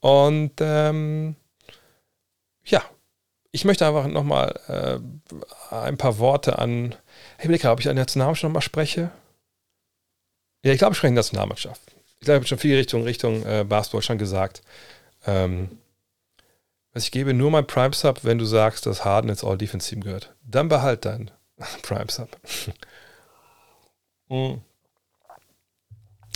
[0.00, 1.36] Und ähm,
[2.64, 2.82] ja,
[3.50, 6.94] ich möchte einfach nochmal äh, ein paar Worte an.
[7.38, 9.10] Ich überlege, ob ich an der Nationalmannschaft nochmal spreche.
[10.64, 11.82] Ja, ich glaube, ich spreche in der Nationalmannschaft.
[12.20, 14.62] Ich glaube, ich habe schon viel Richtung, Richtung äh, Basketball schon gesagt.
[15.26, 15.78] Ähm,
[16.94, 20.34] also ich gebe nur mein Prime Sub, wenn du sagst, dass Harden ins All-Defense-Team gehört.
[20.44, 21.30] Dann behalt dein
[21.82, 22.28] Prime Sub.
[24.28, 24.60] mhm.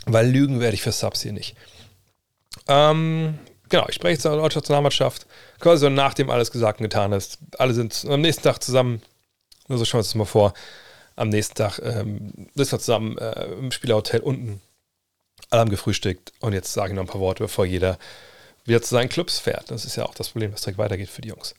[0.06, 1.56] Weil lügen werde ich für Subs hier nicht.
[2.68, 3.38] Ähm,
[3.68, 5.26] genau, ich spreche jetzt zur deutschen Nationalmannschaft.
[5.58, 7.38] Quasi so nach alles gesagt und getan ist.
[7.58, 9.02] Alle sind am nächsten Tag zusammen.
[9.68, 10.54] Nur so schauen wir uns das mal vor.
[11.16, 14.60] Am nächsten Tag ähm, sitzen wir zusammen äh, im Spielerhotel unten.
[15.50, 16.32] Alle haben gefrühstückt.
[16.40, 17.98] Und jetzt sage ich noch ein paar Worte, bevor jeder
[18.66, 19.70] wieder zu seinen Clubs fährt.
[19.70, 21.54] Das ist ja auch das Problem, dass direkt weitergeht für die Jungs.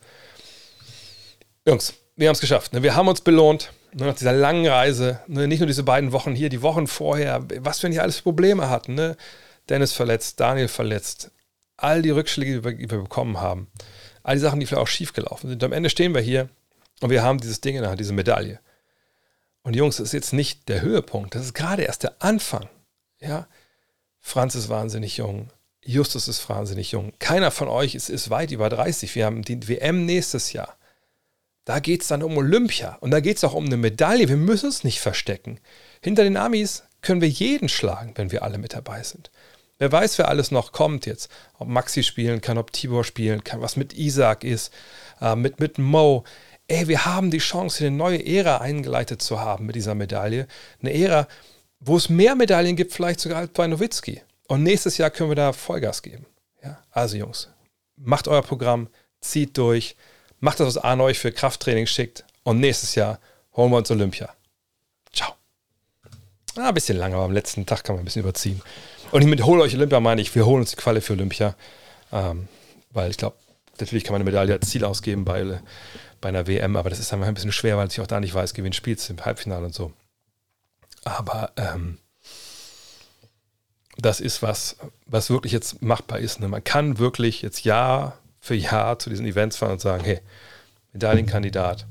[1.66, 2.74] Jungs, wir haben es geschafft.
[2.74, 2.84] Ne?
[2.84, 3.72] Wir haben uns belohnt.
[3.94, 4.06] Ne?
[4.06, 5.20] Nach dieser langen Reise.
[5.28, 5.48] Ne?
[5.48, 7.46] Nicht nur diese beiden Wochen hier, die Wochen vorher.
[7.60, 8.96] Was wir nicht alles Probleme hatten.
[8.96, 9.18] Ne?
[9.70, 11.32] Dennis verletzt, Daniel verletzt.
[11.78, 13.68] All die Rückschläge, die wir, die wir bekommen haben.
[14.24, 15.64] All die Sachen, die vielleicht auch schief gelaufen sind.
[15.64, 16.50] Am Ende stehen wir hier
[17.02, 18.60] und wir haben dieses Ding in der Hand, diese Medaille.
[19.62, 21.36] Und Jungs, das ist jetzt nicht der Höhepunkt.
[21.36, 22.70] Das ist gerade erst der Anfang.
[23.20, 23.48] Ja,
[24.20, 25.50] Franz ist wahnsinnig jung.
[25.88, 27.14] Justus ist wahnsinnig jung.
[27.18, 29.16] Keiner von euch ist, ist weit über 30.
[29.16, 30.76] Wir haben die WM nächstes Jahr.
[31.64, 34.28] Da geht es dann um Olympia und da geht es auch um eine Medaille.
[34.28, 35.62] Wir müssen es nicht verstecken.
[36.02, 39.32] Hinter den Amis können wir jeden schlagen, wenn wir alle mit dabei sind.
[39.78, 41.32] Wer weiß, wer alles noch kommt jetzt.
[41.58, 44.74] Ob Maxi spielen kann, ob Tibor spielen kann, was mit Isaac ist,
[45.22, 46.26] äh, mit, mit Mo.
[46.68, 50.48] Ey, wir haben die Chance, eine neue Ära eingeleitet zu haben mit dieser Medaille.
[50.82, 51.28] Eine Ära,
[51.80, 54.22] wo es mehr Medaillen gibt, vielleicht sogar als bei Nowitzki.
[54.48, 56.26] Und nächstes Jahr können wir da Vollgas geben.
[56.64, 56.82] Ja?
[56.92, 57.50] Also Jungs,
[57.98, 58.88] macht euer Programm,
[59.20, 59.96] zieht durch,
[60.40, 62.24] macht das, was Arne euch für Krafttraining schickt.
[62.44, 63.20] Und nächstes Jahr
[63.56, 64.30] holen wir uns Olympia.
[65.14, 65.34] Ciao.
[66.56, 68.62] Ah, ein bisschen lang, aber am letzten Tag kann man ein bisschen überziehen.
[69.12, 71.56] Und ich mit hol euch Olympia meine ich, wir holen uns die Quali für Olympia.
[72.12, 72.48] Ähm,
[72.92, 73.36] weil ich glaube,
[73.80, 75.60] natürlich kann man eine Medaille als Ziel ausgeben bei,
[76.22, 78.34] bei einer WM, aber das ist einfach ein bisschen schwer, weil ich auch da nicht
[78.34, 79.92] weiß, gewinnt spielt im Halbfinale und so.
[81.04, 82.00] Aber ähm,
[83.98, 86.40] das ist was, was wirklich jetzt machbar ist.
[86.40, 86.48] Ne?
[86.48, 90.20] Man kann wirklich jetzt Jahr für Jahr zu diesen Events fahren und sagen, hey,
[90.94, 91.86] Medaillenkandidat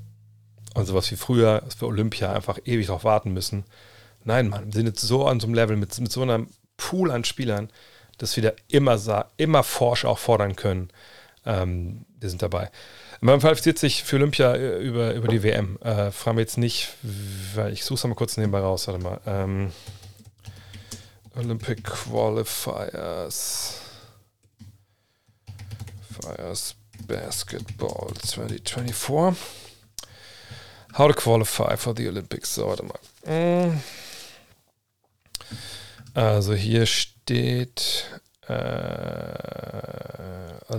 [0.75, 3.65] und sowas wie früher, dass wir Olympia einfach ewig darauf warten müssen.
[4.25, 7.11] Nein, Mann, wir sind jetzt so an so einem Level mit, mit so einem Pool
[7.11, 7.71] an Spielern,
[8.19, 8.99] dass wir da immer,
[9.37, 10.89] immer forsch auch fordern können.
[11.45, 12.71] Ähm, wir sind dabei.
[13.21, 15.79] Man qualifiziert sich für Olympia äh, über, über die WM.
[15.83, 16.89] Äh, fragen wir jetzt nicht,
[17.55, 18.89] weil ich suche es mal kurz nebenbei raus.
[18.89, 19.21] Warte mal.
[19.27, 19.73] Ähm,
[21.37, 23.81] Olympic Qualifiers.
[26.21, 26.75] Fires
[27.07, 29.37] Basketball 2024.
[30.95, 32.55] How to qualify for the Olympics.
[32.55, 32.99] So, warte mal.
[33.27, 33.81] Mm.
[36.15, 38.07] Also hier steht,
[38.49, 39.35] äh,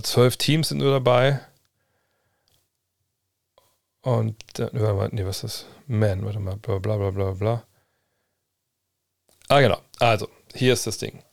[0.01, 1.39] zwölf Teams sind nur dabei.
[4.01, 5.66] Und dann, warte mal, nee, was ist das?
[5.86, 7.64] Man, warte mal, bla bla bla bla bla.
[9.49, 9.82] Ah, genau.
[9.99, 11.24] Also, hier ist das Ding.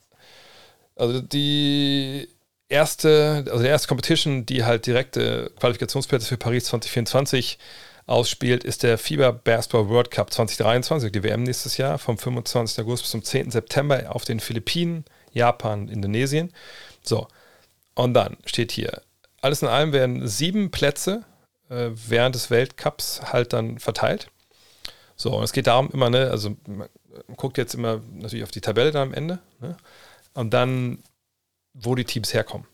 [0.97, 2.29] Also die
[2.69, 7.59] erste, also die erste Competition, die halt direkte Qualifikationsplätze für Paris 2024
[8.07, 12.85] ausspielt, ist der FIBA Basketball World Cup 2023, die WM nächstes Jahr, vom 25.
[12.85, 13.51] August bis zum 10.
[13.51, 16.53] September auf den Philippinen, Japan, Indonesien.
[17.03, 17.29] So,
[17.95, 19.03] und dann steht hier,
[19.41, 21.25] alles in allem werden sieben Plätze
[21.71, 24.29] äh, während des Weltcups halt dann verteilt.
[25.17, 26.57] So, und es geht darum immer, ne, also
[27.37, 29.77] guckt jetzt immer natürlich auf die Tabelle dann am Ende ne,
[30.35, 31.03] und dann,
[31.73, 32.67] wo die Teams herkommen.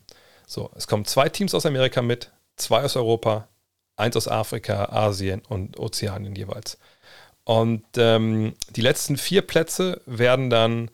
[0.46, 3.48] So, es kommen zwei Teams aus Amerika mit, zwei aus Europa,
[3.96, 6.78] eins aus Afrika, Asien und Ozeanien jeweils.
[7.44, 10.90] Und ähm, die letzten vier Plätze werden dann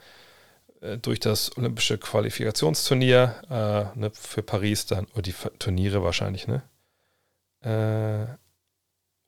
[0.80, 3.42] äh, durch das olympische Qualifikationsturnier
[3.94, 6.62] äh, ne, für Paris dann, oder die Turniere wahrscheinlich, ne?
[7.62, 8.36] Äh,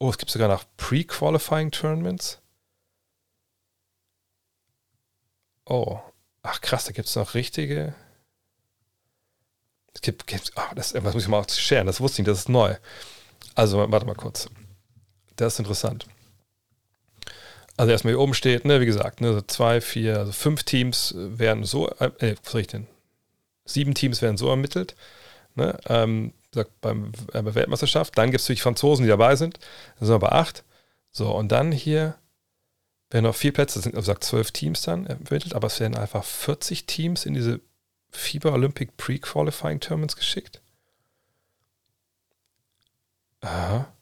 [0.01, 2.41] Oh, es gibt sogar noch Pre-Qualifying Tournaments.
[5.69, 6.01] Oh,
[6.43, 7.95] ach krass, da gibt es noch richtige.
[9.93, 12.41] Es gibt, gibt oh, das, was muss ich mal scheren, das wusste ich nicht, das
[12.41, 12.75] ist neu.
[13.55, 14.49] Also, warte mal kurz.
[15.37, 16.07] Das ist interessant.
[17.77, 21.15] Also erstmal hier oben steht, ne, wie gesagt, ne, so zwei, vier, also fünf Teams
[21.17, 22.87] werden so, äh, was soll ich denn?
[23.65, 24.97] Sieben Teams werden so ermittelt.
[25.55, 26.33] Ne, ähm,
[26.81, 28.17] beim, äh, bei Weltmeisterschaft.
[28.17, 29.59] Dann gibt es natürlich Franzosen, die dabei sind.
[29.99, 30.65] Da sind wir bei acht.
[31.13, 32.17] So, und dann hier
[33.11, 36.25] werden noch vier Plätze, sind, also sagt zwölf Teams dann ermittelt, aber es werden einfach
[36.25, 37.61] 40 Teams in diese
[38.11, 40.61] FIBA Olympic Pre-Qualifying Tournaments geschickt.
[43.41, 43.93] Aha.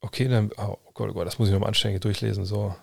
[0.00, 2.74] Okay, dann, oh Gott, oh Gott, das muss ich nochmal anständig durchlesen, so.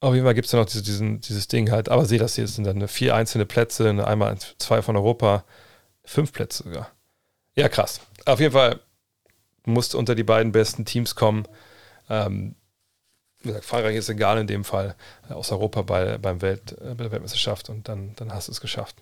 [0.00, 2.34] Auf jeden Fall gibt es ja noch diese, diesen, dieses Ding halt, aber sehe das
[2.34, 5.44] hier, es sind dann vier einzelne Plätze, einmal zwei von Europa,
[6.04, 6.90] fünf Plätze sogar.
[7.54, 8.00] Ja, krass.
[8.26, 8.80] Auf jeden Fall
[9.66, 11.46] musste unter die beiden besten Teams kommen.
[12.08, 12.54] Ähm,
[13.40, 14.96] wie gesagt, Frankreich ist egal in dem Fall,
[15.28, 18.52] äh, aus Europa bei, beim Welt, äh, bei der Weltmeisterschaft und dann, dann hast du
[18.52, 18.96] es geschafft.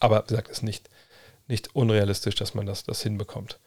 [0.00, 0.90] Aber wie gesagt, ist nicht,
[1.46, 3.60] nicht unrealistisch, dass man das, das hinbekommt.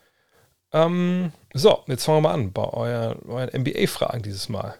[0.74, 4.76] Ähm, so, jetzt fangen wir mal an bei euren, euren NBA-Fragen dieses Mal.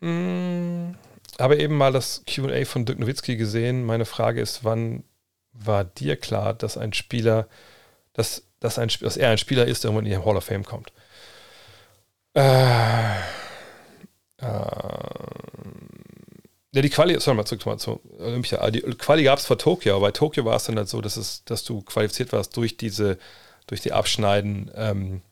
[0.00, 0.96] Hm,
[1.38, 3.84] habe eben mal das QA von Dirk Nowitzki gesehen.
[3.84, 5.04] Meine Frage ist, wann
[5.52, 7.48] war dir klar, dass ein Spieler,
[8.12, 10.64] dass, dass, ein, dass er ein Spieler ist, der irgendwann in die Hall of Fame
[10.64, 10.92] kommt?
[12.34, 13.16] Äh,
[14.38, 15.40] äh,
[16.72, 18.70] ja, die Quali, sorry mal zurück zu Olympia.
[18.70, 21.16] Die Quali gab es vor Tokio, aber bei Tokio war es dann halt so, dass,
[21.16, 23.18] es, dass du qualifiziert warst durch diese,
[23.66, 25.22] durch die Abschneiden, ähm,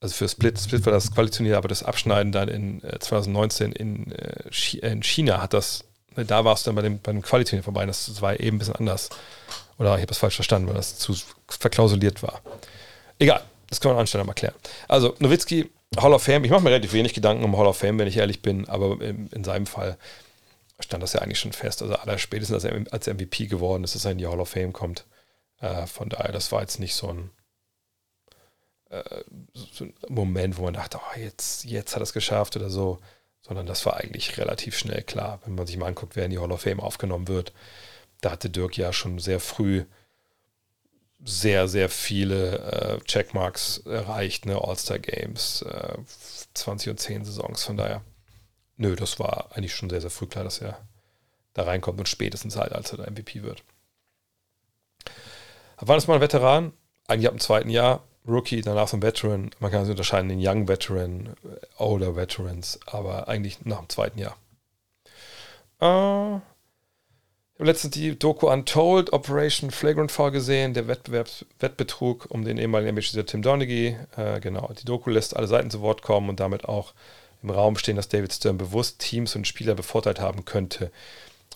[0.00, 4.12] also für Split, Split war das qualifizierend, aber das Abschneiden dann in äh, 2019 in,
[4.12, 4.48] äh,
[4.80, 5.84] in, China hat das,
[6.16, 9.10] da warst du dann bei dem, bei dem vorbei, das, war eben ein bisschen anders.
[9.78, 11.14] Oder ich habe das falsch verstanden, weil das zu
[11.48, 12.40] verklausuliert war.
[13.18, 14.54] Egal, das kann man anstelle mal klären.
[14.88, 17.98] Also, Nowitzki, Hall of Fame, ich mache mir relativ wenig Gedanken um Hall of Fame,
[17.98, 19.96] wenn ich ehrlich bin, aber in, in seinem Fall
[20.80, 21.82] stand das ja eigentlich schon fest.
[21.82, 24.72] Also, aller spätestens als als MVP geworden ist, dass er in die Hall of Fame
[24.72, 25.06] kommt.
[25.60, 27.30] Äh, von daher, das war jetzt nicht so ein,
[28.90, 29.02] äh,
[29.54, 32.98] so ein Moment, wo man dachte, oh, jetzt, jetzt hat er es geschafft oder so,
[33.42, 36.38] sondern das war eigentlich relativ schnell klar, wenn man sich mal anguckt, wer in die
[36.38, 37.52] Hall of Fame aufgenommen wird.
[38.20, 39.84] Da hatte Dirk ja schon sehr früh
[41.22, 44.58] sehr, sehr viele äh, Checkmarks erreicht, ne?
[44.62, 45.98] All-Star Games, äh,
[46.54, 47.64] 20 und 10 Saisons.
[47.64, 48.02] Von daher,
[48.76, 50.80] nö, das war eigentlich schon sehr, sehr früh klar, dass er
[51.52, 53.62] da reinkommt und spätestens halt, als er der MVP wird.
[55.78, 56.72] Wann ist man ein Veteran?
[57.06, 58.02] Eigentlich ab dem zweiten Jahr.
[58.26, 59.50] Rookie, danach so ein Veteran.
[59.60, 61.34] Man kann sich unterscheiden in Young Veteran,
[61.78, 64.36] Older Veterans, aber eigentlich nach dem zweiten Jahr.
[65.80, 66.42] Äh, habe
[67.58, 73.26] letztens die Doku Untold Operation Flagrant Fall gesehen, der Wettbewerbs Wettbetrug um den ehemaligen NBA-Spieler
[73.26, 73.96] Tim Donaghy.
[74.16, 76.94] Äh, genau, die Doku lässt alle Seiten zu Wort kommen und damit auch
[77.42, 80.90] im Raum stehen, dass David Stern bewusst Teams und Spieler bevorteilt haben könnte.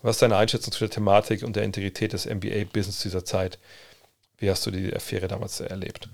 [0.03, 3.59] Was ist deine Einschätzung zu der Thematik und der Integrität des NBA-Business dieser Zeit?
[4.37, 6.11] Wie hast du die Affäre damals erlebt?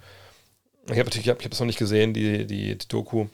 [0.86, 3.26] Ich habe ich habe es noch nicht gesehen, die, die, die Doku.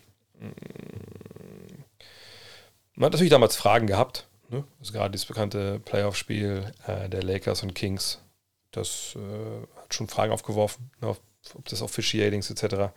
[2.95, 4.65] Man hat natürlich damals Fragen gehabt, Ne?
[4.79, 8.21] Also gerade dieses bekannte Playoff-Spiel äh, der Lakers und Kings,
[8.71, 11.21] das äh, hat schon Fragen aufgeworfen, ne, auf,
[11.55, 12.93] ob das Officiatings etc.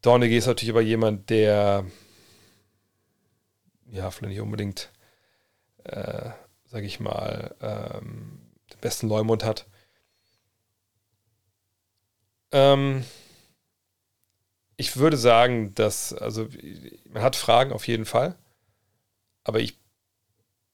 [0.00, 1.84] Dornige ist natürlich aber jemand, der
[3.90, 4.90] ja, vielleicht nicht unbedingt,
[5.84, 6.30] äh,
[6.64, 8.40] sage ich mal, ähm,
[8.72, 9.66] den besten Leumund hat.
[12.54, 13.04] Ähm,
[14.76, 16.48] ich würde sagen, dass, also
[17.10, 18.36] man hat Fragen auf jeden Fall
[19.44, 19.78] aber ich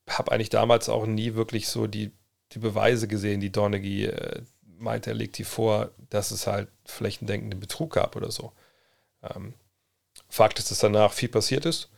[0.09, 2.13] habe eigentlich damals auch nie wirklich so die,
[2.53, 4.43] die Beweise gesehen, die Dornegy äh,
[4.79, 8.53] meinte, er legt die vor, dass es halt flächendeckenden Betrug gab oder so.
[9.23, 9.55] Ähm,
[10.29, 11.91] Fakt ist, dass danach viel passiert ist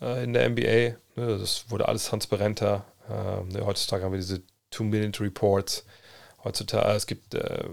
[0.00, 0.98] äh, in der NBA.
[1.16, 2.84] Ne, das wurde alles transparenter.
[3.08, 5.86] Ähm, ne, heutzutage haben wir diese Two-Minute-Reports.
[6.46, 7.64] Heutzutage, es gibt äh,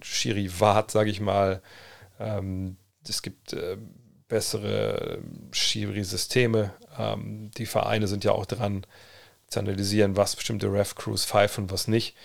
[0.00, 1.60] Shiri Wart, sage ich mal.
[2.18, 3.76] Ähm, es gibt äh,
[4.28, 5.18] bessere
[5.52, 6.72] Schiri-Systeme.
[6.98, 8.86] Ähm, die Vereine sind ja auch dran
[9.48, 12.16] zu analysieren, was bestimmte Ref-Crews pfeifen und was nicht.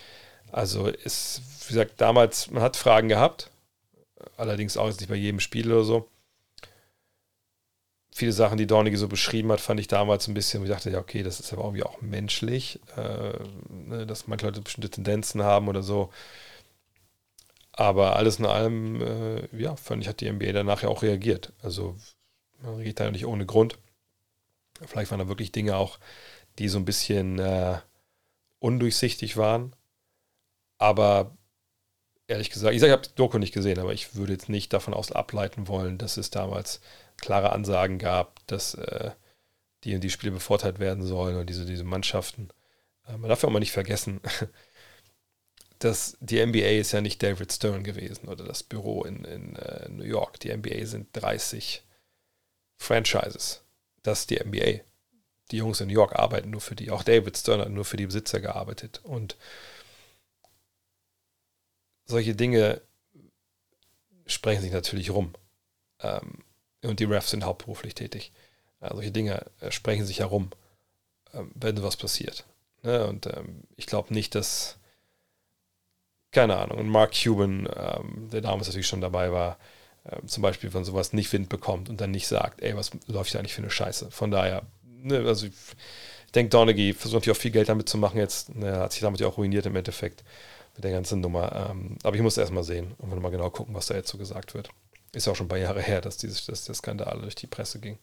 [0.50, 3.50] Also ist, wie gesagt, damals, man hat Fragen gehabt,
[4.38, 6.08] allerdings auch jetzt nicht bei jedem Spiel oder so.
[8.16, 11.00] Viele Sachen, die Dornige so beschrieben hat, fand ich damals ein bisschen, ich dachte, ja,
[11.00, 13.32] okay, das ist aber irgendwie auch menschlich, äh,
[13.68, 16.10] ne, dass manche Leute bestimmte Tendenzen haben oder so.
[17.72, 21.52] Aber alles in allem, äh, ja, fand ich, hat die NBA danach ja auch reagiert.
[21.60, 21.96] Also
[22.62, 23.78] man reagiert da nicht ohne Grund.
[24.86, 25.98] Vielleicht waren da wirklich Dinge auch,
[26.60, 27.78] die so ein bisschen äh,
[28.60, 29.74] undurchsichtig waren.
[30.78, 31.36] Aber
[32.28, 34.72] ehrlich gesagt, ich sage, ich habe die Doku nicht gesehen, aber ich würde jetzt nicht
[34.72, 36.80] davon aus ableiten wollen, dass es damals
[37.16, 39.10] klare Ansagen gab, dass äh,
[39.84, 42.48] die und die Spiele bevorteilt werden sollen und diese, diese Mannschaften.
[43.06, 44.20] Äh, man darf ja auch mal nicht vergessen,
[45.78, 49.88] dass die NBA ist ja nicht David Stern gewesen oder das Büro in, in äh,
[49.88, 50.40] New York.
[50.40, 51.82] Die NBA sind 30
[52.76, 53.62] Franchises.
[54.02, 54.80] Das ist die NBA.
[55.50, 56.90] Die Jungs in New York arbeiten nur für die.
[56.90, 59.00] Auch David Stern hat nur für die Besitzer gearbeitet.
[59.02, 59.36] Und
[62.06, 62.80] solche Dinge
[64.26, 65.34] sprechen sich natürlich rum.
[66.00, 66.43] Ähm,
[66.84, 68.32] und die Refs sind hauptberuflich tätig.
[68.80, 70.50] Ja, solche Dinge äh, sprechen sich herum,
[71.32, 72.44] ähm, wenn was passiert.
[72.82, 73.06] Ne?
[73.06, 74.78] Und ähm, ich glaube nicht, dass
[76.34, 76.78] keine Ahnung.
[76.78, 79.56] Und Mark Cuban, ähm, der damals natürlich schon dabei war,
[80.04, 83.30] äh, zum Beispiel von sowas nicht Wind bekommt und dann nicht sagt, ey, was läuft
[83.30, 84.10] hier eigentlich für eine Scheiße.
[84.10, 85.52] Von daher, ne, also ich,
[86.26, 88.54] ich denke, Donaghy versucht natürlich auch viel Geld damit zu machen jetzt.
[88.54, 90.24] Ne, hat sich damit ja auch ruiniert im Endeffekt
[90.74, 91.70] mit der ganzen Nummer.
[91.70, 94.18] Ähm, aber ich muss erst mal sehen und mal genau gucken, was da jetzt so
[94.18, 94.68] gesagt wird.
[95.14, 97.78] Ist auch schon ein paar Jahre her, dass, dieses, dass der Skandal durch die Presse
[97.78, 97.98] ging.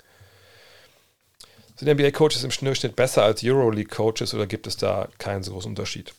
[1.76, 6.14] Sind NBA-Coaches im Durchschnitt besser als Euroleague-Coaches oder gibt es da keinen so großen Unterschied?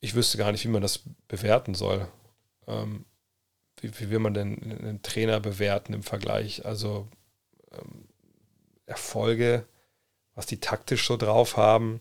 [0.00, 2.06] Ich wüsste gar nicht, wie man das bewerten soll.
[2.66, 3.06] Ähm,
[3.80, 6.64] wie, wie, will man denn einen Trainer bewerten im Vergleich?
[6.64, 7.08] Also
[7.72, 8.08] ähm,
[8.86, 9.66] Erfolge,
[10.34, 12.00] was die taktisch so drauf haben,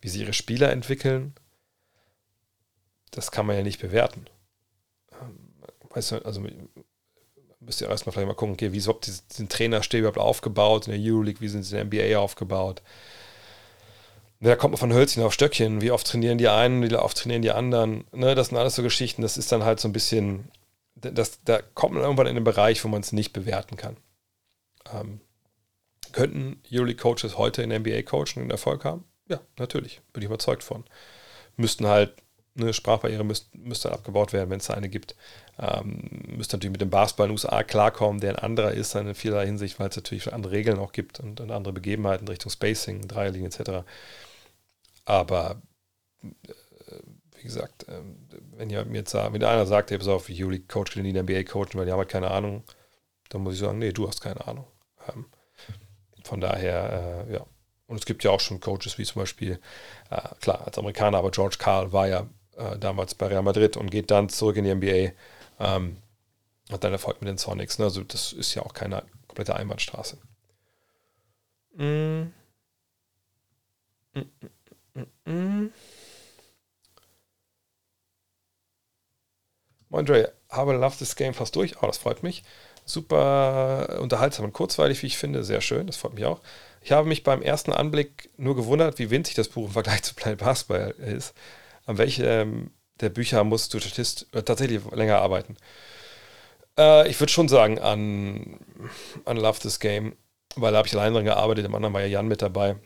[0.00, 1.34] wie sie ihre Spieler entwickeln,
[3.10, 4.26] das kann man ja nicht bewerten.
[5.94, 6.42] Weißt du, also
[7.60, 10.92] müsst ihr erstmal vielleicht mal gucken, okay, wie ist überhaupt diesen Trainerstab überhaupt aufgebaut in
[10.92, 12.82] der Euroleague, wie sind sie in der NBA aufgebaut.
[14.40, 17.42] Da kommt man von Hölzchen auf Stöckchen, wie oft trainieren die einen, wie oft trainieren
[17.42, 18.04] die anderen.
[18.12, 20.50] Ne, das sind alles so Geschichten, das ist dann halt so ein bisschen,
[20.96, 23.96] das, da kommt man irgendwann in den Bereich, wo man es nicht bewerten kann.
[24.92, 25.20] Ähm,
[26.12, 29.04] könnten Euroleague-Coaches heute in der NBA coachen und Erfolg haben?
[29.28, 30.84] Ja, natürlich, bin ich überzeugt von.
[31.56, 32.12] Müssten halt
[32.56, 35.16] eine Sprachbarriere müsste, müsste abgebaut werden, wenn es eine gibt.
[35.58, 39.14] Ähm, müsste natürlich mit dem Basketball in den USA klarkommen, der ein anderer ist in
[39.14, 43.06] vielerlei Hinsicht, weil es natürlich andere Regeln auch gibt und, und andere Begebenheiten Richtung Spacing,
[43.06, 43.86] Dreierlinie etc.
[45.04, 45.62] Aber
[46.22, 46.28] äh,
[47.36, 48.00] wie gesagt, äh,
[48.56, 51.44] wenn ihr mir jetzt wenn einer sagt, hey, pass auf, Juli Coach in der NBA
[51.44, 52.64] coachen, weil die haben halt keine Ahnung,
[53.28, 54.66] dann muss ich sagen, nee, du hast keine Ahnung.
[55.08, 55.26] Ähm,
[56.24, 57.46] von daher, äh, ja.
[57.86, 59.60] Und es gibt ja auch schon Coaches wie zum Beispiel,
[60.10, 62.26] äh, klar, als Amerikaner, aber George Carl war ja
[62.56, 65.12] äh, damals bei Real Madrid und geht dann zurück in die NBA.
[65.60, 65.96] Ähm,
[66.70, 67.78] hat dann Erfolg mit den Sonics.
[67.78, 67.86] Ne?
[67.86, 70.18] Also das ist ja auch keine komplette Einbahnstraße.
[71.76, 72.32] Mm.
[74.14, 75.72] Mm, mm,
[79.88, 81.80] Moin Dre, habe Love This Game fast durch.
[81.82, 82.42] Oh, das freut mich.
[82.84, 85.44] Super unterhaltsam und kurzweilig, wie ich finde.
[85.44, 86.40] Sehr schön, das freut mich auch.
[86.80, 90.14] Ich habe mich beim ersten Anblick nur gewundert, wie winzig das Buch im Vergleich zu
[90.14, 91.34] Planet Basketball ist.
[91.86, 95.56] An welchem der Bücher musst du Statist äh, tatsächlich länger arbeiten?
[96.78, 98.58] Äh, ich würde schon sagen an,
[99.24, 100.16] an Love This Game,
[100.56, 101.66] weil da habe ich allein dran gearbeitet.
[101.66, 102.76] Im anderen war ja Jan mit dabei.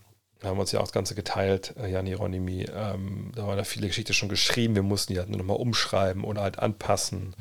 [0.40, 2.66] Da haben wir uns ja auch das Ganze geteilt, äh, Jan Hieronymi.
[2.74, 4.76] Ähm, da waren da viele Geschichten schon geschrieben.
[4.76, 7.35] Wir mussten die halt nur nochmal umschreiben oder halt anpassen.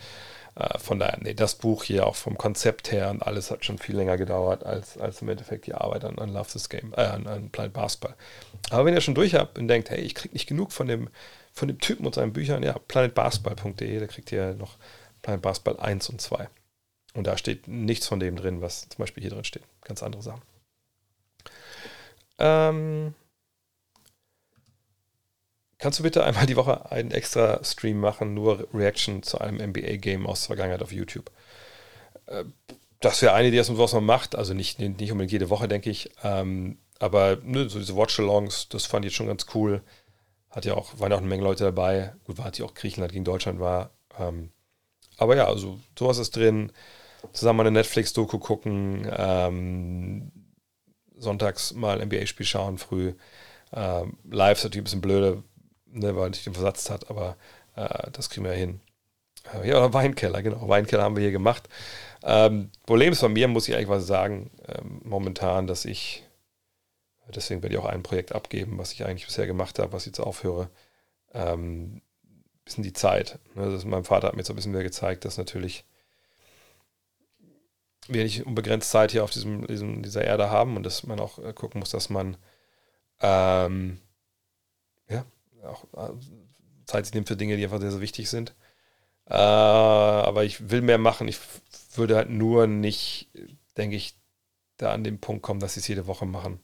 [0.56, 3.78] Äh, von daher, nee, das Buch hier auch vom Konzept her und alles hat schon
[3.78, 7.28] viel länger gedauert als, als im Endeffekt die Arbeit an, an Love This Game, an,
[7.28, 8.16] an Planet Basketball.
[8.72, 11.10] Aber wenn ihr schon durch habt und denkt, hey, ich kriege nicht genug von dem,
[11.58, 14.78] von dem Typen und seinen Büchern, ja, planetbasketball.de, da kriegt ihr noch
[15.22, 16.50] Planet Basketball 1 und 2.
[17.14, 19.64] Und da steht nichts von dem drin, was zum Beispiel hier drin steht.
[19.82, 20.42] Ganz andere Sachen.
[22.38, 23.16] Ähm,
[25.80, 30.26] Kannst du bitte einmal die Woche einen extra Stream machen, nur Reaction zu einem NBA-Game
[30.26, 31.30] aus der Vergangenheit auf YouTube?
[32.26, 32.46] Äh,
[33.00, 34.36] das wäre eine Idee, was man macht.
[34.36, 36.10] Also nicht, nicht unbedingt jede Woche, denke ich.
[36.24, 39.82] Ähm, aber ne, so diese Watch-Alongs, das fand ich schon ganz cool.
[40.58, 42.16] Hat ja auch, waren ja auch eine Menge Leute dabei.
[42.24, 43.92] Gut, war ja auch Griechenland gegen Deutschland war.
[44.18, 44.50] Ähm,
[45.16, 46.72] aber ja, also sowas ist drin.
[47.32, 49.08] Zusammen eine Netflix-Doku gucken.
[49.16, 50.32] Ähm,
[51.16, 53.14] sonntags mal NBA-Spiel schauen früh.
[53.72, 55.44] Ähm, live ist natürlich ein bisschen blöde,
[55.86, 57.38] ne, weil nicht den Versatz hat, aber
[57.76, 58.80] äh, das kriegen wir ja hin.
[59.54, 60.68] Äh, ja, Weinkeller, genau.
[60.68, 61.70] Weinkeller haben wir hier gemacht.
[62.24, 66.24] Ähm, Problem ist bei mir, muss ich eigentlich was sagen, ähm, momentan, dass ich,
[67.36, 70.08] deswegen werde ich auch ein Projekt abgeben, was ich eigentlich bisher gemacht habe, was ich
[70.08, 70.70] jetzt aufhöre.
[71.34, 72.02] Ähm,
[72.68, 73.40] bisschen die Zeit.
[73.56, 73.80] Ne?
[73.86, 75.86] Mein Vater hat mir jetzt ein bisschen mehr gezeigt, dass natürlich
[78.08, 81.40] wir nicht unbegrenzt Zeit hier auf diesem, diesem, dieser Erde haben und dass man auch
[81.40, 82.38] äh, gucken muss, dass man
[83.20, 84.00] ähm,
[85.10, 85.26] ja,
[85.64, 86.14] auch äh,
[86.86, 88.56] Zeit sich nimmt für Dinge, die einfach sehr, sehr wichtig sind.
[89.26, 91.28] Äh, aber ich will mehr machen.
[91.28, 91.40] Ich
[91.96, 93.30] würde halt nur nicht,
[93.76, 94.16] denke ich,
[94.78, 96.60] da an den Punkt kommen, dass ich es jede Woche machen,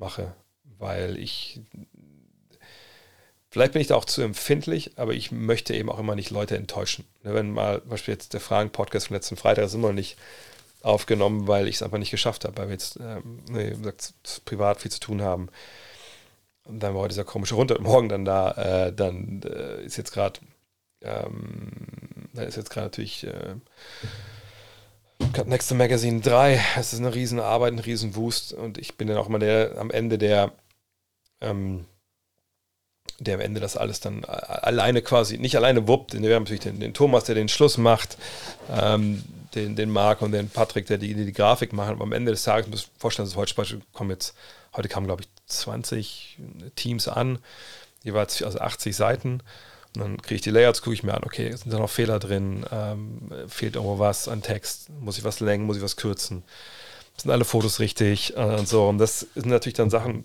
[0.00, 0.34] mache.
[0.78, 1.60] Weil ich,
[3.50, 6.56] vielleicht bin ich da auch zu empfindlich, aber ich möchte eben auch immer nicht Leute
[6.56, 7.04] enttäuschen.
[7.22, 10.16] Ne, wenn mal, zum Beispiel jetzt der Fragen-Podcast vom letzten Freitag ist immer noch nicht
[10.82, 14.14] aufgenommen, weil ich es einfach nicht geschafft habe, weil wir jetzt ähm, nee, gesagt,
[14.46, 15.48] privat viel zu tun haben.
[16.64, 19.96] Und dann war heute dieser komische Hund und morgen dann da, äh, dann äh, ist
[19.96, 20.40] jetzt gerade,
[21.02, 21.72] ähm,
[22.32, 23.56] da ist jetzt gerade natürlich äh,
[25.46, 29.16] Next Magazine 3, es ist eine riesen Arbeit, ein riesen Wust und ich bin dann
[29.16, 30.52] auch immer der am Ende der,
[31.40, 31.86] ähm,
[33.18, 36.80] der am Ende das alles dann alleine quasi, nicht alleine wuppt, wir haben natürlich den,
[36.80, 38.18] den Thomas, der den Schluss macht,
[38.70, 39.22] ähm,
[39.54, 42.32] den, den Marc und den Patrick, der die, die, die Grafik machen, aber am Ende
[42.32, 44.34] des Tages muss ich vorstellen, dass heute kommen jetzt
[44.74, 46.38] Heute kamen, glaube ich, 20
[46.76, 47.38] Teams an.
[48.04, 49.42] jeweils also 80 Seiten.
[49.96, 52.18] Und dann kriege ich die Layouts, gucke ich mir an, okay, sind da noch Fehler
[52.18, 56.44] drin, ähm, fehlt irgendwo was an Text, muss ich was längen, muss ich was kürzen,
[57.16, 58.88] sind alle Fotos richtig äh, und so.
[58.88, 60.24] Und das sind natürlich dann Sachen,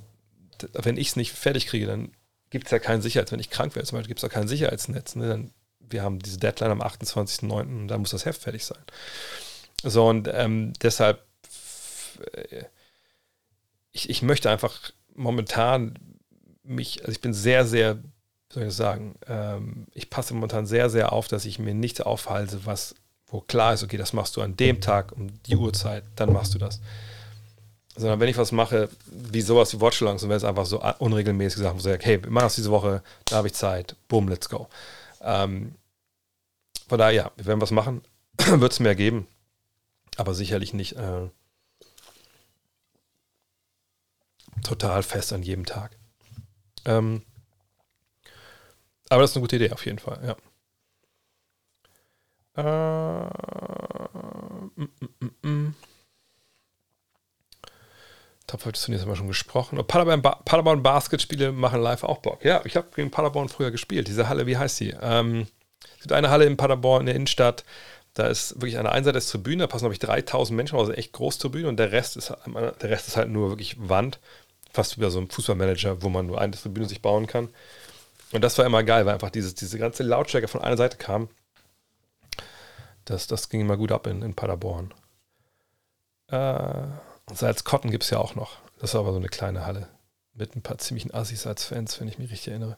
[0.74, 2.12] wenn ich es nicht fertig kriege, dann
[2.50, 4.48] gibt es ja keinen Sicherheits, wenn ich krank werde, zum Beispiel gibt es ja kein
[4.48, 5.16] Sicherheitsnetz.
[5.16, 5.28] Ne?
[5.28, 7.52] Dann, wir haben diese Deadline am 28.09.
[7.52, 8.84] und da muss das Heft fertig sein.
[9.84, 11.24] So, und ähm, deshalb,
[12.34, 12.64] äh,
[13.92, 15.98] ich, ich möchte einfach momentan
[16.64, 18.00] mich, also ich bin sehr, sehr,
[18.56, 22.66] soll ich sagen, ähm, ich passe momentan sehr, sehr auf, dass ich mir nichts aufhalte,
[22.66, 22.96] was,
[23.28, 26.54] wo klar ist, okay, das machst du an dem Tag um die Uhrzeit, dann machst
[26.54, 26.80] du das.
[27.98, 31.62] Sondern wenn ich was mache, wie sowas wie Watchalongs, und wenn es einfach so unregelmäßig
[31.62, 34.30] Sachen, wo ich sage, hey, wir machen das diese Woche, da habe ich Zeit, boom,
[34.30, 34.70] let's go.
[35.22, 35.76] Ähm,
[36.88, 38.04] von daher, ja, wir werden was machen,
[38.38, 39.28] wird es mehr geben,
[40.16, 41.28] aber sicherlich nicht äh,
[44.64, 45.98] total fest an jedem Tag.
[46.86, 47.22] Ähm,
[49.10, 50.36] aber das ist eine gute Idee auf jeden Fall, ja.
[52.58, 53.30] Äh,
[54.76, 55.76] mm, mm, mm.
[58.48, 59.78] Top 5 Turniers haben wir schon gesprochen.
[59.80, 62.46] Und Paderborn, ba Paderborn Basketspiele machen live auch Bock.
[62.46, 64.08] Ja, ich habe gegen Paderborn früher gespielt.
[64.08, 64.96] Diese Halle, wie heißt sie?
[65.02, 65.48] Ähm,
[65.96, 67.66] es gibt eine Halle in Paderborn in der Innenstadt.
[68.14, 71.12] Da ist wirklich eine Einseite des Tribüne, da passen, glaube ich, 3000 Menschen, also echt
[71.12, 74.20] groß Tribüne und der Rest ist, der Rest ist halt nur wirklich Wand
[74.72, 77.50] fast wie so ein Fußballmanager, wo man nur eine Tribüne sich bauen kann.
[78.36, 81.30] Und das war immer geil, weil einfach dieses, diese ganze Lautstärke von einer Seite kam.
[83.06, 84.94] Das, das ging immer gut ab in, in Paderborn.
[86.28, 86.84] Äh,
[87.34, 88.58] Salzkotten gibt es ja auch noch.
[88.80, 89.88] Das war aber so eine kleine Halle.
[90.34, 92.78] Mit ein paar ziemlichen Assis als Fans, wenn ich mich richtig erinnere.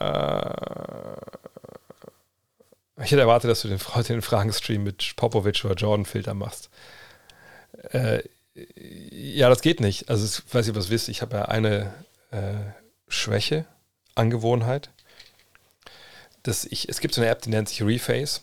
[0.00, 1.20] äh,
[3.04, 3.78] ich hätte erwartet, dass du den,
[4.08, 6.70] den Fragenstream mit Popovic oder Jordan-Filter machst.
[7.92, 8.24] Äh,
[8.74, 10.10] ja, das geht nicht.
[10.10, 11.08] Also, ich weiß nicht, was wisst.
[11.08, 11.94] Ich habe ja eine
[12.32, 12.72] äh,
[13.08, 13.66] Schwäche,
[14.14, 14.90] Angewohnheit.
[16.42, 18.42] Dass ich, es gibt so eine App, die nennt sich Reface.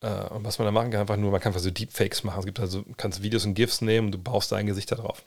[0.00, 2.40] Äh, und was man da machen kann, einfach nur, man kann einfach so Deepfakes machen.
[2.40, 5.24] Es gibt also, kannst Videos und GIFs nehmen und du baust dein Gesicht da drauf.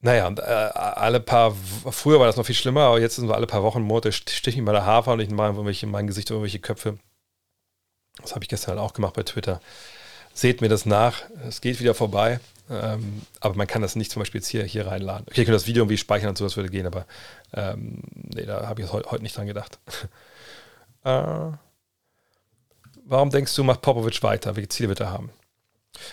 [0.00, 1.52] Naja, und, äh, alle paar,
[1.90, 4.46] früher war das noch viel schlimmer, aber jetzt sind wir alle paar Wochen, Monate, stich
[4.46, 6.98] ich mal der Hafer und ich mache irgendwelche, in mein Gesicht irgendwelche Köpfe.
[8.22, 9.60] Das habe ich gestern halt auch gemacht bei Twitter.
[10.32, 12.38] Seht mir das nach, es geht wieder vorbei.
[12.70, 15.26] Ähm, aber man kann das nicht zum Beispiel jetzt hier, hier reinladen.
[15.28, 17.06] Okay, ich könnte das Video irgendwie speichern und so, das würde gehen, aber
[17.54, 19.78] ähm, nee, da habe ich heute nicht dran gedacht.
[21.04, 21.50] äh,
[23.04, 24.56] warum denkst du, macht Popovic weiter?
[24.56, 25.30] Welche Ziele wird er haben?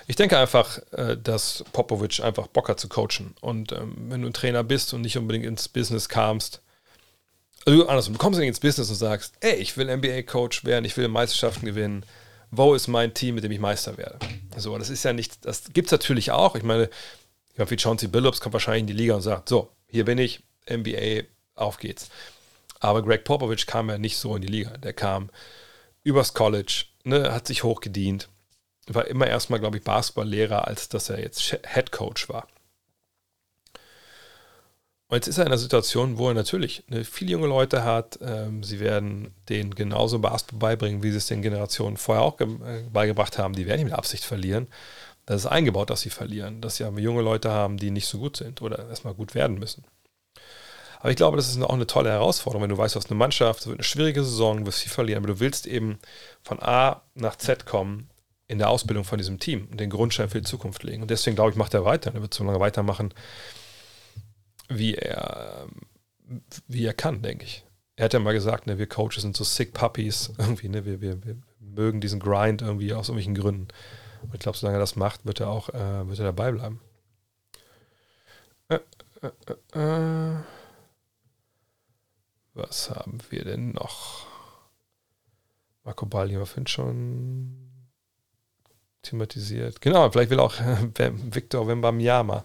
[0.07, 3.35] Ich denke einfach, äh, dass Popovic einfach Bock hat zu coachen.
[3.41, 6.61] Und ähm, wenn du ein Trainer bist und nicht unbedingt ins Business kamst,
[7.65, 10.95] also andersrum, du kommst nicht ins Business und sagst, ey, ich will NBA-Coach werden, ich
[10.97, 12.05] will Meisterschaften gewinnen,
[12.57, 14.19] wo ist mein Team, mit dem ich Meister werde?
[14.57, 16.55] So, das ist ja nicht, das gibt es natürlich auch.
[16.55, 16.89] Ich meine,
[17.53, 20.43] jemand wie Chauncey Billups kommt wahrscheinlich in die Liga und sagt, so, hier bin ich,
[20.69, 21.23] NBA,
[21.55, 22.09] auf geht's.
[22.79, 24.77] Aber Greg Popovich kam ja nicht so in die Liga.
[24.77, 25.29] Der kam
[26.03, 28.29] übers College, ne, hat sich hochgedient,
[28.87, 32.47] war immer erstmal, glaube ich, Basketballlehrer, als dass er jetzt Head Coach war.
[35.15, 38.19] Und jetzt ist er in einer Situation, wo er natürlich ne, viele junge Leute hat.
[38.21, 42.83] Ähm, sie werden denen genauso Basketball beibringen, wie sie es den Generationen vorher auch äh,
[42.91, 43.55] beigebracht haben.
[43.55, 44.67] Die werden nicht mit Absicht verlieren.
[45.25, 46.59] Das ist eingebaut, dass sie verlieren.
[46.59, 49.57] Dass sie aber junge Leute haben, die nicht so gut sind oder erstmal gut werden
[49.57, 49.85] müssen.
[50.99, 53.17] Aber ich glaube, das ist auch eine tolle Herausforderung, wenn du weißt, du hast eine
[53.17, 55.97] Mannschaft, es wird eine schwierige Saison, du wirst viel verlieren, aber du willst eben
[56.43, 58.09] von A nach Z kommen
[58.49, 61.03] in der Ausbildung von diesem Team und den Grundstein für die Zukunft legen.
[61.03, 62.13] Und deswegen glaube ich, macht er weiter.
[62.13, 63.13] Er wird so lange weitermachen,
[64.69, 65.67] wie er,
[66.67, 67.65] wie er kann, denke ich.
[67.95, 71.01] Er hat ja mal gesagt, ne, wir Coaches sind so sick Puppies, irgendwie, ne, wir,
[71.01, 73.67] wir, wir mögen diesen Grind irgendwie aus irgendwelchen Gründen.
[74.23, 76.81] Und ich glaube, solange er das macht, wird er auch äh, wird er dabei bleiben.
[78.69, 78.79] Äh,
[79.21, 79.31] äh,
[79.73, 80.43] äh, äh.
[82.53, 84.25] was haben wir denn noch?
[85.83, 87.65] Marco Balli haben wir schon
[89.03, 89.81] thematisiert.
[89.81, 90.55] Genau, vielleicht will auch
[90.95, 92.43] Victor Wembanyama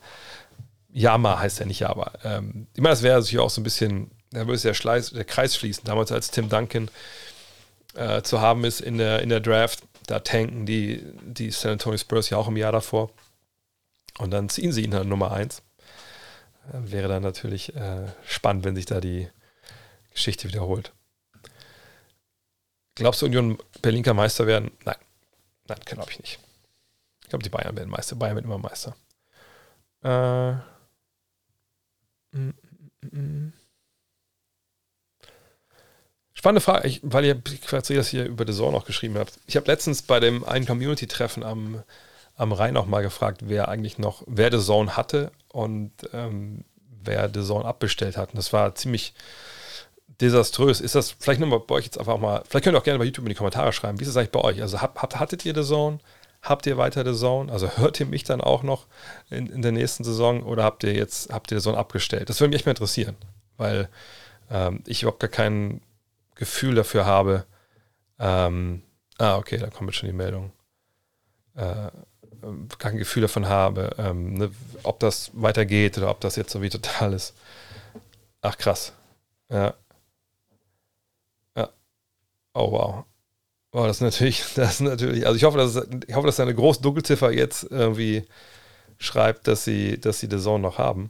[0.92, 2.12] Yama heißt er nicht Yama.
[2.24, 5.24] Ähm, ich meine, das wäre natürlich auch so ein bisschen, da würde der, Schleiß, der
[5.24, 5.84] Kreis schließen.
[5.84, 6.90] Damals, als Tim Duncan
[7.94, 11.98] äh, zu haben ist in der, in der Draft, da tanken die, die San Antonio
[11.98, 13.10] Spurs ja auch im Jahr davor.
[14.18, 15.62] Und dann ziehen sie ihn an Nummer 1.
[16.72, 19.28] Äh, wäre dann natürlich äh, spannend, wenn sich da die
[20.12, 20.92] Geschichte wiederholt.
[22.96, 24.72] Glaubst du, Union Berlin kann Meister werden?
[24.84, 24.96] Nein.
[25.68, 26.38] Nein, glaube ich nicht.
[27.22, 28.16] Ich glaube, die Bayern werden Meister.
[28.16, 28.96] Bayern wird immer Meister.
[30.02, 30.60] Äh,
[36.32, 39.38] Spannende Frage, ich, weil ihr quasi das hier über The Zone auch geschrieben habt.
[39.46, 41.82] Ich habe letztens bei dem einen Community-Treffen am,
[42.36, 46.64] am Rhein auch mal gefragt, wer eigentlich noch, wer The Zone hatte und ähm,
[47.04, 48.30] wer The Zone abbestellt hat.
[48.30, 49.12] Und das war ziemlich
[50.20, 50.80] desaströs.
[50.80, 53.04] Ist das vielleicht nochmal bei euch jetzt einfach mal, vielleicht könnt ihr auch gerne bei
[53.04, 54.62] YouTube in die Kommentare schreiben, wie ist es eigentlich bei euch?
[54.62, 55.98] Also habt, hattet ihr The Zone?
[56.42, 57.52] Habt ihr weiter The Zone?
[57.52, 58.86] Also hört ihr mich dann auch noch
[59.28, 62.28] in, in der nächsten Saison oder habt ihr jetzt, habt ihr The Zone abgestellt?
[62.28, 63.16] Das würde mich echt mal interessieren,
[63.56, 63.88] weil
[64.50, 65.80] ähm, ich überhaupt gar kein
[66.34, 67.44] Gefühl dafür habe.
[68.18, 68.82] Ähm,
[69.18, 70.52] ah, okay, da kommt jetzt schon die Meldung.
[71.56, 71.90] Äh,
[72.78, 74.50] kein Gefühl davon habe, ähm, ne,
[74.82, 77.34] ob das weitergeht oder ob das jetzt so wie total ist.
[78.42, 78.92] Ach krass.
[79.50, 79.74] Ja.
[81.56, 81.68] Ja.
[82.54, 83.04] Oh wow.
[83.72, 85.76] Oh, das ist natürlich, das ist natürlich, also ich hoffe, dass
[86.06, 88.26] ich hoffe, dass eine große Dunkelziffer jetzt irgendwie
[88.98, 91.08] schreibt, dass sie, dass sie The Zone noch haben.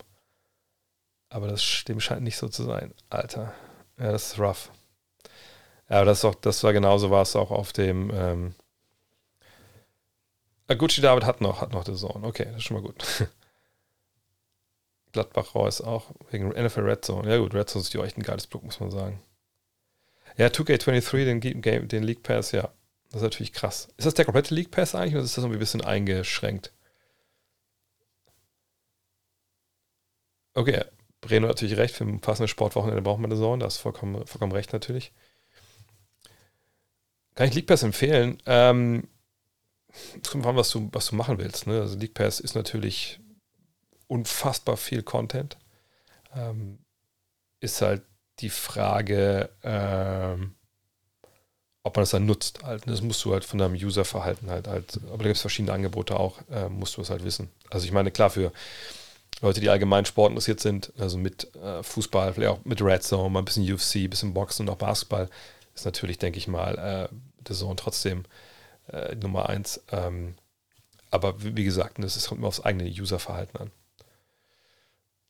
[1.31, 2.93] Aber das dem scheint nicht so zu sein.
[3.09, 3.55] Alter.
[3.99, 4.71] Ja, das ist rough.
[5.89, 8.55] Ja, aber das, auch, das war genauso war es auch auf dem ähm,
[10.77, 12.27] Gucci David hat noch, hat noch The Zone.
[12.27, 13.05] Okay, das ist schon mal gut.
[15.13, 17.29] Gladbach Reus auch wegen NFL Red Zone.
[17.29, 19.21] Ja gut, Red Zone ist ja echt ein geiles Produkt, muss man sagen.
[20.41, 22.73] Ja, 2K23, den, Game, den League Pass, ja.
[23.11, 23.89] Das ist natürlich krass.
[23.99, 26.73] Ist das der komplette League Pass eigentlich oder ist das irgendwie ein bisschen eingeschränkt?
[30.55, 30.83] Okay,
[31.21, 34.27] Breno hat natürlich recht, für ein passendes Sportwochenende braucht man eine Zone, das ist vollkommen,
[34.27, 35.13] vollkommen recht natürlich.
[37.35, 38.39] Kann ich League Pass empfehlen?
[38.47, 39.09] Ähm,
[40.23, 41.67] es kommt an, was du, was du machen willst.
[41.67, 41.83] Ne?
[41.83, 43.21] Also League Pass ist natürlich
[44.07, 45.59] unfassbar viel Content.
[46.35, 46.79] Ähm,
[47.61, 48.05] ist halt
[48.41, 50.55] die Frage, ähm,
[51.83, 52.63] ob man das dann nutzt.
[52.63, 52.87] Halt.
[52.87, 56.19] Das musst du halt von deinem Userverhalten halt, halt aber da gibt es verschiedene Angebote
[56.19, 57.51] auch, äh, musst du es halt wissen.
[57.71, 58.53] Also ich meine, klar, für
[59.41, 63.31] Leute, die allgemein Sport interessiert sind, also mit äh, Fußball, vielleicht auch mit Red Zone,
[63.31, 65.31] mal ein bisschen UFC, ein bisschen Boxen und auch Basketball,
[65.75, 67.15] ist natürlich, denke ich mal, äh,
[67.49, 68.25] der Zone trotzdem
[68.89, 69.81] äh, Nummer eins.
[69.91, 70.35] Ähm,
[71.11, 73.71] aber wie, gesagt, das kommt immer aufs eigene Userverhalten an.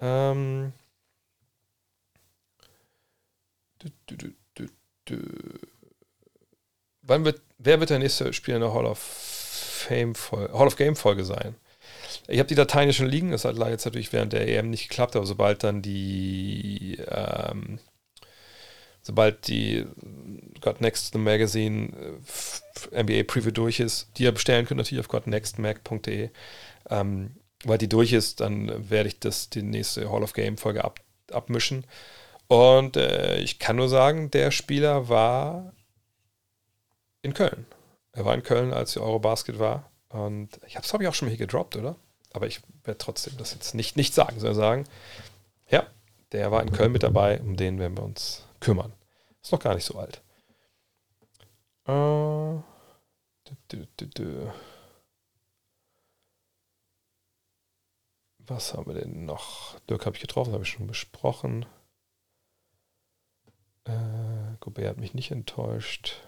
[0.00, 0.72] Ähm,
[4.06, 4.66] du, du,
[5.04, 5.16] du,
[7.02, 10.76] Wann wird, wer wird der nächste Spieler in der Hall of Fame Folge, Hall of
[10.76, 11.54] Game Folge sein?
[12.28, 15.16] Ich habe die Dateien schon liegen, das hat jetzt natürlich während der EM nicht geklappt,
[15.16, 17.78] aber sobald dann die ähm,
[19.02, 19.86] sobald die
[20.60, 21.90] God Next the Magazine
[22.92, 26.30] äh, NBA Preview durch ist, die ihr bestellen könnt natürlich auf godnextmac.de.
[26.90, 30.84] Ähm, weil die durch ist, dann werde ich das die nächste Hall of Game Folge
[30.84, 31.00] ab,
[31.30, 31.84] abmischen.
[32.50, 35.72] Und äh, ich kann nur sagen, der Spieler war
[37.22, 37.64] in Köln.
[38.10, 39.88] Er war in Köln, als die Eurobasket war.
[40.08, 41.94] Und ich habe es, glaube ich, auch schon mal hier gedroppt, oder?
[42.32, 44.84] Aber ich werde trotzdem das jetzt nicht, nicht sagen, sondern sagen,
[45.68, 45.86] ja,
[46.32, 48.92] der war in Köln mit dabei, um den werden wir uns kümmern.
[49.40, 50.20] Ist noch gar nicht so alt.
[51.86, 52.60] Äh,
[58.48, 59.78] Was haben wir denn noch?
[59.88, 61.64] Dirk habe ich getroffen, habe ich schon besprochen.
[63.84, 66.20] Äh, Gobert hat mich nicht enttäuscht.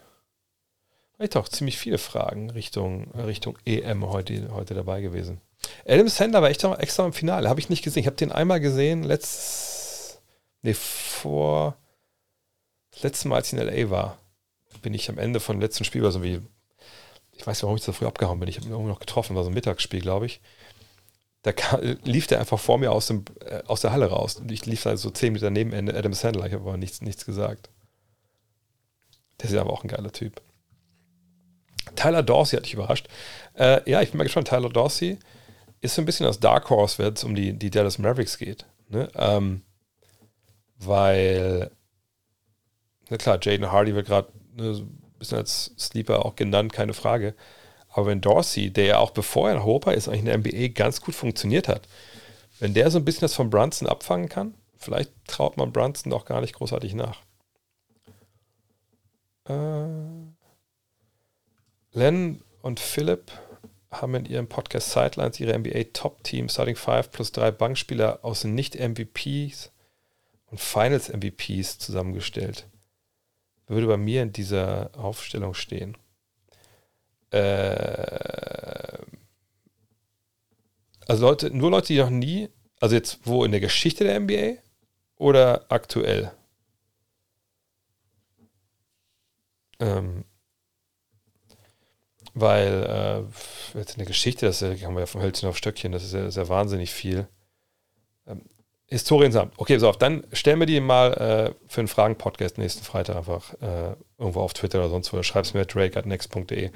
[1.16, 5.40] Vielleicht auch ziemlich viele Fragen Richtung, Richtung EM heute, heute dabei gewesen.
[5.86, 7.48] Adam Sandler war echt extra im Finale.
[7.48, 8.00] Habe ich nicht gesehen.
[8.00, 10.20] Ich habe den einmal gesehen, letztes.
[10.62, 11.76] Nee, vor.
[12.90, 14.18] Das letzte Mal, als ich in LA war,
[14.82, 16.40] bin ich am Ende von dem letzten Spiel, also wie.
[17.34, 18.48] Ich weiß nicht, warum ich so früh abgehauen bin.
[18.48, 20.40] Ich habe ihn irgendwie noch getroffen, war so ein Mittagsspiel, glaube ich.
[21.42, 24.36] Da kam, lief der einfach vor mir aus, dem, äh, aus der Halle raus.
[24.36, 26.46] Und ich lief halt so zehn Meter neben Adam Sandler.
[26.46, 27.68] Ich habe aber nichts, nichts gesagt.
[29.40, 30.40] Der ist aber auch ein geiler Typ.
[31.96, 33.08] Tyler Dorsey hat dich überrascht.
[33.54, 34.48] Äh, ja, ich bin mal gespannt.
[34.48, 35.18] Tyler Dorsey
[35.80, 38.66] ist so ein bisschen das Dark Horse, wenn es um die, die Dallas Mavericks geht.
[38.88, 39.10] Ne?
[39.16, 39.62] Ähm,
[40.76, 41.70] weil,
[43.10, 47.34] na klar, Jaden Hardy wird gerade ne, ein bisschen als Sleeper auch genannt, keine Frage.
[47.92, 50.68] Aber wenn Dorsey, der ja auch bevor er in Europa ist, eigentlich in der NBA
[50.68, 51.82] ganz gut funktioniert hat,
[52.58, 56.24] wenn der so ein bisschen das von Brunson abfangen kann, vielleicht traut man Brunson doch
[56.24, 57.20] gar nicht großartig nach.
[59.48, 59.86] Äh,
[61.92, 63.30] Len und Philipp
[63.90, 68.44] haben in ihrem Podcast Sidelines ihre NBA Top Team Starting Five plus drei Bankspieler aus
[68.44, 69.70] Nicht-MVPs
[70.50, 72.66] und Finals MVPs zusammengestellt.
[73.66, 75.96] Würde bei mir in dieser Aufstellung stehen.
[77.32, 78.98] Äh,
[81.06, 82.48] also Leute, nur Leute, die noch nie,
[82.80, 84.60] also jetzt wo in der Geschichte der NBA
[85.16, 86.32] oder aktuell?
[89.80, 90.24] Ähm,
[92.34, 93.26] weil
[93.74, 96.14] äh, jetzt in der Geschichte, das haben wir ja vom Hölzchen auf Stöckchen, das ist
[96.14, 97.28] ja, sehr wahnsinnig viel.
[98.92, 99.54] Historien sammelt.
[99.56, 103.54] Okay, so auf, dann stellen wir die mal äh, für einen Fragen-Podcast nächsten Freitag einfach
[103.62, 105.16] äh, irgendwo auf Twitter oder sonst wo.
[105.16, 106.70] Oder schreib's mir drake.next.de.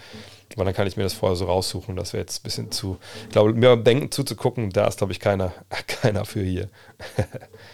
[0.56, 1.94] Weil dann kann ich mir das vorher so raussuchen.
[1.94, 5.12] Das wäre jetzt ein bisschen zu, ich glaube, mir beim Denken zuzugucken, da ist, glaube
[5.12, 5.52] ich, keiner,
[5.86, 6.70] keiner für hier.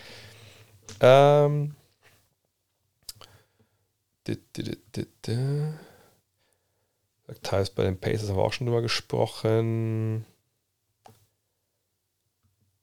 [1.01, 1.77] ähm.
[7.43, 10.27] Teils bei den Pacers haben wir auch schon drüber gesprochen.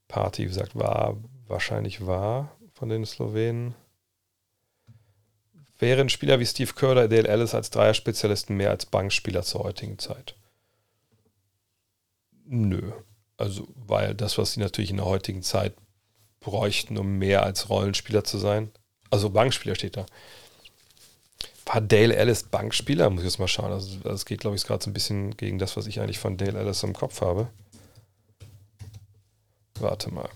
[0.08, 1.18] Party, wie gesagt, war
[1.50, 3.76] wahrscheinlich war von den Slowenen.
[5.78, 9.98] Wären Spieler wie Steve Kerr oder Dale Ellis als Dreierspezialisten mehr als Bankspieler zur heutigen
[9.98, 10.36] Zeit?
[12.46, 12.92] Nö.
[13.38, 15.74] Also, weil das, was sie natürlich in der heutigen Zeit
[16.42, 18.72] bräuchten, um mehr als Rollenspieler zu sein.
[19.10, 20.06] Also Bankspieler steht da.
[21.66, 23.10] War Dale Ellis Bankspieler?
[23.10, 23.72] Muss ich jetzt mal schauen.
[23.72, 26.36] Also, das geht, glaube ich, gerade so ein bisschen gegen das, was ich eigentlich von
[26.38, 27.48] Dale Ellis im Kopf habe.
[29.80, 30.30] Warte mal.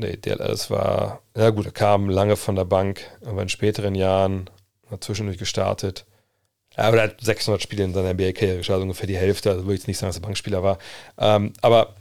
[0.00, 4.48] Nee, Ellis war, ja gut, er kam lange von der Bank, aber in späteren Jahren
[4.88, 6.06] hat zwischendurch gestartet.
[6.76, 9.50] Aber er hat 600 Spiele in seiner NBA-Karriere gestartet, ungefähr die Hälfte.
[9.50, 10.78] Also würde ich jetzt nicht sagen, dass er Bankspieler war.
[11.18, 11.96] Ähm, aber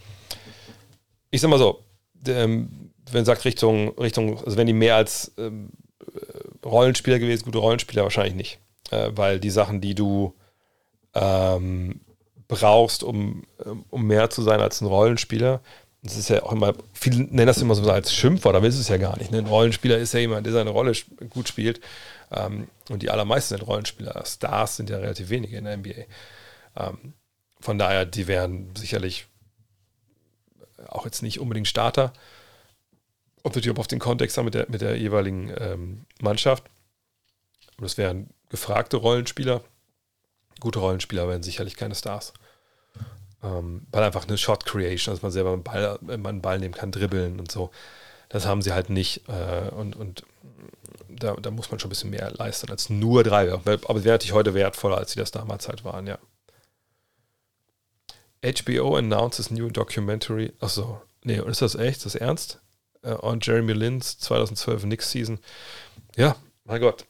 [1.32, 1.84] ich sag mal so,
[2.28, 5.70] ähm, wenn sagt Richtung, Richtung, also wenn die mehr als ähm,
[6.64, 8.60] Rollenspieler gewesen, gute Rollenspieler wahrscheinlich nicht.
[8.92, 10.36] Äh, weil die Sachen, die du
[11.16, 12.02] ähm,
[12.48, 13.44] brauchst, um,
[13.90, 15.62] um mehr zu sein als ein Rollenspieler,
[16.10, 18.88] das ist ja auch immer, viele nennen das immer so als Schimpfwort, aber ist es
[18.88, 19.32] ja gar nicht.
[19.32, 19.40] Ne?
[19.40, 20.94] Ein Rollenspieler ist ja jemand, der seine Rolle
[21.30, 21.82] gut spielt.
[22.32, 24.24] Ähm, und die allermeisten sind Rollenspieler.
[24.26, 26.06] Stars sind ja relativ wenige in der NBA.
[26.76, 27.14] Ähm,
[27.60, 29.28] von daher, die wären sicherlich
[30.88, 32.14] auch jetzt nicht unbedingt Starter.
[33.44, 36.64] Und natürlich auf den Kontext mit der, mit der jeweiligen ähm, Mannschaft.
[37.80, 39.64] Das wären gefragte Rollenspieler.
[40.60, 42.34] Gute Rollenspieler wären sicherlich keine Stars.
[43.48, 46.92] Ähm, weil einfach eine Shot Creation, dass man selber einen Ball, einen Ball nehmen kann,
[46.92, 47.72] dribbeln und so.
[48.30, 49.28] Das haben sie halt nicht.
[49.30, 50.24] Äh, und und
[51.10, 53.52] da, da muss man schon ein bisschen mehr leisten als nur drei.
[53.52, 56.20] Aber es wäre natürlich heute wertvoller, als sie das damals halt waren, ja.
[58.44, 60.54] HBO announces new documentary.
[60.60, 61.98] Achso, nee, ist das echt?
[61.98, 62.62] Ist das ernst?
[63.06, 65.40] Uh, on Jeremy Lin's 2012 Knicks Season.
[66.16, 67.06] Ja, mein Gott.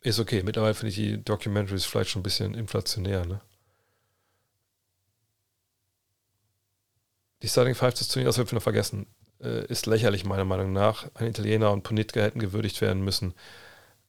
[0.00, 0.42] Ist okay.
[0.42, 3.40] Mittlerweile finde ich die Documentaries vielleicht schon ein bisschen inflationär, ne?
[7.44, 9.06] Die Starting Five des Turniers, das wir noch vergessen,
[9.38, 11.10] äh, ist lächerlich meiner Meinung nach.
[11.12, 13.34] Ein Italiener und Ponitka hätten gewürdigt werden müssen.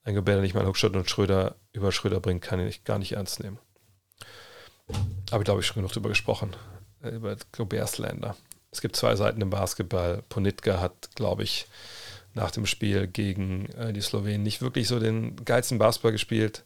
[0.06, 3.12] Ein Gebär, der nicht mal Hochstadt und Schröder über Schröder bringt, kann ich gar nicht
[3.12, 3.60] ernst nehmen.
[5.32, 6.56] Aber ich glaube, ich schon genug darüber gesprochen.
[7.04, 8.38] Äh, über Gobert-Slander.
[8.72, 10.24] Es gibt zwei Seiten im Basketball.
[10.30, 11.68] Ponitka hat, glaube ich,
[12.36, 16.64] nach dem Spiel gegen äh, die Slowenen nicht wirklich so den geilsten Basketball gespielt.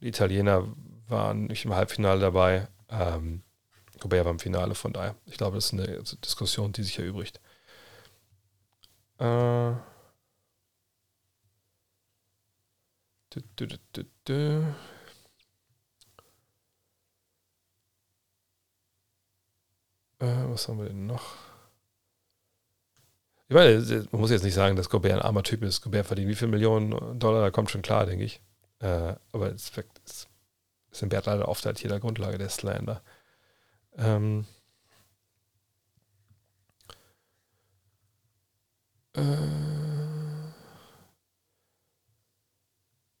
[0.00, 0.66] Die Italiener
[1.06, 2.66] waren nicht im Halbfinale dabei.
[2.88, 3.42] Ähm,
[4.00, 5.14] Gobert war im Finale, von daher.
[5.26, 7.40] Ich glaube, das ist eine Diskussion, die sich erübrigt.
[9.18, 9.72] Äh.
[13.30, 14.74] Du, du, du,
[20.18, 21.34] was haben wir denn noch?
[23.48, 23.80] Ich meine,
[24.12, 25.80] man muss jetzt nicht sagen, dass Gobert ein armer Typ ist.
[25.80, 28.40] Gobert verdient wie viele Millionen Dollar, da kommt schon klar, denke ich.
[28.80, 30.28] Äh, aber es ist,
[30.90, 33.02] ist im Wert leider oft halt hier der Grundlage der Slander.
[34.00, 34.46] Ähm,
[39.14, 39.20] äh,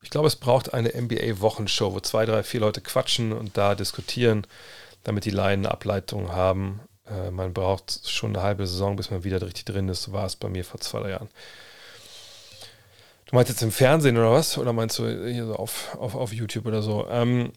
[0.02, 4.46] ich glaube, es braucht eine NBA-Wochenshow, wo zwei, drei, vier Leute quatschen und da diskutieren,
[5.04, 6.80] damit die Laien eine Ableitung haben.
[7.06, 10.02] Äh, man braucht schon eine halbe Saison, bis man wieder richtig drin ist.
[10.04, 11.28] So war es bei mir vor zwei, drei Jahren.
[13.26, 14.58] Du meinst jetzt im Fernsehen oder was?
[14.58, 17.06] Oder meinst du hier so auf, auf, auf YouTube oder so?
[17.08, 17.52] Ähm,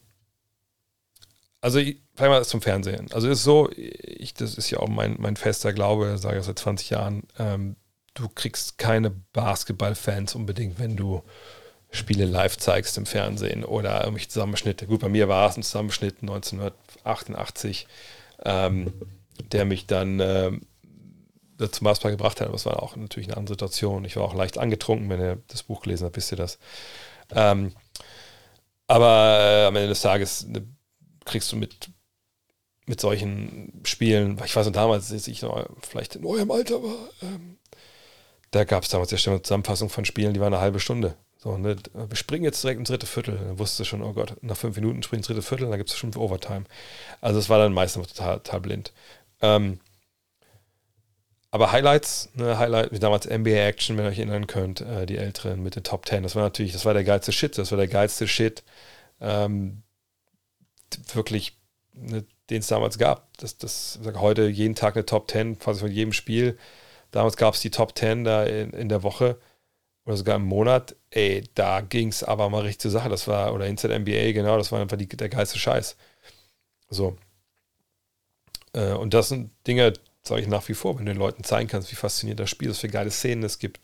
[1.64, 3.10] also ich fange mal zum Fernsehen.
[3.14, 6.44] Also es ist so, ich, das ist ja auch mein, mein fester Glaube, sage ich
[6.44, 7.78] seit 20 Jahren, ähm,
[8.16, 11.24] du kriegst keine Basketballfans unbedingt, wenn du
[11.90, 14.88] Spiele live zeigst im Fernsehen oder irgendwelche Zusammenschnitte.
[14.88, 17.88] Gut, bei mir war es ein Zusammenschnitt 1988,
[18.44, 18.92] ähm,
[19.54, 20.52] der mich dann äh,
[21.72, 22.48] zum Basketball gebracht hat.
[22.48, 24.04] Aber es war auch natürlich eine andere Situation.
[24.04, 26.60] Ich war auch leicht angetrunken, wenn ihr das Buch gelesen habt, wisst ihr das.
[27.34, 27.72] Ähm,
[28.88, 30.68] aber äh, am Ende des Tages eine
[31.26, 31.90] kriegst du mit,
[32.86, 37.10] mit solchen Spielen, ich weiß noch damals, als ich noch vielleicht in eurem Alter war,
[37.22, 37.58] ähm,
[38.52, 41.16] da gab es damals ja schon eine Zusammenfassung von Spielen, die war eine halbe Stunde.
[41.38, 43.38] So, ne, wir springen jetzt direkt ins dritte Viertel.
[43.38, 45.90] Dann wusste du schon, oh Gott, nach fünf Minuten springen ins dritte Viertel, dann gibt
[45.90, 46.64] es schon Overtime.
[47.20, 48.94] Also es war dann meistens total, total blind.
[49.42, 49.80] Ähm,
[51.52, 55.18] aber Highlights, ne, Highlight, wie damals NBA Action, wenn ihr euch erinnern könnt, äh, die
[55.18, 57.78] Älteren mit den Top Ten, das war natürlich, das war der geilste Shit, das war
[57.78, 58.64] der geilste Shit.
[59.20, 59.83] Ähm,
[61.16, 61.58] wirklich,
[61.94, 63.36] ne, den es damals gab.
[63.38, 66.58] Das, das heute jeden Tag eine Top 10, quasi von jedem Spiel.
[67.12, 69.40] Damals gab es die Top 10 da in, in der Woche
[70.06, 70.96] oder sogar im Monat.
[71.10, 73.10] Ey, da ging es aber mal richtig zur Sache.
[73.10, 75.96] Das war, oder Inside NBA, genau, das war einfach die, der geilste Scheiß.
[76.90, 77.18] So.
[78.74, 79.94] Äh, und das sind Dinge,
[80.24, 82.70] sage ich nach wie vor, wenn du den Leuten zeigen kannst, wie faszinierend das Spiel
[82.70, 83.80] ist, für geile Szenen es gibt,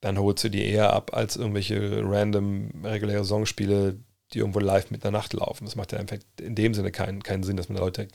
[0.00, 3.98] dann holst du die eher ab als irgendwelche random reguläre Songspiele,
[4.32, 5.64] die irgendwo live mit einer Nacht laufen.
[5.64, 8.08] Das macht ja einfach in dem Sinne keinen, keinen Sinn, dass man Leute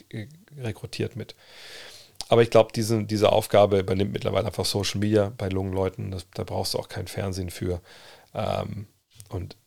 [0.58, 1.36] rekrutiert mit.
[2.30, 6.12] Aber ich glaube, diese, diese Aufgabe übernimmt mittlerweile einfach Social Media bei jungen Leuten.
[6.12, 7.82] Das, da brauchst du auch kein Fernsehen für.
[8.34, 8.88] Ähm,
[9.30, 9.58] und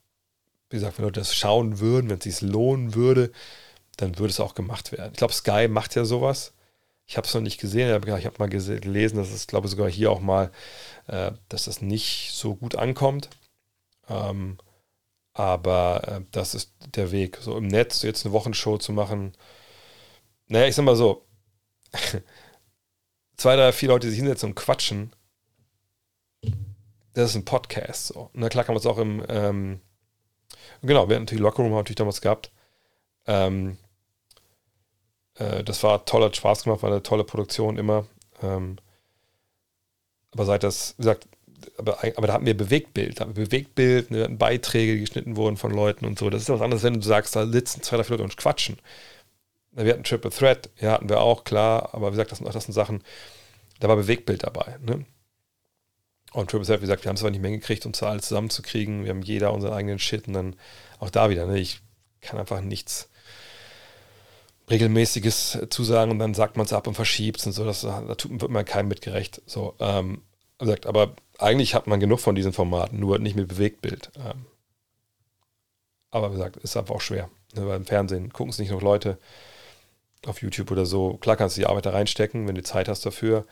[0.71, 3.31] wie gesagt, wenn Leute das schauen würden, wenn es sich lohnen würde,
[3.97, 5.13] dann würde es auch gemacht werden.
[5.13, 6.53] Ich glaube, Sky macht ja sowas.
[7.07, 9.89] Ich habe es noch nicht gesehen, ich habe mal gelesen, dass es, glaube ich, sogar
[9.89, 10.51] hier auch mal,
[11.07, 13.29] äh, dass das nicht so gut ankommt.
[14.09, 14.59] Ähm,
[15.37, 17.39] aber äh, das ist der Weg.
[17.41, 19.37] So im Netz jetzt eine Wochenshow zu machen.
[20.49, 21.27] Naja, ich sag mal so,
[23.37, 25.15] zwei, drei, vier Leute, die sich hinsetzen und quatschen,
[27.13, 28.09] das ist ein Podcast.
[28.09, 28.31] So.
[28.33, 29.81] Na klar kann man es auch im, ähm,
[30.83, 32.51] genau, wir hatten natürlich Lockerroom natürlich damals gehabt.
[33.27, 33.77] Ähm,
[35.35, 38.07] äh, das war toll, hat Spaß gemacht, war eine tolle Produktion immer.
[38.43, 38.77] Ähm,
[40.33, 41.29] aber seit das, wie gesagt,
[41.79, 45.57] aber, aber da hatten wir Bewegtbild, da hatten wir Bewegtbild, ne, Beiträge, die geschnitten wurden
[45.57, 46.31] von Leuten und so.
[46.31, 48.79] Das ist was anderes, wenn du sagst, da sitzen zwei, drei Leute und quatschen.
[49.73, 52.73] Wir hatten Triple Threat, ja, hatten wir auch, klar, aber wie gesagt, das, das sind
[52.73, 53.03] Sachen,
[53.81, 54.77] da war Bewegtbild dabei.
[54.81, 55.05] Ne?
[56.33, 58.27] Und Triple Threat, wie gesagt, wir haben es aber nicht mehr gekriegt, uns da alles
[58.27, 59.05] zusammenzukriegen.
[59.05, 60.57] Wir haben jeder unseren eigenen Shit und dann
[60.99, 61.59] auch da wieder, ne?
[61.59, 61.81] ich
[62.21, 63.09] kann einfach nichts
[64.71, 67.65] regelmäßiges zusagen und dann sagt man es ab und verschiebt es und so.
[67.65, 69.43] Das, da tut, wird man keinem mitgerecht.
[69.47, 70.23] So, ähm,
[70.59, 74.11] aber eigentlich hat man genug von diesen Formaten, nur nicht mit Bewegtbild.
[74.17, 74.47] Ähm,
[76.11, 77.31] aber wie gesagt, ist einfach auch schwer.
[77.55, 79.19] Ne, beim Fernsehen gucken es nicht noch Leute
[80.27, 81.17] auf YouTube oder so.
[81.19, 83.47] Klar kannst du die Arbeit da reinstecken, wenn du Zeit hast dafür.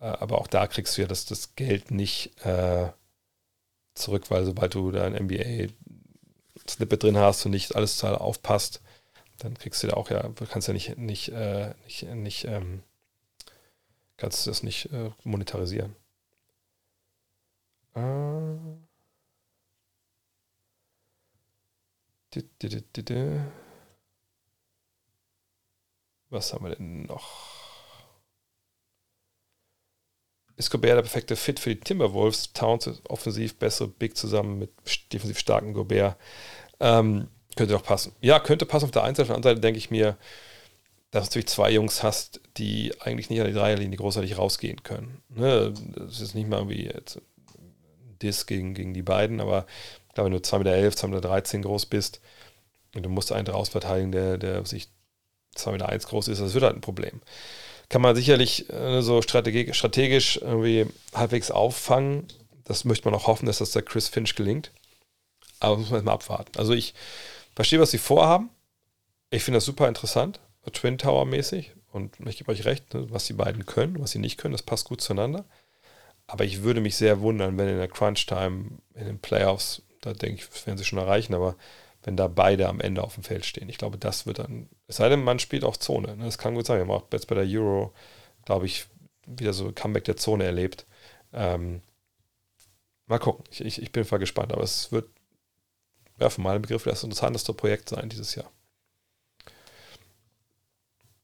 [0.00, 2.88] Äh, aber auch da kriegst du ja das, das Geld nicht äh,
[3.94, 8.80] zurück, weil sobald du da ein NBA-Snippet drin hast und nicht alles aufpasst,
[9.38, 12.82] dann kriegst du da auch ja, kannst ja nicht, nicht, äh, nicht, nicht ähm,
[14.16, 15.94] kannst du das nicht äh, monetarisieren.
[17.96, 18.56] Äh,
[26.28, 27.56] Was haben wir denn noch?
[30.56, 32.52] Ist Gobert der perfekte Fit für die Timberwolves?
[32.52, 34.70] Towns ist offensiv bessere Big zusammen mit
[35.12, 36.18] defensiv starken Gobert.
[36.80, 38.12] Ähm, könnte doch passen.
[38.20, 39.22] Ja, könnte passen auf der einen Seite.
[39.22, 40.18] Auf der anderen Seite denke ich mir,
[41.10, 45.22] dass du natürlich zwei Jungs hast, die eigentlich nicht an die Dreierlinie großartig rausgehen können.
[45.28, 45.72] Ne?
[45.96, 47.20] Das ist nicht mal irgendwie jetzt
[48.22, 49.66] Diss gegen, gegen die beiden, aber
[50.08, 52.20] ich glaube, wenn du 2,11 Meter, 2,13 Meter groß bist
[52.94, 54.88] und du musst einen draus verteidigen, der, der sich
[55.56, 57.20] 2,1 Meter groß ist, das wird halt ein Problem.
[57.88, 62.26] Kann man sicherlich äh, so strategisch, strategisch irgendwie halbwegs auffangen.
[62.64, 64.72] Das möchte man auch hoffen, dass das der Chris Finch gelingt.
[65.60, 66.58] Aber muss man jetzt mal abwarten.
[66.58, 66.94] Also ich
[67.54, 68.50] verstehe, was sie vorhaben.
[69.30, 70.40] Ich finde das super interessant,
[70.72, 71.72] Twin Tower mäßig.
[71.92, 74.62] Und ich gebe euch recht, ne, was die beiden können, was sie nicht können, das
[74.62, 75.44] passt gut zueinander.
[76.26, 80.42] Aber ich würde mich sehr wundern, wenn in der Crunch-Time, in den Playoffs, da denke
[80.42, 81.56] ich, das werden sie schon erreichen, aber
[82.02, 83.68] wenn da beide am Ende auf dem Feld stehen.
[83.68, 86.16] Ich glaube, das wird dann, es sei denn, man spielt auch Zone.
[86.16, 86.24] Ne?
[86.24, 86.76] Das kann gut sein.
[86.76, 87.92] Wir haben auch jetzt bei der Euro,
[88.44, 88.86] glaube ich,
[89.26, 90.86] wieder so Comeback der Zone erlebt.
[91.32, 91.82] Ähm,
[93.06, 93.44] mal gucken.
[93.50, 95.08] Ich, ich, ich bin voll gespannt, aber es wird
[96.20, 98.50] ja, für meinen Begriff das interessanteste Projekt sein dieses Jahr.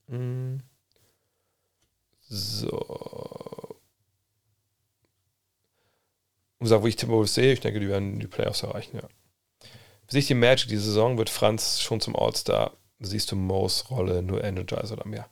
[0.09, 0.63] Hm.
[2.29, 3.77] So.
[6.63, 9.09] Und sagen, wo ich Timberwolves sehe, ich denke, die werden die Playoffs erreichen, ja.
[10.07, 12.71] Wie sich die Magic die Saison wird Franz schon zum All-Star.
[13.01, 15.27] Siehst du Mo's Rolle nur Energizer oder mehr?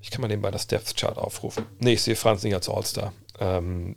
[0.00, 1.66] Ich kann mal nebenbei das Depth Chart aufrufen.
[1.78, 3.12] Nee, ich sehe Franz nicht als All-Star.
[3.38, 3.96] Ähm,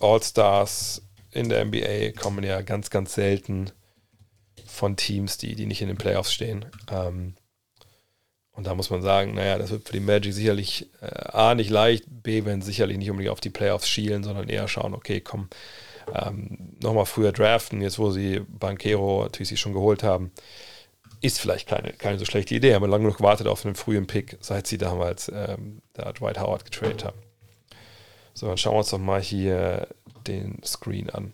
[0.00, 3.70] All-Stars in der NBA kommen ja ganz, ganz selten
[4.64, 6.64] von Teams, die, die nicht in den Playoffs stehen.
[6.90, 7.34] Ähm,
[8.52, 11.70] und da muss man sagen, naja, das wird für die Magic sicherlich äh, A nicht
[11.70, 15.48] leicht, B werden sicherlich nicht unbedingt auf die Playoffs schielen, sondern eher schauen, okay, komm,
[16.14, 20.32] ähm, nochmal früher draften, jetzt wo sie Banquero natürlich sich schon geholt haben,
[21.20, 22.74] ist vielleicht keine, keine so schlechte Idee.
[22.74, 26.40] Haben wir lange genug gewartet auf einen frühen Pick, seit sie damals ähm, da Dwight
[26.40, 27.18] Howard getradet haben.
[28.32, 29.88] So, dann schauen wir uns doch mal hier
[30.26, 31.32] den Screen an.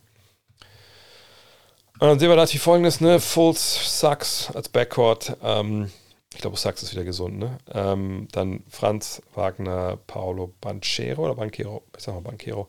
[1.99, 3.21] Und dann sehen wir natürlich folgendes, ne?
[3.21, 5.37] Fulls, Sachs als Backcourt.
[5.43, 5.91] Ähm,
[6.37, 7.57] ich glaube, Sachs ist wieder gesund, ne?
[7.73, 12.69] Ähm, dann Franz Wagner, Paolo Banchero oder Banquero, ich sag mal Banquero.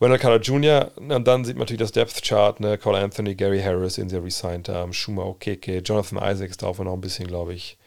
[0.00, 2.78] Wendell Carter Jr., und dann sieht man natürlich das Depth Chart, ne?
[2.78, 7.00] Cole Anthony, Gary Harris, in der resigned haben, Shuma Okeke, Jonathan Isaacs, dauert noch ein
[7.00, 7.78] bisschen, glaube ich,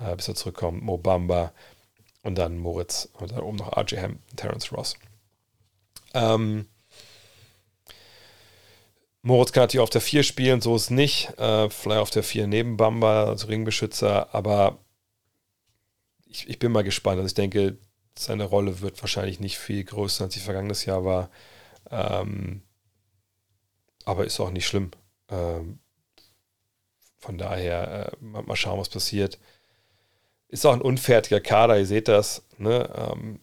[0.00, 1.52] äh, bis er zurückkommt, Mobamba.
[2.24, 4.96] Und dann Moritz und dann oben noch RJ Ham, Terence Ross.
[6.14, 6.66] Ähm,
[9.22, 11.38] Moritz kann natürlich auf der 4 spielen, so ist nicht.
[11.38, 14.78] Äh, vielleicht auf der 4 neben Bamba, also Ringbeschützer, aber
[16.26, 17.18] ich, ich bin mal gespannt.
[17.18, 17.78] Also ich denke,
[18.16, 21.30] seine Rolle wird wahrscheinlich nicht viel größer, als sie vergangenes Jahr war.
[21.90, 22.62] Ähm,
[24.04, 24.90] aber ist auch nicht schlimm.
[25.30, 25.80] Ähm,
[27.18, 29.38] von daher, äh, mal, schauen, was passiert.
[30.48, 32.42] Ist auch ein unfertiger Kader, ihr seht das.
[32.56, 32.88] Ne?
[32.94, 33.40] Ähm,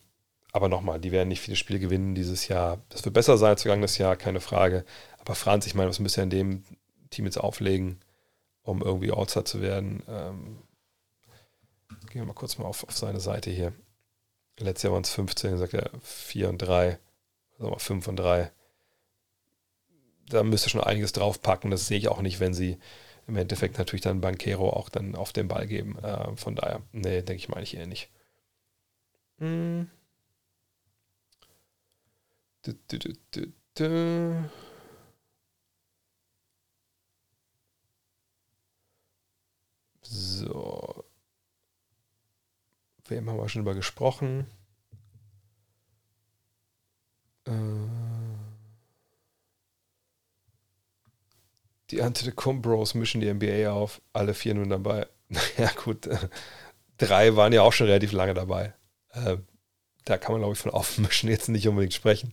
[0.56, 2.82] aber nochmal, die werden nicht viele Spiele gewinnen dieses Jahr.
[2.88, 4.86] Das wird besser sein als vergangenes Jahr, keine Frage.
[5.18, 6.64] Aber Franz, ich meine, was müsste er in dem
[7.10, 8.00] Team jetzt auflegen,
[8.62, 10.02] um irgendwie All-Star zu werden?
[10.08, 10.60] Ähm,
[12.10, 13.74] gehen wir mal kurz mal auf, auf seine Seite hier.
[14.58, 17.00] Letztes Jahr waren es 15, sagt er 4 und 3,
[17.58, 18.50] sagen wir 5 und 3.
[20.30, 21.70] Da müsste schon einiges draufpacken.
[21.70, 22.78] Das sehe ich auch nicht, wenn sie
[23.28, 26.00] im Endeffekt natürlich dann Bankero auch dann auf den Ball geben.
[26.00, 28.10] Äh, von daher, nee, denke ich, meine ich eher nicht.
[29.40, 29.90] Hm.
[40.02, 41.06] So.
[43.08, 44.48] Wem haben wir schon über gesprochen?
[47.46, 47.52] Äh,
[51.92, 54.02] die Antetokounmpros mischen die NBA auf.
[54.14, 55.08] Alle vier nun dabei.
[55.58, 56.10] ja gut,
[56.98, 58.74] drei waren ja auch schon relativ lange dabei.
[59.10, 59.38] Äh,
[60.06, 62.32] da kann man, glaube ich, von Aufmischen jetzt nicht unbedingt sprechen.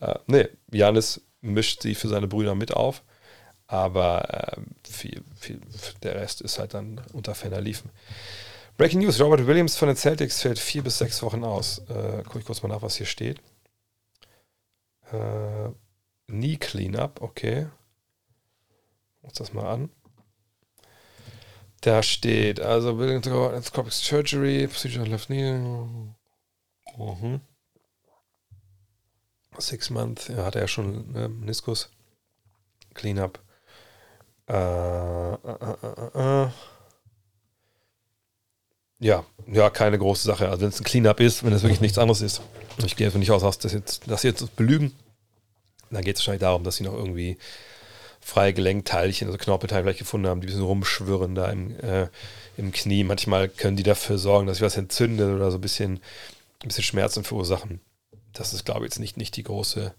[0.00, 3.02] Äh, nee, Janis mischt sie für seine Brüder mit auf.
[3.66, 4.60] Aber äh,
[4.90, 5.60] viel, viel,
[6.02, 7.90] der Rest ist halt dann unter ferner Liefen.
[8.76, 11.78] Breaking News: Robert Williams von den Celtics fällt vier bis sechs Wochen aus.
[11.88, 13.40] Äh, guck ich kurz mal nach, was hier steht.
[15.10, 15.70] Äh,
[16.28, 17.68] Knee Cleanup, okay.
[19.22, 19.90] Guck das mal an.
[21.82, 25.58] Da steht, also Williams Endoscopic Surgery, Procedure Left Knee.
[26.96, 27.40] Mhm.
[29.58, 31.90] Six Month, ja, hat er schon ne, Meniskus.
[32.94, 33.38] Cleanup.
[34.48, 35.76] Äh, äh, äh,
[36.14, 36.48] äh, äh.
[38.98, 40.48] Ja, ja, keine große Sache.
[40.48, 42.40] Also wenn es ein Cleanup ist, wenn es wirklich nichts anderes ist.
[42.84, 44.92] Ich gehe einfach nicht aus, dass jetzt, dass sie jetzt belügen.
[45.90, 47.36] Dann geht es wahrscheinlich darum, dass sie noch irgendwie
[48.20, 52.08] freie Gelenkteilchen, also Knorpelteile vielleicht gefunden haben, die ein bisschen rumschwirren da im, äh,
[52.56, 53.02] im Knie.
[53.02, 56.00] Manchmal können die dafür sorgen, dass sich was entzündet oder so ein bisschen,
[56.62, 57.80] ein bisschen Schmerzen verursachen.
[58.32, 59.94] Das ist, glaube ich, jetzt nicht, nicht die große,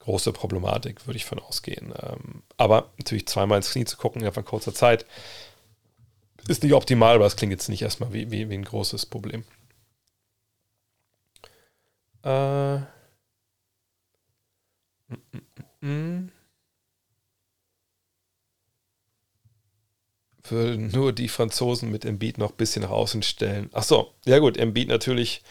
[0.00, 1.92] große Problematik, würde ich von ausgehen.
[2.00, 5.06] Ähm, aber natürlich zweimal ins Knie zu gucken in einfach kurzer Zeit,
[6.48, 9.44] ist nicht optimal, aber es klingt jetzt nicht erstmal wie, wie, wie ein großes Problem.
[12.22, 12.78] Äh.
[15.08, 15.16] Mm,
[15.80, 16.32] mm, mm.
[20.46, 23.70] Würden nur die Franzosen mit Embiid noch ein bisschen nach außen stellen.
[23.72, 25.42] Ach so, ja gut, Embiid natürlich.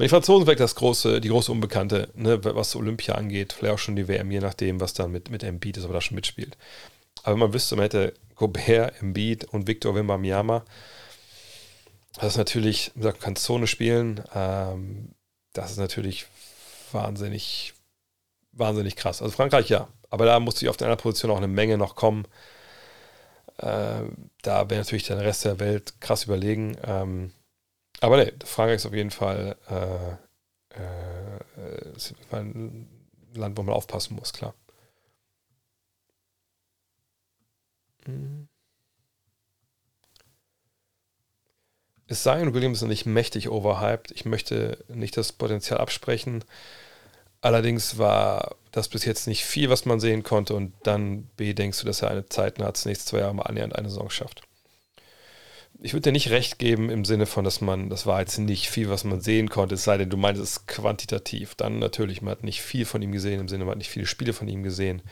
[0.00, 3.52] Die Franzosen weg das große, die große Unbekannte, ne, was Olympia angeht.
[3.52, 5.94] Vielleicht auch schon die WM, je nachdem, was dann mit, mit Embiid ist, ob er
[5.94, 6.56] da schon mitspielt.
[7.22, 10.64] Aber wenn man wüsste, man hätte Gobert, Embiid und Victor Wembanyama.
[12.14, 14.22] Das ist natürlich, man kann Zone spielen.
[14.34, 15.14] Ähm,
[15.52, 16.26] das ist natürlich
[16.92, 17.74] wahnsinnig,
[18.52, 19.20] wahnsinnig krass.
[19.20, 21.96] Also Frankreich ja, aber da muss ich auf der anderen Position auch eine Menge noch
[21.96, 22.24] kommen.
[23.58, 24.02] Äh,
[24.42, 26.76] da wäre natürlich der Rest der Welt krass überlegen.
[26.84, 27.32] Ähm,
[28.00, 30.16] aber ne, Frankreich ist auf jeden Fall äh,
[30.78, 32.88] äh, ist ein
[33.34, 34.54] Land, wo man aufpassen muss, klar.
[42.06, 44.10] Es sei und Williams nicht mächtig overhyped.
[44.12, 46.42] Ich möchte nicht das Potenzial absprechen.
[47.40, 50.54] Allerdings war das bis jetzt nicht viel, was man sehen konnte.
[50.54, 53.42] Und dann B, denkst du, dass er eine Zeit hat, das nächste zwei Jahre mal
[53.42, 54.47] annähernd eine Saison schafft.
[55.80, 58.68] Ich würde dir nicht recht geben im Sinne von, dass man, das war jetzt nicht
[58.68, 61.54] viel, was man sehen konnte, es sei denn, du meinst es quantitativ.
[61.54, 64.06] Dann natürlich, man hat nicht viel von ihm gesehen, im Sinne, man hat nicht viele
[64.06, 65.02] Spiele von ihm gesehen.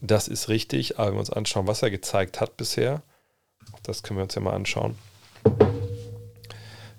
[0.00, 3.02] Das ist richtig, aber wenn wir uns anschauen, was er gezeigt hat bisher,
[3.82, 4.96] das können wir uns ja mal anschauen,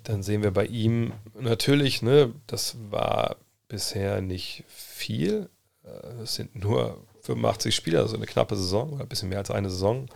[0.04, 3.38] dann sehen wir bei ihm natürlich, ne, das war
[3.68, 5.50] bisher nicht viel.
[5.84, 9.72] Äh, es sind nur 85 Spiele, also eine knappe Saison ein bisschen mehr als eine
[9.72, 10.08] Saison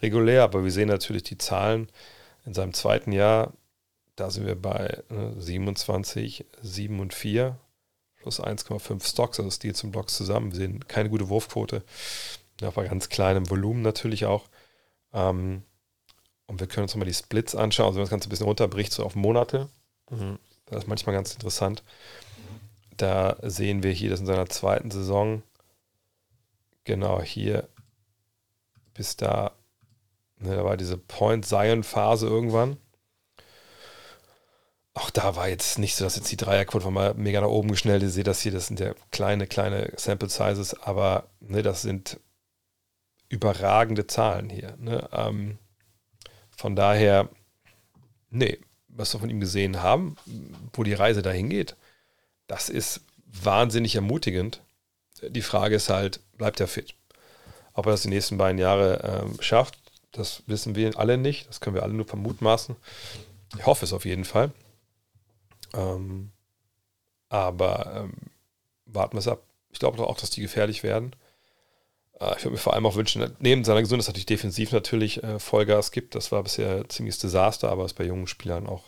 [0.00, 1.88] regulär, aber wir sehen natürlich die Zahlen
[2.44, 3.52] in seinem zweiten Jahr.
[4.16, 7.58] Da sind wir bei ne, 27, 7 und 4
[8.16, 10.52] plus 1,5 Stocks, also Stil zum Blocks zusammen.
[10.52, 11.82] Wir sehen keine gute Wurfquote,
[12.60, 14.48] ja, bei ganz kleinem Volumen natürlich auch.
[15.12, 15.62] Ähm,
[16.46, 18.46] und wir können uns mal die Splits anschauen, also wenn man das Ganze ein bisschen
[18.46, 19.68] runterbricht, so auf Monate.
[20.10, 20.38] Mhm.
[20.66, 21.82] Das ist manchmal ganz interessant.
[22.96, 25.42] Da sehen wir hier, dass in seiner zweiten Saison,
[26.84, 27.68] genau hier,
[28.94, 29.52] bis da,
[30.40, 32.76] ne, da war diese Point-Zion-Phase irgendwann.
[34.94, 38.02] Auch da war jetzt nicht so, dass jetzt die Dreierquote mal mega nach oben geschnellt.
[38.02, 42.18] Ihr seht das hier, das sind ja kleine, kleine Sample Sizes, aber ne, das sind
[43.28, 44.76] überragende Zahlen hier.
[44.78, 45.08] Ne?
[45.12, 45.58] Ähm,
[46.56, 47.28] von daher,
[48.28, 48.58] nee,
[48.88, 50.16] was wir von ihm gesehen haben,
[50.72, 51.76] wo die Reise dahin geht,
[52.48, 54.60] das ist wahnsinnig ermutigend.
[55.22, 56.94] Die Frage ist halt, bleibt er fit?
[57.72, 59.79] Ob er das die nächsten beiden Jahre ähm, schafft,
[60.12, 61.48] das wissen wir alle nicht.
[61.48, 62.76] Das können wir alle nur vermutmaßen.
[63.56, 64.52] Ich hoffe es auf jeden Fall.
[65.74, 66.30] Ähm,
[67.28, 68.12] aber ähm,
[68.86, 69.42] warten wir es ab.
[69.72, 71.14] Ich glaube auch, dass die gefährlich werden.
[72.18, 75.22] Äh, ich würde mir vor allem auch wünschen, neben seiner Gesundheit, dass natürlich defensiv natürlich
[75.22, 76.14] äh, Vollgas gibt.
[76.14, 78.84] Das war bisher ziemliches Desaster, aber ist bei jungen Spielern auch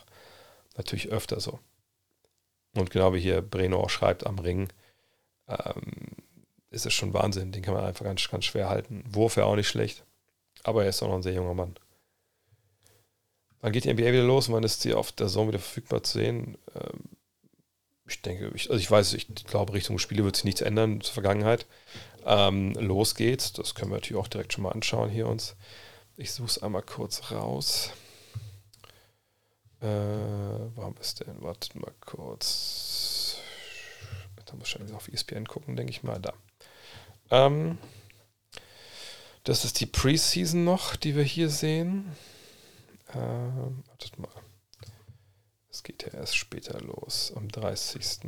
[0.77, 1.59] natürlich öfter so.
[2.75, 4.69] Und genau wie hier Breno auch schreibt am Ring,
[5.47, 6.17] ähm,
[6.71, 7.51] ist es schon Wahnsinn.
[7.51, 9.03] Den kann man einfach ganz, ganz schwer halten.
[9.07, 10.03] Wurf wäre auch nicht schlecht.
[10.63, 11.75] Aber er ist auch noch ein sehr junger Mann.
[13.61, 14.51] Wann geht die NBA wieder los?
[14.51, 16.57] Wann ist sie auf der Saison wieder verfügbar zu sehen?
[16.75, 17.03] Ähm,
[18.05, 21.13] ich denke, ich, also ich weiß, ich glaube, Richtung Spiele wird sich nichts ändern zur
[21.13, 21.65] Vergangenheit.
[22.25, 23.53] Ähm, los geht's.
[23.53, 25.55] Das können wir natürlich auch direkt schon mal anschauen hier uns.
[26.17, 27.91] Ich suche es einmal kurz raus.
[29.81, 29.87] Äh,
[30.75, 31.41] warum ist denn?
[31.41, 33.37] Wartet mal kurz.
[34.45, 36.19] Da muss ich auf ESPN gucken, denke ich mal.
[36.19, 36.33] Da.
[37.31, 37.77] Ähm,
[39.43, 42.11] das ist die Preseason noch, die wir hier sehen.
[43.13, 44.29] Ähm, wartet mal.
[45.69, 48.19] Es geht ja erst später los, am 30.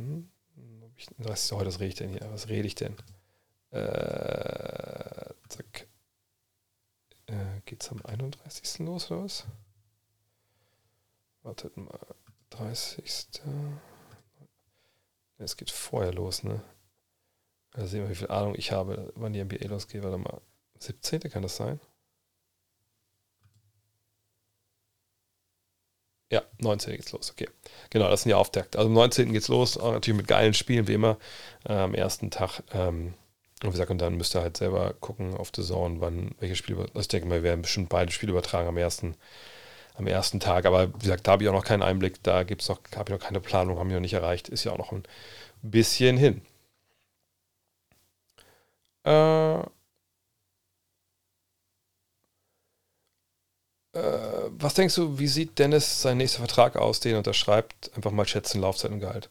[1.19, 1.57] 30.
[1.57, 2.27] Heute, was rede ich denn hier?
[2.31, 2.95] Was rede ich denn?
[3.71, 5.87] Äh, zack.
[7.27, 8.79] Äh, geht's am 31.
[8.79, 9.45] los oder was?
[11.43, 11.99] Wartet mal.
[12.51, 13.41] 30.
[15.37, 16.61] Es geht vorher los, ne?
[17.71, 20.03] Da sehen wir, wie viel Ahnung ich habe, wann die NBA losgeht.
[20.03, 20.41] Warte mal.
[20.79, 21.19] 17.
[21.29, 21.79] kann das sein?
[26.31, 26.95] Ja, 19.
[26.95, 27.47] geht's los, okay.
[27.91, 28.75] Genau, das sind ja Auftakt.
[28.75, 29.31] Also am 19.
[29.31, 31.17] geht's los, auch natürlich mit geilen Spielen, wie immer,
[31.67, 32.61] äh, am ersten Tag.
[32.73, 33.13] Ähm,
[33.63, 36.55] und wie gesagt, und dann müsst ihr halt selber gucken auf The Zone, wann, welche
[36.55, 39.15] Spiele, also ich denke mal, wir werden bestimmt beide Spiele übertragen am ersten,
[39.95, 40.65] am ersten Tag.
[40.65, 43.19] Aber wie gesagt, da habe ich auch noch keinen Einblick, da gibt's noch, habe ich
[43.19, 45.03] noch keine Planung, haben wir noch nicht erreicht, ist ja auch noch ein
[45.63, 46.41] bisschen hin.
[49.03, 49.63] Äh,
[53.95, 57.91] was denkst du, wie sieht Dennis sein nächster Vertrag aus, den er unterschreibt?
[57.95, 59.29] Einfach mal schätzen, Laufzeit und Gehalt.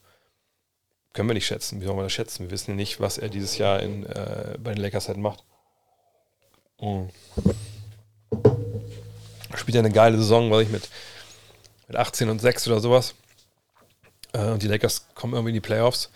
[1.13, 1.81] Können wir nicht schätzen.
[1.81, 2.45] Wie sollen wir das schätzen?
[2.45, 5.45] Wir wissen ja nicht, was er dieses Jahr in, äh, bei den Lakers halt macht.
[6.81, 7.11] Mhm.
[9.55, 10.89] Spielt ja eine geile Saison, weil ich mit,
[11.89, 13.15] mit 18 und 6 oder sowas.
[14.33, 16.11] Äh, und die Lakers kommen irgendwie in die Playoffs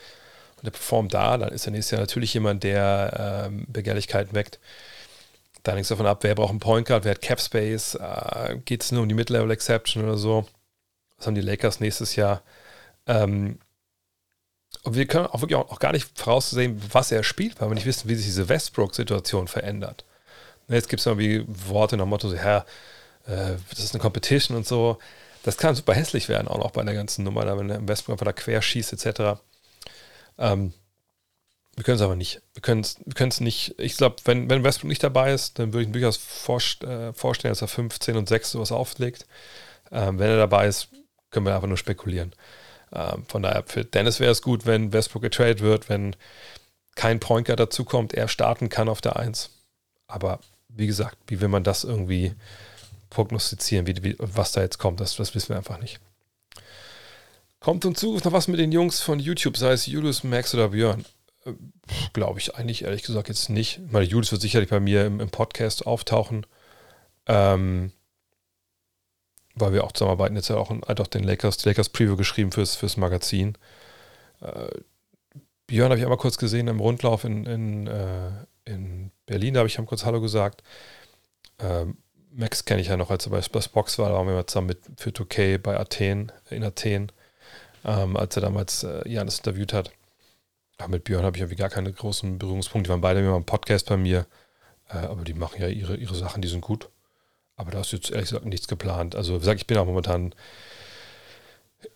[0.57, 4.59] und der performt da, dann ist er nächstes Jahr natürlich jemand, der ähm, Begehrlichkeiten weckt.
[5.69, 8.83] Da hängt davon ab, wer braucht einen Point Guard, wer hat Cap Space, äh, geht
[8.83, 10.47] es nur um die Mid-Level Exception oder so.
[11.19, 12.41] Was haben die Lakers nächstes Jahr?
[13.07, 13.59] Ähm,
[14.85, 17.75] und wir können auch wirklich auch, auch, gar nicht voraussehen, was er spielt, weil wir
[17.75, 20.07] nicht wissen, wie sich diese Westbrook-Situation verändert.
[20.69, 22.65] Jetzt gibt es irgendwie Worte nach dem Motto, ja,
[23.27, 24.97] äh, das ist eine Competition und so.
[25.43, 28.15] Das kann super hässlich werden, auch noch bei der ganzen Nummer, da wenn der Westbrook
[28.15, 29.39] einfach da quer schießt, etc.
[30.39, 30.73] Ähm,
[31.79, 32.43] wir können es aber nicht.
[32.55, 33.77] Wir können es wir nicht.
[33.79, 37.13] Ich glaube, wenn, wenn Westbrook nicht dabei ist, dann würde ich mir durchaus vorst äh,
[37.13, 39.27] vorstellen, dass er 15 und 6 sowas auflegt.
[39.93, 40.89] Ähm, wenn er dabei ist,
[41.31, 42.33] können wir einfach nur spekulieren.
[42.93, 46.17] Ähm, von daher, für Dennis wäre es gut, wenn Westbrook getradet wird, wenn
[46.97, 49.51] kein Point Guard dazukommt, er starten kann auf der 1.
[50.09, 52.35] Aber wie gesagt, wie will man das irgendwie
[53.09, 56.01] prognostizieren, wie, wie, was da jetzt kommt, das, das wissen wir einfach nicht.
[57.61, 60.71] Kommt zum Zugriff noch was mit den Jungs von YouTube, sei es Julius, Max oder
[60.71, 61.05] Björn?
[62.13, 63.81] Glaube ich eigentlich ehrlich gesagt jetzt nicht.
[63.91, 66.47] Meine Julius wird sicherlich bei mir im, im Podcast auftauchen.
[67.27, 67.93] Ähm,
[69.61, 70.37] weil wir auch zusammenarbeiten.
[70.37, 73.57] Jetzt ja auch, auch den Lakers, Lakers Preview geschrieben fürs, fürs Magazin.
[74.41, 74.69] Äh,
[75.67, 78.31] Björn habe ich einmal kurz gesehen im Rundlauf in, in, äh,
[78.65, 80.63] in Berlin, da habe ich ihm kurz Hallo gesagt.
[81.59, 81.99] Ähm,
[82.33, 84.69] Max kenne ich ja noch, als er bei Space Box war, da waren wir zusammen
[84.69, 87.13] mit für 2K bei Athen, in Athen,
[87.85, 89.91] ähm, als er damals äh, Janis interviewt hat.
[90.79, 92.89] Aber mit Björn habe ich irgendwie gar keine großen Berührungspunkte.
[92.89, 94.27] Die waren beide immer im Podcast bei mir.
[94.89, 96.89] Äh, aber die machen ja ihre, ihre Sachen, die sind gut.
[97.57, 99.17] Aber da ist jetzt ehrlich gesagt nichts geplant.
[99.17, 100.35] Also, wie gesagt, ich bin auch momentan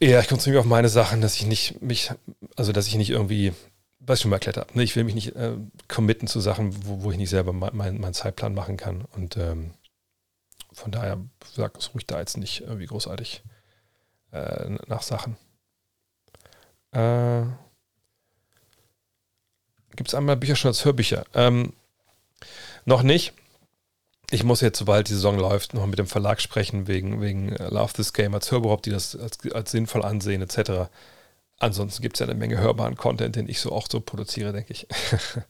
[0.00, 2.10] eher, ich konzentriere mich auf meine Sachen, dass ich nicht mich,
[2.56, 3.52] also dass ich nicht irgendwie,
[4.00, 5.56] was ich schon mal erklärt habe, ne, ich will mich nicht äh,
[5.88, 9.04] committen zu Sachen, wo, wo ich nicht selber meinen mein, mein Zeitplan machen kann.
[9.12, 9.74] Und ähm,
[10.72, 11.20] von daher,
[11.54, 13.42] sag, suche ich da jetzt nicht irgendwie großartig
[14.32, 15.36] äh, nach Sachen.
[16.92, 17.44] Äh,
[19.97, 21.24] Gibt es einmal Bücher schon als Hörbücher?
[21.35, 21.73] Ähm,
[22.85, 23.32] noch nicht.
[24.31, 27.69] ich muss jetzt, sobald die Saison läuft, noch mit dem Verlag sprechen, wegen, wegen äh,
[27.69, 30.89] Love This Game als Hörbuch, ob die das als, als sinnvoll ansehen, etc.
[31.59, 34.73] Ansonsten gibt es ja eine Menge hörbaren Content, den ich so auch so produziere, denke
[34.73, 34.86] ich.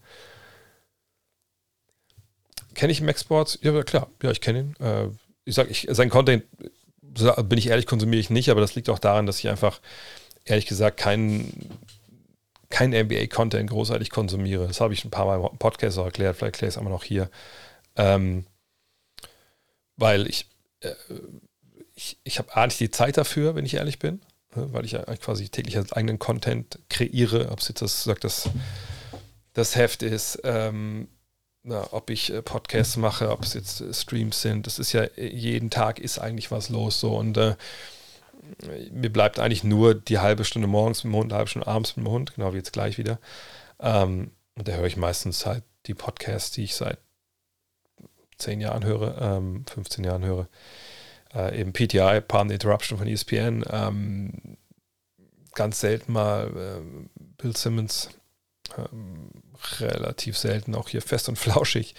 [2.75, 3.59] kenne ich Max Sports?
[3.63, 4.09] Ja, klar.
[4.23, 4.77] Ja, ich kenne ihn.
[4.85, 5.09] Äh,
[5.45, 6.45] ich sage, ich, sein Content,
[7.01, 9.81] bin ich ehrlich, konsumiere ich nicht, aber das liegt auch daran, dass ich einfach,
[10.45, 11.79] ehrlich gesagt, keinen
[12.73, 14.67] kein NBA-Content großartig konsumiere.
[14.67, 16.93] Das habe ich ein paar Mal im Podcast auch erklärt, vielleicht erkläre ich es einmal
[16.93, 17.31] noch hier.
[17.97, 18.47] Ähm,
[19.97, 20.49] weil ich,
[20.81, 20.95] äh,
[21.95, 24.23] ich, ich habe nicht die Zeit dafür, wenn ich ehrlich bin,
[24.57, 28.49] ne, weil ich ja quasi täglich eigenen Content kreiere, ob es jetzt das, sagt, das,
[29.53, 31.09] das Heft ist, ähm,
[31.65, 34.67] na, ob ich äh, Podcasts mache, ob es jetzt äh, Streams sind.
[34.67, 37.55] Das ist ja, jeden Tag ist eigentlich was los so und äh,
[38.91, 41.97] mir bleibt eigentlich nur die halbe Stunde morgens mit dem Hund, eine halbe Stunde abends
[41.97, 43.19] mit dem Hund, genau wie jetzt gleich wieder.
[43.81, 46.99] Ähm, und da höre ich meistens halt die Podcasts, die ich seit
[48.39, 50.49] zehn Jahren höre, ähm, 15 Jahren höre.
[51.35, 53.65] Äh, eben PTI, Palm Interruption von ESPN.
[53.71, 54.57] Ähm,
[55.55, 57.07] ganz selten mal äh,
[57.39, 58.11] Bill Simmons.
[58.77, 59.31] Ähm,
[59.81, 61.95] relativ selten auch hier fest und flauschig.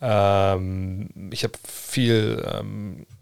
[0.00, 3.06] Ähm, ich habe viel ähm,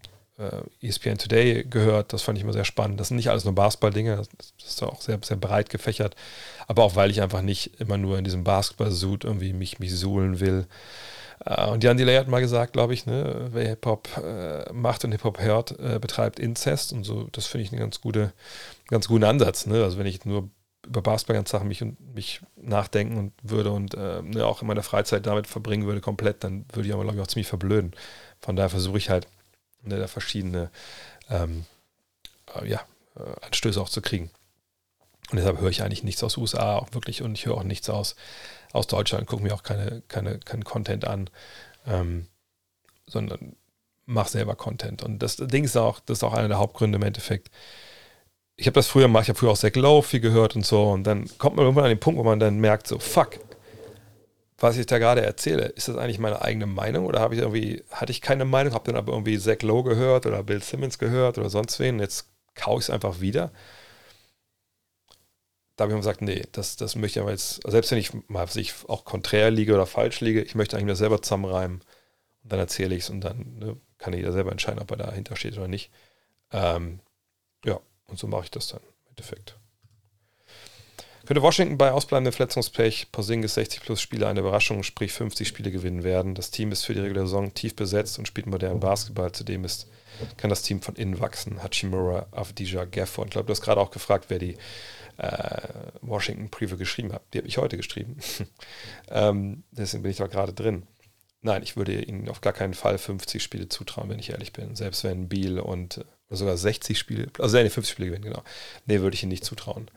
[0.81, 2.99] ESPN Today gehört, das fand ich immer sehr spannend.
[2.99, 6.15] Das sind nicht alles nur Basketball-Dinge, das ist auch sehr, sehr breit gefächert.
[6.67, 10.39] Aber auch weil ich einfach nicht immer nur in diesem Basketball-Suit irgendwie mich, mich suhlen
[10.39, 10.67] will.
[11.45, 15.11] Äh, und Jan Delay hat mal gesagt, glaube ich, ne, wer Hip-Hop äh, macht und
[15.11, 16.93] Hip-Hop hört, äh, betreibt Inzest.
[16.93, 18.33] Und so, das finde ich einen ganz, gute,
[18.87, 19.65] ganz guten Ansatz.
[19.65, 19.83] Ne?
[19.83, 20.49] Also wenn ich nur
[20.85, 21.83] über Basketball ganz Sachen mich
[22.15, 26.43] mich nachdenken und würde und äh, ne, auch in meiner Freizeit damit verbringen würde, komplett,
[26.43, 27.91] dann würde ich aber, glaube ich, auch ziemlich verblöden.
[28.39, 29.27] Von daher versuche ich halt,
[29.83, 30.69] ne, da verschiedene
[31.29, 31.65] ähm,
[32.55, 32.81] äh, ja,
[33.15, 34.29] äh, Anstöße auch zu kriegen.
[35.31, 37.89] Und deshalb höre ich eigentlich nichts aus USA auch wirklich und ich höre auch nichts
[37.89, 38.15] aus
[38.73, 41.29] aus Deutschland, gucke mir auch keine, keine, keinen Content an,
[41.85, 42.27] ähm,
[43.07, 43.55] sondern
[44.05, 45.03] mache selber Content.
[45.03, 47.49] Und das Ding ist auch, das ist auch einer der Hauptgründe im Endeffekt.
[48.55, 50.89] Ich habe das früher gemacht, ich habe früher auch Zach Lowe viel gehört und so.
[50.91, 53.39] Und dann kommt man irgendwann an den Punkt, wo man dann merkt, so, fuck,
[54.61, 57.83] was ich da gerade erzähle, ist das eigentlich meine eigene Meinung oder habe ich irgendwie,
[57.91, 61.37] hatte ich keine Meinung, habe dann aber irgendwie Zach Lowe gehört oder Bill Simmons gehört
[61.37, 61.99] oder sonst wen.
[61.99, 63.51] Jetzt kaue ich es einfach wieder
[65.81, 68.11] da habe ich mir gesagt, nee, das, das möchte ich aber jetzt, selbst wenn ich
[68.27, 71.81] mal sich auch konträr liege oder falsch liege, ich möchte eigentlich nur selber zusammenreimen
[72.43, 75.35] und dann erzähle ich es und dann ne, kann jeder selber entscheiden, ob er dahinter
[75.35, 75.91] steht oder nicht.
[76.51, 76.99] Ähm,
[77.65, 79.57] ja, und so mache ich das dann im Endeffekt.
[81.31, 86.03] Könnte Washington bei ausbleibendem Verletzungspech Porzingis 60 plus Spiele eine Überraschung, sprich 50 Spiele gewinnen
[86.03, 86.35] werden.
[86.35, 89.31] Das Team ist für die reguläre Saison tief besetzt und spielt modernen Basketball.
[89.31, 89.87] Zudem ist,
[90.35, 91.63] kann das Team von innen wachsen.
[91.63, 93.27] Hachimura, Avdija, Gafford.
[93.27, 94.57] Ich glaube, du hast gerade auch gefragt, wer die
[95.19, 95.69] äh,
[96.01, 97.23] Washington Preview geschrieben habe.
[97.33, 98.17] Die habe ich heute geschrieben.
[99.09, 100.83] ähm, deswegen bin ich da gerade drin.
[101.41, 104.75] Nein, ich würde ihnen auf gar keinen Fall 50 Spiele zutrauen, wenn ich ehrlich bin.
[104.75, 108.43] Selbst wenn Beal und oder sogar 60 Spiele, also nee, 50 Spiele gewinnen, genau.
[108.85, 109.89] Nee, würde ich ihnen nicht zutrauen.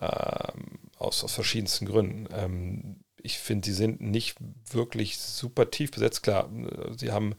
[0.00, 2.26] Ähm, aus, aus verschiedensten Gründen.
[2.32, 4.36] Ähm, ich finde, sie sind nicht
[4.70, 6.22] wirklich super tief besetzt.
[6.22, 6.48] Klar,
[6.96, 7.34] sie haben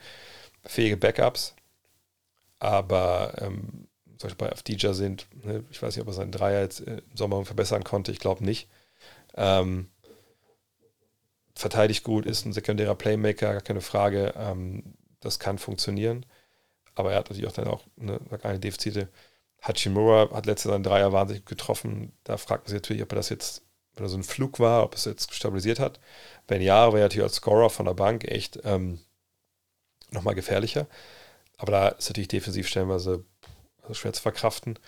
[0.64, 1.56] fähige Backups,
[2.60, 5.26] aber ähm, zum Beispiel bei Afdija sind.
[5.44, 5.64] Ne?
[5.72, 8.12] Ich weiß nicht, ob er seinen Dreier jetzt im Sommer verbessern konnte.
[8.12, 8.70] Ich glaube nicht.
[9.36, 9.90] Ähm,
[11.56, 14.34] verteidigt gut, ist ein sekundärer Playmaker, gar keine Frage.
[14.38, 16.26] Ähm, das kann funktionieren.
[16.94, 19.10] Aber er hat natürlich auch dann auch eine, eine Defizite.
[19.62, 22.14] Hachimura hat letztes Jahr seinen Dreier wahnsinnig getroffen.
[22.24, 23.64] Da fragt man sich natürlich, ob er das jetzt,
[23.96, 26.00] wenn er so ein Flug war, ob es jetzt stabilisiert hat.
[26.48, 29.00] Wenn ja, wäre er natürlich als Scorer von der Bank echt ähm,
[30.12, 30.88] nochmal gefährlicher.
[31.58, 33.24] Aber da ist natürlich defensiv stellenweise
[33.92, 34.80] schwer zu verkraften.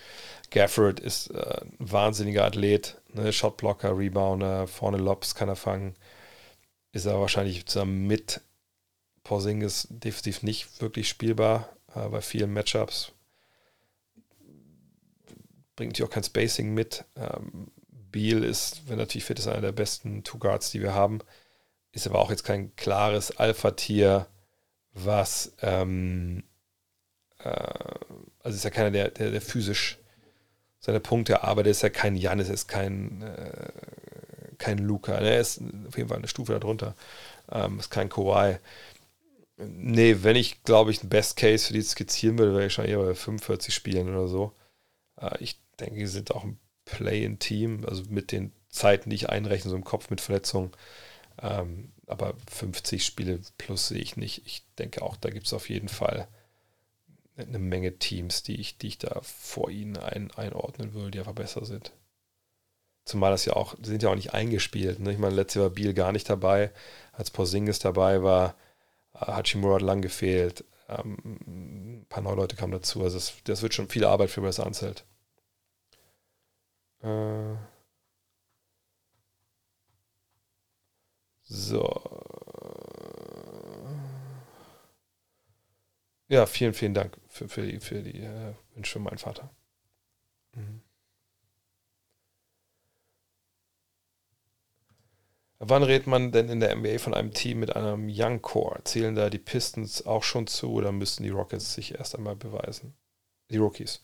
[0.50, 3.32] Gafford ist äh, ein wahnsinniger Athlet, ne?
[3.32, 5.94] Shotblocker, Rebounder, vorne Lobs kann er fangen.
[6.92, 8.40] Ist er wahrscheinlich zusammen mit
[9.24, 13.12] Porzingis definitiv nicht wirklich spielbar äh, bei vielen Matchups.
[15.76, 17.04] Bringt natürlich auch kein Spacing mit.
[17.16, 17.68] Ähm,
[18.10, 21.20] Beal ist, wenn er natürlich fit ist, einer der besten Two Guards, die wir haben.
[21.92, 24.26] Ist aber auch jetzt kein klares Alpha-Tier,
[24.92, 26.44] was ähm,
[27.38, 27.50] äh,
[28.42, 29.98] also ist ja keiner, der, der, der physisch
[30.80, 33.72] seine Punkte arbeitet, ist ja kein Janis, ist kein, äh,
[34.58, 35.18] kein Luca.
[35.20, 35.30] Ne?
[35.30, 36.94] Er ist auf jeden Fall eine Stufe darunter.
[37.50, 38.58] Ähm, ist kein Kawhi.
[39.56, 42.84] Nee, wenn ich, glaube ich, ein Best Case für die skizzieren würde, wäre ich schon
[42.84, 44.52] eher bei 45 Spielen oder so.
[45.20, 49.70] Äh, ich denke, sie sind auch ein Play-in-Team, also mit den Zeiten, die ich einrechne,
[49.70, 50.72] so im Kopf mit Verletzungen.
[51.40, 54.46] Ähm, aber 50 Spiele plus sehe ich nicht.
[54.46, 56.28] Ich denke auch, da gibt es auf jeden Fall
[57.36, 61.32] eine Menge Teams, die ich, die ich da vor ihnen ein, einordnen würde, die einfach
[61.32, 61.92] besser sind.
[63.04, 65.00] Zumal das ja auch, die sind ja auch nicht eingespielt.
[65.00, 65.12] Ne?
[65.12, 66.70] Ich meine, letztes Jahr war Biel gar nicht dabei,
[67.12, 68.54] als Porzingis dabei war.
[69.14, 70.64] Hachimura hat lang gefehlt.
[70.88, 73.02] Ähm, ein paar neue Leute kamen dazu.
[73.02, 75.04] Also das, das wird schon viel Arbeit für Wes Anzelt.
[77.04, 77.54] Äh
[81.48, 81.84] so.
[86.28, 89.50] Ja, vielen, vielen Dank für, für die, für die äh, Wünsche für meinen Vater.
[90.56, 90.80] Mhm.
[95.58, 98.84] Wann redet man denn in der NBA von einem Team mit einem Young Core?
[98.84, 102.94] Zählen da die Pistons auch schon zu oder müssten die Rockets sich erst einmal beweisen?
[103.50, 104.02] Die Rookies.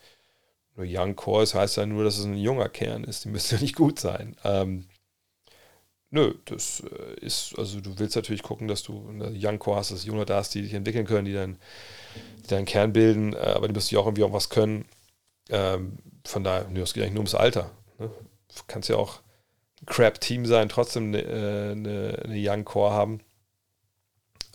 [0.77, 3.25] Nur Young Core, das heißt ja nur, dass es ein junger Kern ist.
[3.25, 4.37] Die müssen ja nicht gut sein.
[4.45, 4.87] Ähm,
[6.11, 9.91] nö, das äh, ist, also du willst natürlich gucken, dass du eine Young Core hast,
[9.91, 11.59] dass Junge da hast, die dich entwickeln können, die dann
[12.45, 14.85] die deinen Kern bilden, äh, aber die müssen ja auch irgendwie auch was können.
[15.49, 17.71] Ähm, von daher, nö, es geht eigentlich nur ums Alter.
[17.99, 18.09] Ne?
[18.09, 19.21] Du kannst ja auch
[19.87, 23.21] Crap-Team sein, trotzdem eine, äh, eine, eine Young Core haben.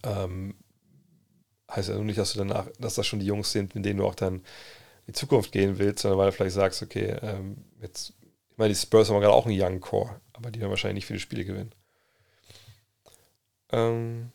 [0.03, 0.55] Ähm,
[1.69, 3.99] heißt ja nur nicht, dass du danach, dass das schon die Jungs sind, mit denen
[3.99, 4.43] du auch dann
[5.07, 8.79] die Zukunft gehen willst, sondern weil du vielleicht sagst, okay, ähm, jetzt, ich meine, die
[8.79, 11.71] Spurs haben gerade auch einen Young Core, aber die werden wahrscheinlich nicht viele Spiele gewinnen.
[13.71, 14.31] Ähm,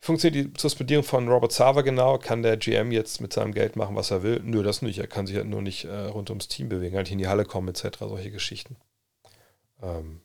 [0.00, 2.18] funktioniert die Suspendierung von Robert Sava genau?
[2.18, 4.40] Kann der GM jetzt mit seinem Geld machen, was er will?
[4.42, 4.98] Nö, das nicht.
[4.98, 7.44] Er kann sich halt nur nicht äh, rund ums Team bewegen, halt in die Halle
[7.44, 8.76] kommen, etc., solche Geschichten.
[9.82, 10.20] Ähm,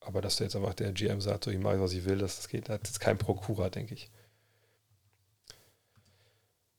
[0.00, 2.36] aber dass der jetzt einfach der GM sagt, so ich mache, was ich will, das,
[2.36, 4.10] das geht, das ist kein Prokura, denke ich.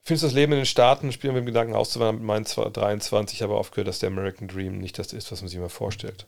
[0.03, 3.43] Findest du das Leben in den Staaten, spielen mit dem Gedanken auszuwandern mit meinen 23,
[3.43, 6.27] aber oft gehört, dass der American Dream nicht das ist, was man sich immer vorstellt.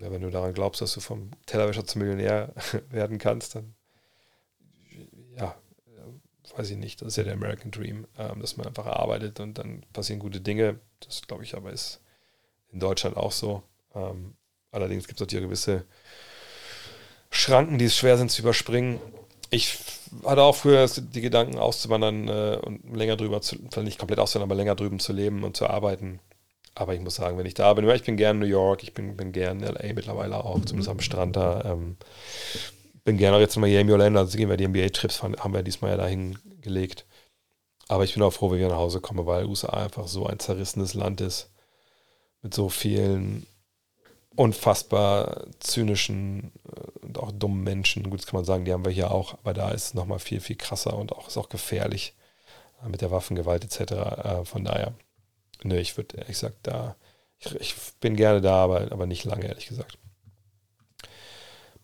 [0.00, 2.54] Ja, wenn du daran glaubst, dass du vom Tellerwäscher zum Millionär
[2.90, 3.74] werden kannst, dann
[5.38, 5.54] ja,
[6.56, 9.58] weiß ich nicht, das ist ja der American Dream, ähm, dass man einfach arbeitet und
[9.58, 10.78] dann passieren gute Dinge.
[11.00, 12.00] Das glaube ich aber ist
[12.72, 13.62] in Deutschland auch so.
[13.94, 14.34] Ähm,
[14.70, 15.84] allerdings gibt es natürlich gewisse
[17.30, 19.00] Schranken, die es schwer sind zu überspringen.
[19.50, 19.78] Ich
[20.24, 24.56] hatte auch früher die Gedanken auszuwandern äh, und länger drüber zu, nicht komplett auszuwandern, aber
[24.56, 26.20] länger drüben zu leben und zu arbeiten.
[26.74, 28.92] Aber ich muss sagen, wenn ich da bin, ich bin gern in New York, ich
[28.92, 31.64] bin, bin gern in LA mittlerweile auch, zumindest am Strand da.
[31.64, 31.96] Ähm,
[33.04, 35.92] bin gerne auch jetzt in Miami, Orlando, also gehen wir die NBA-Trips, haben wir diesmal
[35.92, 37.06] ja dahin gelegt.
[37.88, 40.38] Aber ich bin auch froh, wenn ich nach Hause komme, weil USA einfach so ein
[40.38, 41.50] zerrissenes Land ist.
[42.42, 43.46] Mit so vielen
[44.34, 48.10] unfassbar zynischen äh, auch dummen Menschen.
[48.10, 50.18] Gut, das kann man sagen, die haben wir hier auch, aber da ist es nochmal
[50.18, 52.14] viel, viel krasser und auch ist auch gefährlich
[52.82, 53.92] äh, mit der Waffengewalt etc.
[53.92, 54.94] Äh, von daher,
[55.62, 56.96] ne, ich würde ehrlich gesagt da,
[57.38, 59.98] ich, ich, bin gerne da, aber, aber nicht lange, ehrlich gesagt.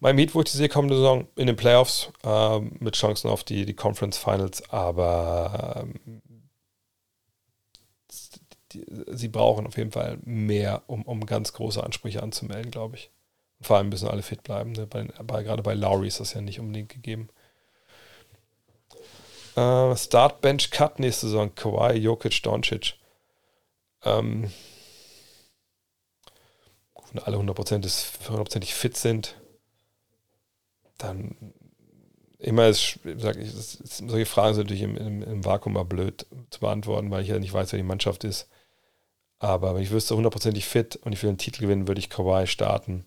[0.00, 3.44] Mein Meet, wo ich die sehe, kommende Saison in den Playoffs äh, mit Chancen auf
[3.44, 6.22] die, die Conference Finals, aber ähm,
[9.12, 13.10] sie brauchen auf jeden Fall mehr, um, um ganz große Ansprüche anzumelden, glaube ich.
[13.62, 14.72] Vor allem müssen alle fit bleiben.
[14.72, 14.86] Ne?
[14.86, 17.28] Bei, bei, gerade bei Lowry ist das ja nicht unbedingt gegeben.
[19.56, 21.55] Äh, Start Bench Cut nächste Saison.
[21.55, 22.94] Kawhi, Jokic, Doncic.
[24.05, 24.51] Ähm,
[27.12, 29.36] wenn alle 100%, fit sind,
[30.98, 31.36] dann
[32.39, 36.60] immer ist, sag ich, solche Fragen sind natürlich im, im, im, Vakuum mal blöd zu
[36.60, 38.48] beantworten, weil ich ja nicht weiß, wer die Mannschaft ist.
[39.39, 42.47] Aber wenn ich wüsste, hundertprozentig fit und ich will einen Titel gewinnen, würde ich Kawhi
[42.47, 43.05] starten.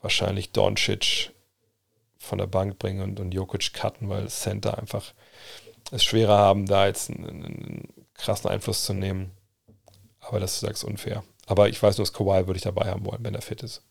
[0.00, 1.32] Wahrscheinlich Doncic
[2.18, 5.14] von der Bank bringen und, und Jokic cutten, weil Center einfach
[5.90, 9.30] es schwerer haben, da jetzt einen, einen krassen Einfluss zu nehmen.
[10.20, 11.24] Aber das ist unfair.
[11.46, 13.82] Aber ich weiß nur, dass Kawhi würde ich dabei haben wollen, wenn er fit ist.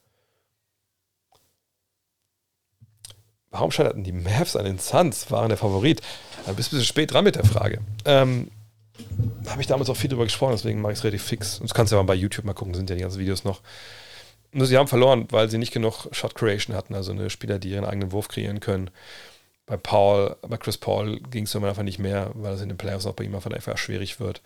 [3.57, 5.31] warum scheiterten die Mavs an den Suns?
[5.31, 6.01] Waren der Favorit?
[6.45, 7.79] Du bist ein bisschen spät dran mit der Frage.
[8.05, 8.51] Ähm,
[9.47, 11.59] Habe ich damals auch viel drüber gesprochen, deswegen mache ich es relativ fix.
[11.59, 13.61] Das kannst du ja mal bei YouTube mal gucken, sind ja die ganzen Videos noch.
[14.51, 17.71] Nur sie haben verloren, weil sie nicht genug Shot Creation hatten, also eine Spieler, die
[17.71, 18.89] ihren eigenen Wurf kreieren können.
[19.65, 23.05] Bei Paul, bei Chris Paul ging es einfach nicht mehr, weil es in den Playoffs
[23.05, 24.41] auch bei ihm einfach schwierig wird.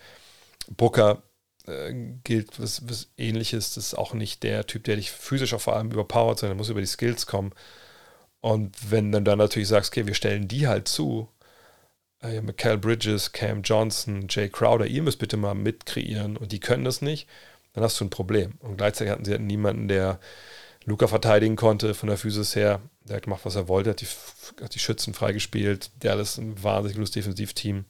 [0.69, 1.21] Booker
[1.67, 3.75] äh, gilt was, was ähnliches.
[3.75, 6.69] Das ist auch nicht der Typ, der dich physisch auch vor allem überpowert, sondern muss
[6.69, 7.53] über die Skills kommen.
[8.41, 11.29] Und wenn du dann natürlich sagst, okay, wir stellen die halt zu,
[12.21, 16.85] äh, Cal Bridges, Cam Johnson, Jay Crowder, ihr müsst bitte mal mitkreieren und die können
[16.85, 17.27] das nicht,
[17.73, 18.53] dann hast du ein Problem.
[18.59, 20.19] Und gleichzeitig hatten sie halt niemanden, der
[20.85, 22.81] Luca verteidigen konnte von der Physis her.
[23.05, 24.07] Der hat gemacht, was er wollte, hat die,
[24.61, 25.91] hat die Schützen freigespielt.
[26.03, 27.85] Der ist ein wahnsinnig gutes Defensivteam.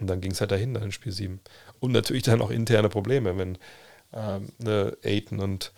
[0.00, 1.40] Und dann ging es halt dahin, dann in Spiel 7.
[1.80, 3.58] Und natürlich dann auch interne Probleme, wenn
[4.12, 5.72] ähm, ne, Aiton und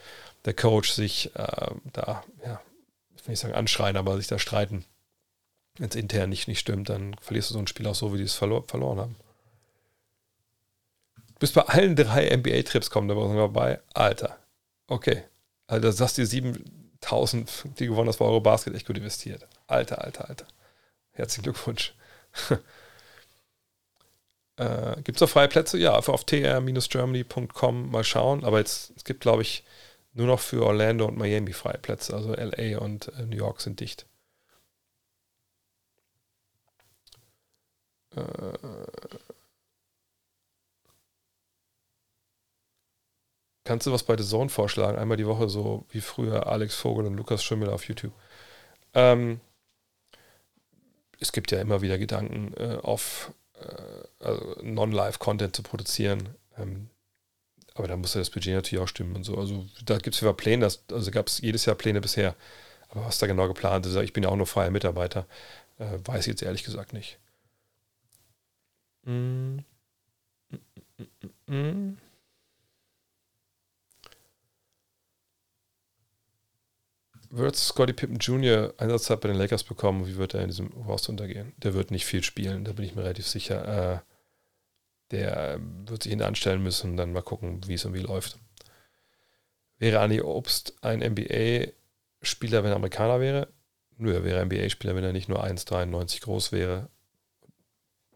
[0.44, 2.60] der Coach sich äh, da ja,
[3.16, 4.84] ich will nicht sagen anschreien, aber sich da streiten.
[5.78, 8.18] Wenn es intern nicht, nicht stimmt, dann verlierst du so ein Spiel auch so, wie
[8.18, 9.16] die es verlor verloren haben.
[11.40, 13.80] Bist bei allen drei NBA-Trips kommen, da war dabei.
[13.94, 14.38] Alter.
[14.86, 15.24] Okay.
[15.66, 19.48] Das sagst sieben 1000, die gewonnen hast bei Eurobasket, echt gut investiert.
[19.66, 20.46] Alter, alter, alter.
[21.12, 21.94] Herzlichen Glückwunsch.
[24.56, 25.78] äh, gibt es auch freie Plätze?
[25.78, 28.44] Ja, auf tr-germany.com mal schauen.
[28.44, 29.64] Aber jetzt, es gibt, glaube ich,
[30.12, 32.14] nur noch für Orlando und Miami freie Plätze.
[32.14, 34.04] Also LA und äh, New York sind dicht.
[38.14, 38.20] Äh,
[43.70, 44.98] kannst du was bei The Zone vorschlagen?
[44.98, 48.12] Einmal die Woche so wie früher Alex Vogel und Lukas Schimmel auf YouTube.
[48.94, 49.40] Ähm,
[51.20, 56.30] es gibt ja immer wieder Gedanken, äh, auf äh, also Non-Live-Content zu produzieren.
[56.58, 56.90] Ähm,
[57.74, 59.38] aber da muss ja das Budget natürlich auch stimmen und so.
[59.38, 62.34] Also da gibt es ja Pläne, das, also gab es jedes Jahr Pläne bisher.
[62.88, 65.28] Aber was da genau geplant ist, ich bin ja auch nur freier Mitarbeiter,
[65.78, 67.20] äh, weiß ich jetzt ehrlich gesagt nicht.
[69.04, 69.58] Mm.
[71.46, 71.98] Mm, mm,
[77.32, 78.74] Wird Scotty Pippen Jr.
[78.76, 80.06] Einsatzzeit bei den Lakers bekommen?
[80.06, 81.52] Wie wird er in diesem Roster untergehen?
[81.58, 83.94] Der wird nicht viel spielen, da bin ich mir relativ sicher.
[83.94, 83.98] Äh,
[85.12, 88.36] der wird sich hinten anstellen müssen und dann mal gucken, wie es irgendwie läuft.
[89.78, 93.48] Wäre Andy Obst ein NBA-Spieler, wenn er Amerikaner wäre?
[93.96, 96.90] Nö, er wäre NBA-Spieler, wenn er nicht nur 1,93 groß wäre.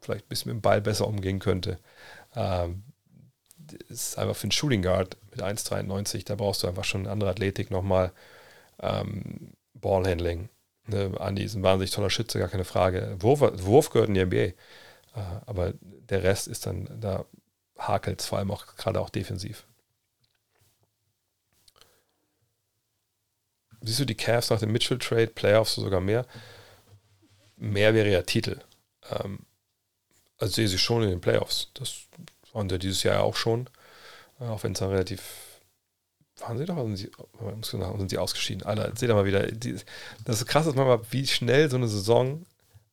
[0.01, 1.79] Vielleicht ein bisschen mit dem Ball besser umgehen könnte.
[2.35, 2.83] Ähm,
[3.89, 7.31] ist einfach für einen Shooting Guard mit 1,93, da brauchst du einfach schon eine andere
[7.31, 8.13] Athletik nochmal
[8.81, 10.49] ähm, Ballhandling.
[10.87, 13.17] Ne, Andi ist ein wahnsinnig toller Schütze, gar keine Frage.
[13.21, 14.37] Wurf, Wurf gehört in die NBA.
[14.37, 14.55] Äh,
[15.47, 17.25] aber der Rest ist dann, da
[17.79, 19.67] hakelt es vor allem auch gerade auch defensiv.
[23.81, 26.27] Siehst du die Cavs nach dem Mitchell-Trade, Playoffs sogar mehr?
[27.57, 28.61] Mehr wäre ja Titel.
[29.11, 29.41] Ähm,
[30.39, 31.71] also sehe sie schon in den Playoffs.
[31.75, 32.07] Das
[32.53, 33.69] waren sie dieses Jahr auch schon.
[34.41, 35.23] Äh, auch wenn es dann relativ
[36.41, 37.11] waren sie doch, sind sie,
[37.99, 38.65] sind sie ausgeschieden.
[38.65, 39.47] Alter, seht ihr mal wieder.
[39.51, 39.77] Die,
[40.25, 42.45] das ist krass, dass man mal, wie schnell so eine Saison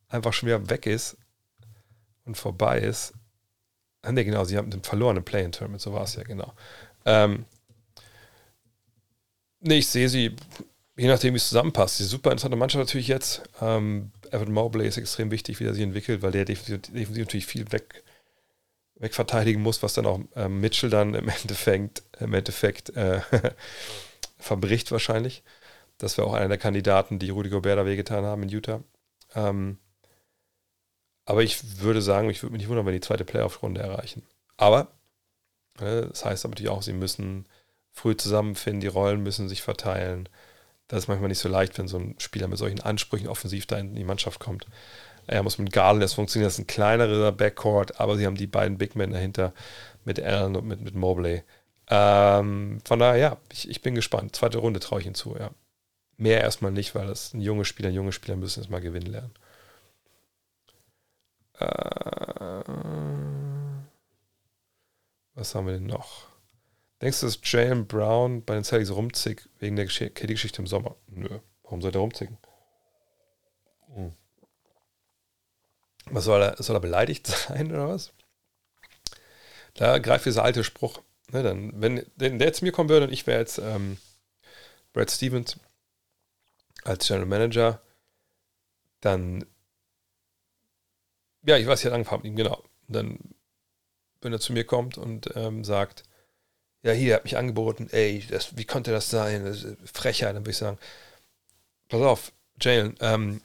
[0.08, 1.16] einfach schon wieder weg ist
[2.24, 3.14] und vorbei ist.
[4.02, 6.52] Ah, ne, genau, sie haben den verlorenen Play-in-Tournament, so war es ja, genau.
[7.04, 7.44] Ähm,
[9.60, 10.34] ne, ich sehe sie,
[10.96, 12.00] je nachdem, wie es zusammenpasst.
[12.00, 13.42] Die super interessante Mannschaft natürlich jetzt.
[13.60, 17.46] Ähm, Evan Mobley ist extrem wichtig, wie er sich entwickelt, weil der defensiv, defensiv natürlich
[17.46, 18.02] viel weg
[19.02, 23.20] wegverteidigen muss, was dann auch äh, Mitchell dann im Endeffekt, im Endeffekt äh,
[24.38, 25.42] verbricht wahrscheinlich.
[25.98, 28.82] Das wäre auch einer der Kandidaten, die Rudy Gobert da wehgetan haben in Utah.
[29.34, 29.78] Ähm,
[31.24, 34.22] aber ich würde sagen, ich würde mich nicht wundern, wenn die zweite Playoff-Runde erreichen.
[34.56, 34.88] Aber
[35.80, 37.46] äh, das heißt natürlich auch, sie müssen
[37.92, 40.28] früh zusammenfinden, die Rollen müssen sich verteilen.
[40.88, 43.78] Das ist manchmal nicht so leicht, wenn so ein Spieler mit solchen Ansprüchen offensiv da
[43.78, 44.66] in die Mannschaft kommt.
[45.26, 48.46] Er muss mit Garland, das funktioniert, das ist ein kleinerer Backcourt, aber sie haben die
[48.46, 49.52] beiden Big Men dahinter
[50.04, 51.42] mit Allen und mit, mit Mobley.
[51.88, 54.36] Ähm, von daher, ja, ich, ich bin gespannt.
[54.36, 55.50] Zweite Runde traue ich hinzu, ja.
[56.16, 59.34] Mehr erstmal nicht, weil das ein junge Spieler, junge Spieler müssen es mal gewinnen lernen.
[61.58, 62.62] Äh,
[65.34, 66.26] was haben wir denn noch?
[67.00, 70.94] Denkst du, dass Jalen Brown bei den Celtics rumzieht wegen der KD-Geschichte im Sommer?
[71.08, 71.40] Nö.
[71.64, 72.38] Warum soll der rumzicken?
[76.10, 78.12] Was soll er, soll er beleidigt sein oder was?
[79.74, 81.02] Da greift dieser alte Spruch.
[81.30, 83.96] Ne, dann, wenn, wenn der zu mir kommen würde und ich wäre jetzt ähm,
[84.92, 85.58] Brad Stevens
[86.84, 87.80] als General Manager,
[89.00, 89.46] dann,
[91.42, 92.62] ja, ich weiß, ich hatte angefangen mit ihm, genau.
[92.88, 93.18] Dann,
[94.20, 96.02] wenn er zu mir kommt und ähm, sagt,
[96.82, 99.44] ja, hier, er hat mich angeboten, ey, das, wie konnte das sein?
[99.44, 100.78] Das Frechheit, dann würde ich sagen,
[101.88, 103.40] pass auf, Jalen, ähm,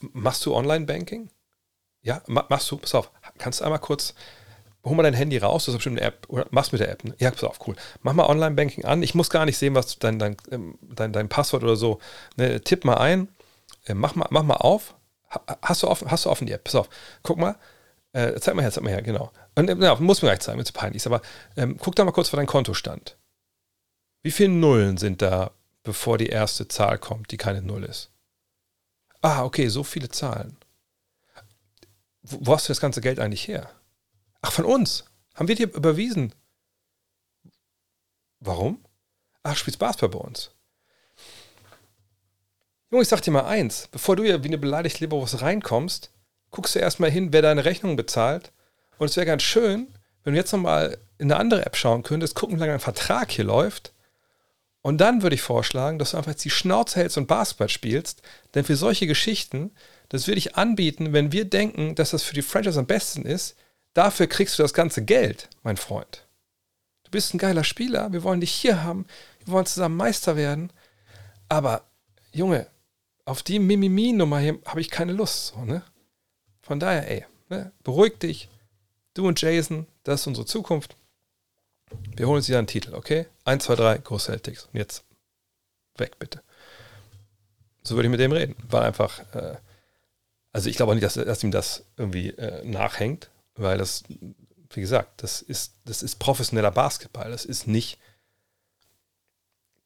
[0.00, 1.30] machst du Online-Banking?
[2.02, 4.14] Ja, machst du, pass auf, kannst du einmal kurz,
[4.84, 7.04] hol mal dein Handy raus, das ist bestimmt eine App, oder machst mit der App,
[7.04, 7.14] ne?
[7.18, 7.74] Ja, pass auf, cool.
[8.02, 11.28] Mach mal Online-Banking an, ich muss gar nicht sehen, was dein, dein, ähm, dein, dein
[11.28, 11.98] Passwort oder so,
[12.36, 12.60] ne?
[12.60, 13.28] tipp mal ein,
[13.86, 14.94] äh, mach mal, mach mal auf,
[15.60, 16.88] hast du offen, hast du offen die App, pass auf,
[17.22, 17.56] guck mal,
[18.12, 19.32] äh, zeig mal her, zeig mal her, genau.
[19.56, 21.20] Und, ja, muss mir gleich zeigen, wenn es peinlich ist, aber
[21.56, 23.16] ähm, guck da mal kurz, vor dein Kontostand.
[24.22, 25.50] Wie viele Nullen sind da,
[25.82, 28.10] bevor die erste Zahl kommt, die keine Null ist?
[29.20, 30.57] Ah, okay, so viele Zahlen
[32.30, 33.70] wo hast du das ganze Geld eigentlich her?
[34.40, 35.04] Ach, von uns.
[35.34, 36.34] Haben wir dir überwiesen?
[38.40, 38.84] Warum?
[39.42, 40.50] Ach, spielst Basketball bei uns.
[42.90, 46.10] Junge, ich sag dir mal eins, bevor du ja wie eine beleidigte Leberwurst reinkommst,
[46.50, 48.52] guckst du erstmal hin, wer deine Rechnung bezahlt.
[48.98, 49.88] Und es wäre ganz schön,
[50.24, 53.30] wenn du jetzt nochmal in eine andere App schauen könntest, gucken, wie lange ein Vertrag
[53.30, 53.92] hier läuft.
[54.80, 58.22] Und dann würde ich vorschlagen, dass du einfach jetzt die Schnauze hältst und Basketball spielst.
[58.54, 59.72] Denn für solche Geschichten
[60.08, 63.56] das würde ich anbieten, wenn wir denken, dass das für die Franchise am besten ist.
[63.94, 66.26] Dafür kriegst du das ganze Geld, mein Freund.
[67.04, 69.06] Du bist ein geiler Spieler, wir wollen dich hier haben,
[69.44, 70.70] wir wollen zusammen Meister werden.
[71.48, 71.82] Aber,
[72.32, 72.66] Junge,
[73.24, 75.48] auf die Mimimi-Nummer hier habe ich keine Lust.
[75.48, 75.82] So, ne?
[76.62, 77.72] Von daher, ey, ne?
[77.82, 78.48] beruhig dich.
[79.14, 80.96] Du und Jason, das ist unsere Zukunft.
[82.14, 83.26] Wir holen uns wieder einen Titel, okay?
[83.44, 84.68] 1, 2, 3, Go Celtics.
[84.72, 85.04] Und jetzt
[85.96, 86.42] weg, bitte.
[87.82, 88.54] So würde ich mit dem reden.
[88.68, 89.56] War einfach, äh,
[90.52, 94.04] also ich glaube auch nicht, dass, dass ihm das irgendwie äh, nachhängt, weil das,
[94.70, 97.30] wie gesagt, das ist, das ist professioneller Basketball.
[97.30, 97.98] Das ist nicht,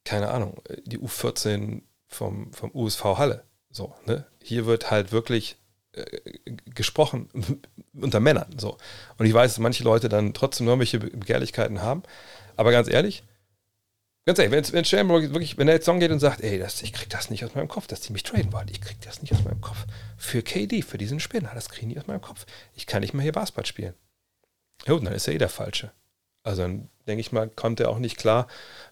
[0.05, 3.45] keine Ahnung, die U14 vom, vom USV Halle.
[3.71, 4.27] So, ne?
[4.43, 5.57] Hier wird halt wirklich
[5.93, 6.21] äh,
[6.75, 7.29] gesprochen
[7.95, 8.59] unter Männern.
[8.59, 8.77] So.
[9.19, 12.03] Und ich weiß, dass manche Leute dann trotzdem irgendwelche Begehrlichkeiten haben.
[12.57, 13.25] Aber ganz ehrlich,
[14.25, 16.83] ganz ehrlich, wenn, wenn Shamrock wirklich, wenn er jetzt Song geht und sagt, ey, das,
[16.83, 19.23] ich krieg das nicht aus meinem Kopf, dass die mich traden wollen, ich krieg das
[19.23, 19.87] nicht aus meinem Kopf.
[20.17, 22.47] Für KD, für diesen Spinner, das kriege ich nicht aus meinem Kopf.
[22.75, 23.95] Ich kann nicht mehr hier Basketball spielen.
[24.87, 25.93] Ja, dann ist er eh der Falsche.
[26.43, 28.49] Also dann denke ich mal, kommt er auch nicht klar,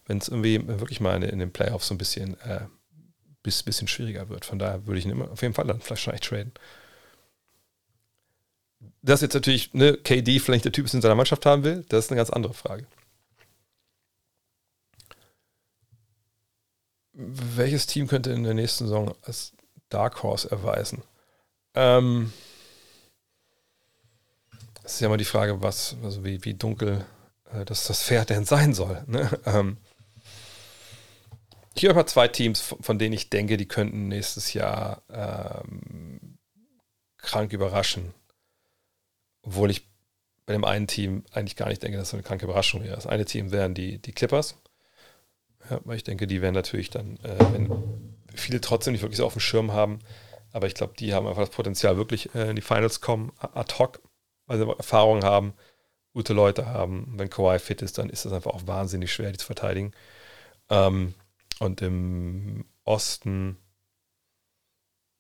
[0.07, 2.67] wenn es irgendwie wirklich mal in, in, den Playoffs so ein bisschen, äh,
[3.43, 4.45] bis, bisschen schwieriger wird.
[4.45, 6.53] Von daher würde ich ihn immer auf jeden Fall dann vielleicht traden
[9.03, 12.07] dass jetzt natürlich ne, KD vielleicht der Typ ist, in seiner Mannschaft haben will, das
[12.07, 12.87] ist eine ganz andere Frage.
[17.23, 19.53] Welches Team könnte in der nächsten Saison als
[19.91, 21.03] Dark Horse erweisen?
[21.75, 22.33] Ähm,
[24.83, 27.05] das ist ja mal die Frage, was, also wie, wie dunkel
[27.53, 29.05] äh, das, das Pferd denn sein soll.
[29.07, 29.29] Ne?
[29.45, 29.77] Ähm,
[31.75, 36.39] ich habe zwei Teams, von denen ich denke, die könnten nächstes Jahr ähm,
[37.19, 38.15] krank überraschen.
[39.43, 39.87] Obwohl ich
[40.47, 42.97] bei dem einen Team eigentlich gar nicht denke, dass es eine kranke Überraschung wäre.
[42.97, 44.57] Das eine Team wären die, die Clippers.
[45.71, 47.71] Ja, weil ich denke, die werden natürlich dann, äh, wenn
[48.35, 50.01] viele trotzdem nicht wirklich so auf dem Schirm haben,
[50.53, 53.75] aber ich glaube, die haben einfach das Potenzial, wirklich äh, in die Finals kommen, ad
[53.79, 54.01] hoc,
[54.47, 55.55] weil sie Erfahrung haben,
[56.13, 57.15] gute Leute haben.
[57.17, 59.93] wenn Kawhi fit ist, dann ist das einfach auch wahnsinnig schwer, die zu verteidigen.
[60.69, 61.15] Ähm,
[61.61, 63.57] und im Osten,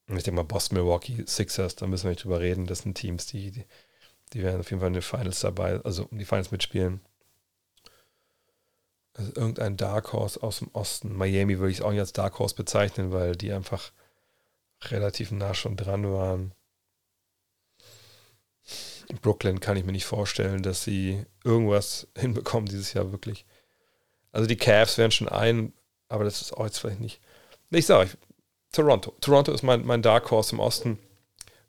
[0.08, 2.66] ich denke mal, Boston, Milwaukee, Sixers, da müssen wir nicht drüber reden.
[2.66, 3.64] Das sind Teams, die, die
[4.32, 7.00] die werden auf jeden Fall in den Finals dabei, also um die Finals mitspielen.
[9.20, 11.14] Also irgendein Dark Horse aus dem Osten.
[11.14, 13.92] Miami würde ich es auch nicht als Dark Horse bezeichnen, weil die einfach
[14.84, 16.54] relativ nah schon dran waren.
[19.20, 23.44] Brooklyn kann ich mir nicht vorstellen, dass sie irgendwas hinbekommen dieses Jahr wirklich.
[24.32, 25.74] Also die Cavs wären schon ein,
[26.08, 27.20] aber das ist auch jetzt vielleicht nicht.
[27.68, 28.16] Ich sage euch,
[28.72, 29.14] Toronto.
[29.20, 30.98] Toronto ist mein, mein Dark Horse im Osten.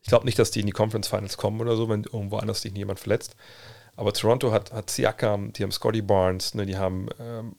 [0.03, 2.61] Ich glaube nicht, dass die in die Conference Finals kommen oder so, wenn irgendwo anders
[2.61, 3.36] sich jemand verletzt.
[3.95, 7.55] Aber Toronto hat, hat Siakam, die haben Scotty Barnes, ne, die haben ähm,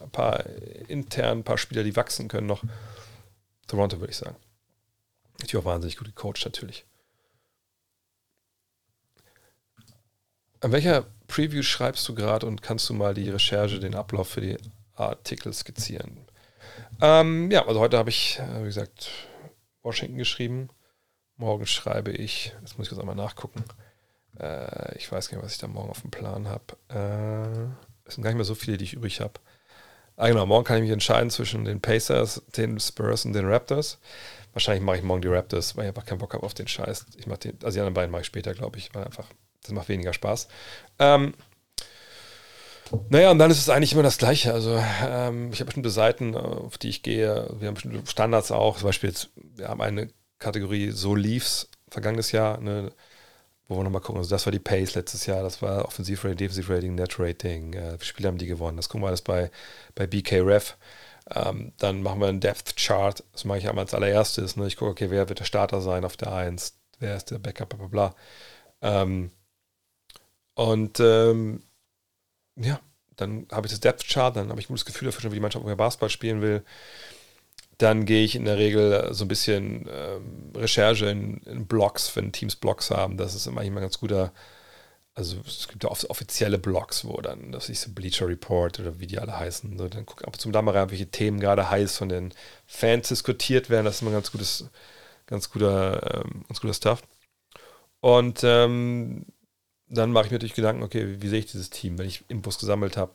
[0.00, 0.44] ein paar
[0.88, 2.62] intern, ein paar Spieler, die wachsen können noch.
[3.66, 4.36] Toronto würde ich sagen.
[5.50, 6.86] Die auch wahnsinnig gut gecoacht natürlich.
[10.60, 14.40] An welcher Preview schreibst du gerade und kannst du mal die Recherche, den Ablauf für
[14.40, 14.56] die
[14.94, 16.26] Artikel skizzieren?
[17.00, 19.10] Ähm, ja, also heute habe ich, äh, wie gesagt,
[19.82, 20.68] Washington geschrieben.
[21.36, 23.64] Morgen schreibe ich, das muss ich kurz einmal nachgucken.
[24.40, 26.64] Äh, ich weiß gar nicht, was ich da morgen auf dem Plan habe.
[26.88, 27.68] Äh,
[28.06, 29.34] es sind gar nicht mehr so viele, die ich übrig habe.
[30.16, 33.98] Ah, genau, morgen kann ich mich entscheiden zwischen den Pacers, den Spurs und den Raptors.
[34.52, 37.06] Wahrscheinlich mache ich morgen die Raptors, weil ich einfach keinen Bock habe auf den Scheiß.
[37.16, 39.26] Ich mache den, also die anderen beiden mache ich später, glaube ich, weil einfach,
[39.62, 40.46] das macht weniger Spaß.
[41.00, 41.34] Ähm,
[43.08, 44.52] naja, und dann ist es eigentlich immer das Gleiche.
[44.52, 47.48] Also ähm, ich habe bestimmte Seiten, auf die ich gehe.
[47.58, 48.76] Wir haben bestimmte Standards auch.
[48.76, 52.92] Zum Beispiel jetzt, wir haben eine Kategorie So lief's vergangenes Jahr, ne,
[53.68, 54.18] wo wir nochmal gucken.
[54.18, 58.04] Also das war die Pace letztes Jahr, das war Offensivrating, Defensivrating, Net Rating, äh, wie
[58.04, 58.76] Spiele haben die gewonnen.
[58.76, 59.50] Das gucken wir alles bei,
[59.94, 60.76] bei BKRef.
[61.34, 64.56] Ähm, dann machen wir einen Depth Chart, das mache ich einmal als allererstes.
[64.56, 64.66] Ne?
[64.66, 67.70] Ich gucke, okay, wer wird der Starter sein auf der 1, wer ist der Backup,
[67.70, 68.14] bla bla bla.
[68.82, 69.30] Ähm,
[70.54, 71.62] und ähm,
[72.56, 72.80] ja,
[73.16, 75.40] dann habe ich das Depth Chart, dann habe ich ein gutes Gefühl dafür, wie die
[75.40, 76.64] Mannschaft Basketball spielen will.
[77.78, 82.32] Dann gehe ich in der Regel so ein bisschen ähm, Recherche in, in, Blogs, wenn
[82.32, 83.16] Teams Blogs haben.
[83.16, 84.32] Das ist immer ein ganz guter.
[85.14, 88.98] Also es gibt ja oft offizielle Blogs, wo dann, das ist so Bleacher Report oder
[88.98, 89.78] wie die alle heißen.
[89.78, 92.34] So, dann guck ab und zu da mal rein, welche Themen gerade heiß von den
[92.66, 93.84] Fans diskutiert werden.
[93.84, 94.70] Das ist immer ganz gutes,
[95.26, 97.02] ganz guter, ähm, ganz guter Stuff.
[98.00, 99.26] Und ähm,
[99.88, 102.24] dann mache ich mir natürlich Gedanken, okay, wie, wie, sehe ich dieses Team, wenn ich
[102.28, 103.12] Infos gesammelt habe.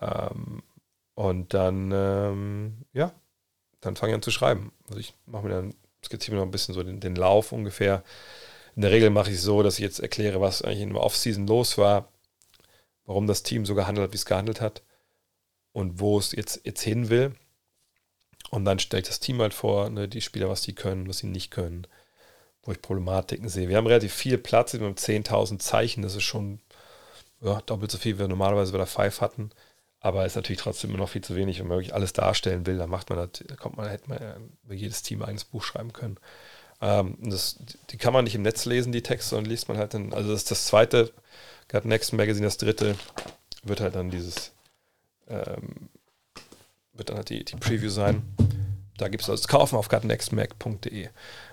[0.00, 0.62] Ähm,
[1.14, 3.12] und dann, ähm, ja,
[3.84, 4.72] dann fange ich an zu schreiben.
[4.88, 5.74] Also ich mache mir dann,
[6.04, 8.02] skizziere mir noch ein bisschen so den, den Lauf ungefähr.
[8.76, 11.02] In der Regel mache ich es so, dass ich jetzt erkläre, was eigentlich in der
[11.02, 12.08] Offseason los war,
[13.06, 14.82] warum das Team so gehandelt hat, wie es gehandelt hat
[15.72, 17.34] und wo es jetzt, jetzt hin will.
[18.50, 21.18] Und dann stelle ich das Team halt vor, ne, die Spieler, was die können, was
[21.18, 21.86] sie nicht können,
[22.62, 23.68] wo ich Problematiken sehe.
[23.68, 26.60] Wir haben relativ viel Platz, wir haben 10.000 Zeichen, das ist schon
[27.40, 29.50] ja, doppelt so viel, wie wir normalerweise bei der Five hatten.
[30.04, 31.60] Aber ist natürlich trotzdem immer noch viel zu wenig.
[31.60, 34.18] Wenn man wirklich alles darstellen will, dann macht man das, da kommt man, hätte man
[34.62, 36.18] über jedes Team ein Buch schreiben können.
[36.82, 37.58] Ähm, das,
[37.88, 40.30] die kann man nicht im Netz lesen, die Texte, und liest man halt dann, also
[40.30, 41.10] das ist das zweite,
[41.72, 42.96] Gut Next Magazine, das dritte,
[43.62, 44.52] wird halt dann dieses,
[45.26, 45.88] ähm,
[46.92, 48.22] wird dann halt die, die Preview sein.
[48.98, 51.08] Da gibt es also zu kaufen auf gutnextmac.de.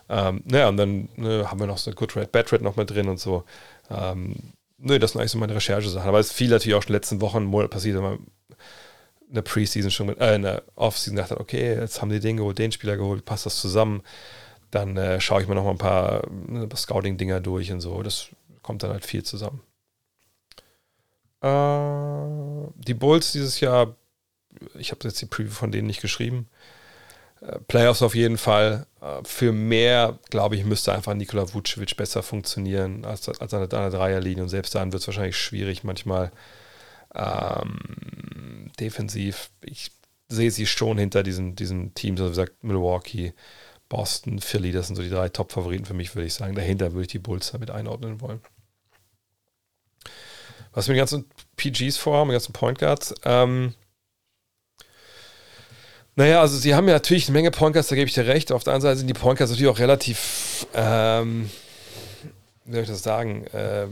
[0.09, 2.89] Ähm, naja, und dann ne, haben wir noch so Good Red, Bad Red noch mit
[2.89, 3.45] drin und so.
[3.89, 4.35] Ähm,
[4.77, 6.09] ne, das sind eigentlich so meine Recherchesachen.
[6.09, 7.95] Aber es ist viel natürlich auch schon in den letzten Wochen passiert,
[9.31, 12.37] der Preseason schon mit, äh, in der Offseason gedacht hat, okay, jetzt haben die den
[12.37, 14.03] geholt, den Spieler geholt, passt das zusammen.
[14.69, 18.01] Dann äh, schaue ich mir noch mal ein paar, ne, Scouting-Dinger durch und so.
[18.03, 18.27] Das
[18.61, 19.61] kommt dann halt viel zusammen.
[21.41, 23.95] Äh, die Bulls dieses Jahr,
[24.75, 26.47] ich habe jetzt die Preview von denen nicht geschrieben.
[27.41, 28.85] Äh, Playoffs auf jeden Fall.
[29.01, 33.89] Äh, für mehr, glaube ich, müsste einfach Nikola Vucevic besser funktionieren als, als an der
[33.89, 34.43] Dreierlinie.
[34.43, 36.31] Und selbst dann wird es wahrscheinlich schwierig manchmal
[37.13, 39.49] ähm, defensiv.
[39.61, 39.91] Ich
[40.29, 43.33] sehe sie schon hinter diesen, diesen Teams, also wie gesagt, Milwaukee,
[43.89, 46.55] Boston, Philly, das sind so die drei Top-Favoriten für mich, würde ich sagen.
[46.55, 48.39] Dahinter würde ich die Bulls damit einordnen wollen.
[50.73, 51.25] Was mit den ganzen
[51.57, 53.73] PGs vorhaben, die ganzen Point Guards, ähm,
[56.15, 58.51] naja, also sie haben ja natürlich eine Menge Point Guards, da gebe ich dir recht.
[58.51, 61.49] Auf der anderen Seite sind die Point Guards natürlich auch relativ, ähm,
[62.65, 63.87] wie soll ich das sagen, äh,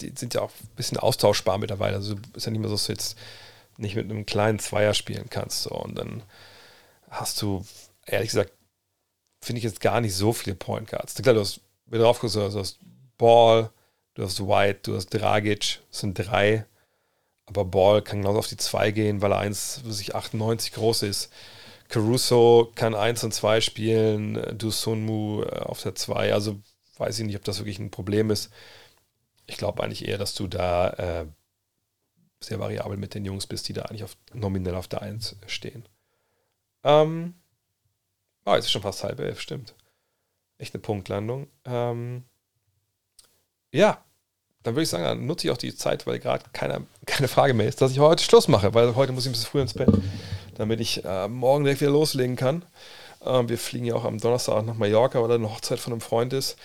[0.00, 1.96] die sind ja auch ein bisschen austauschbar mittlerweile.
[1.96, 3.18] Also ist ja nicht mehr so, dass du jetzt
[3.76, 5.62] nicht mit einem kleinen Zweier spielen kannst.
[5.62, 5.70] So.
[5.70, 6.22] Und dann
[7.10, 7.64] hast du,
[8.06, 8.52] ehrlich gesagt,
[9.40, 11.14] finde ich jetzt gar nicht so viele Point Guards.
[11.14, 12.78] Klar, du hast, wenn du drauf guckst, du hast
[13.16, 13.70] Ball,
[14.14, 16.66] du hast White, du hast Dragic, das sind drei.
[17.46, 21.30] Aber Ball kann genauso auf die 2 gehen, weil er 1,98 groß ist.
[21.88, 26.34] Caruso kann 1 und 2 spielen, Dusunmu äh, auf der 2.
[26.34, 26.58] Also
[26.98, 28.50] weiß ich nicht, ob das wirklich ein Problem ist.
[29.48, 31.26] Ich glaube eigentlich eher, dass du da äh,
[32.40, 35.88] sehr variabel mit den Jungs bist, die da eigentlich auf, nominell auf der 1 stehen.
[36.84, 37.34] Ähm,
[38.44, 39.74] oh, jetzt ist schon fast halb elf, stimmt.
[40.58, 41.48] Echt eine Punktlandung.
[41.64, 42.24] Ähm,
[43.72, 44.04] ja,
[44.62, 47.66] dann würde ich sagen, nutze ich auch die Zeit, weil gerade keine, keine Frage mehr
[47.66, 49.90] ist, dass ich heute Schluss mache, weil heute muss ich ein bisschen früher ins Bett,
[50.56, 52.64] damit ich äh, morgen direkt wieder loslegen kann.
[53.24, 56.00] Ähm, wir fliegen ja auch am Donnerstag nach Mallorca, weil da eine Hochzeit von einem
[56.00, 56.56] Freund ist.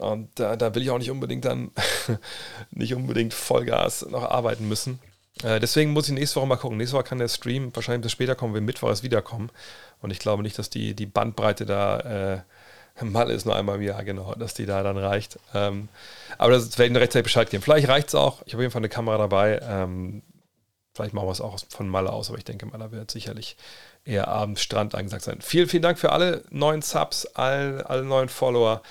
[0.00, 1.70] Und da, da will ich auch nicht unbedingt dann
[2.70, 4.98] nicht unbedingt Vollgas noch arbeiten müssen.
[5.42, 6.78] Äh, deswegen muss ich nächste Woche mal gucken.
[6.78, 9.50] Nächste Woche kann der Stream wahrscheinlich bis später kommen, wenn Mittwoch erst wiederkommen.
[10.00, 12.40] Und ich glaube nicht, dass die, die Bandbreite da äh,
[13.02, 15.38] Mal ist nur einmal im Jahr, genau, dass die da dann reicht.
[15.54, 15.88] Ähm,
[16.38, 17.62] aber das werde ich rechtzeitig Bescheid geben.
[17.62, 18.42] Vielleicht reicht es auch.
[18.46, 19.60] Ich habe auf jeden Fall eine Kamera dabei.
[19.62, 20.22] Ähm,
[20.94, 23.56] vielleicht machen wir es auch von Malle aus, aber ich denke, Malle wird sicherlich
[24.04, 25.38] eher abends Strand angesagt sein.
[25.40, 28.82] Vielen, vielen Dank für alle neuen Subs, alle, alle neuen Follower.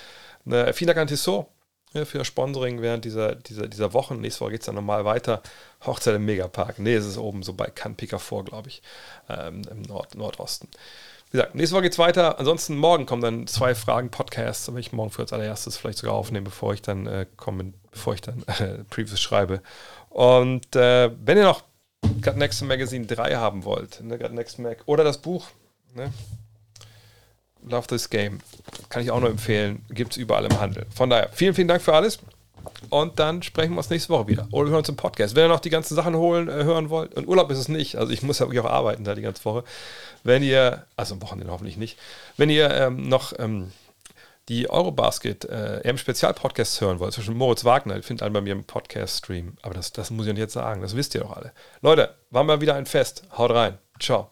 [0.50, 1.46] Ne, vielen Dank an Tissot
[1.94, 4.20] ja, für das Sponsoring während dieser, dieser, dieser Wochen.
[4.20, 5.44] Nächste Woche geht es dann normal weiter.
[5.86, 6.80] Hochzeit im Megapark.
[6.80, 8.82] Nee, es ist oben so bei Canpica vor, glaube ich,
[9.30, 10.68] ähm, im Nord Nordosten.
[11.30, 12.40] Wie gesagt, nächste Woche geht es weiter.
[12.40, 16.46] Ansonsten morgen kommen dann zwei Fragen-Podcasts, will ich morgen für als allererstes vielleicht sogar aufnehmen,
[16.46, 19.62] bevor ich dann äh, komme, bevor ich dann äh, Previews schreibe.
[20.10, 21.64] Und äh, wenn ihr noch
[22.24, 25.46] Got Next Magazine 3 haben wollt, ne, Next Mag oder das Buch,
[25.94, 26.12] ne,
[27.68, 28.40] Love This Game,
[28.90, 30.86] kann ich auch nur empfehlen, gibt es überall im Handel.
[30.96, 32.20] Von daher, vielen, vielen Dank für alles.
[32.90, 34.48] Und dann sprechen wir uns nächste Woche wieder.
[34.52, 35.36] Oder wir hören uns im Podcast.
[35.36, 37.98] Wenn ihr noch die ganzen Sachen holen, äh, hören wollt, und Urlaub ist es nicht,
[37.98, 39.64] also ich muss ja wirklich auch arbeiten da die ganze Woche.
[40.24, 41.98] Wenn ihr, also am Wochenende hoffentlich nicht,
[42.38, 43.72] wenn ihr ähm, noch ähm,
[44.50, 48.54] die Eurobasket äh, im Spezialpodcast hören wollt, zwischen Moritz Wagner, ihr findet einen bei mir
[48.54, 49.58] im Podcast-Stream.
[49.62, 51.54] Aber das, das muss ich nicht jetzt sagen, das wisst ihr doch alle.
[51.82, 53.24] Leute, war mal wieder ein Fest.
[53.38, 53.78] Haut rein.
[54.00, 54.32] Ciao.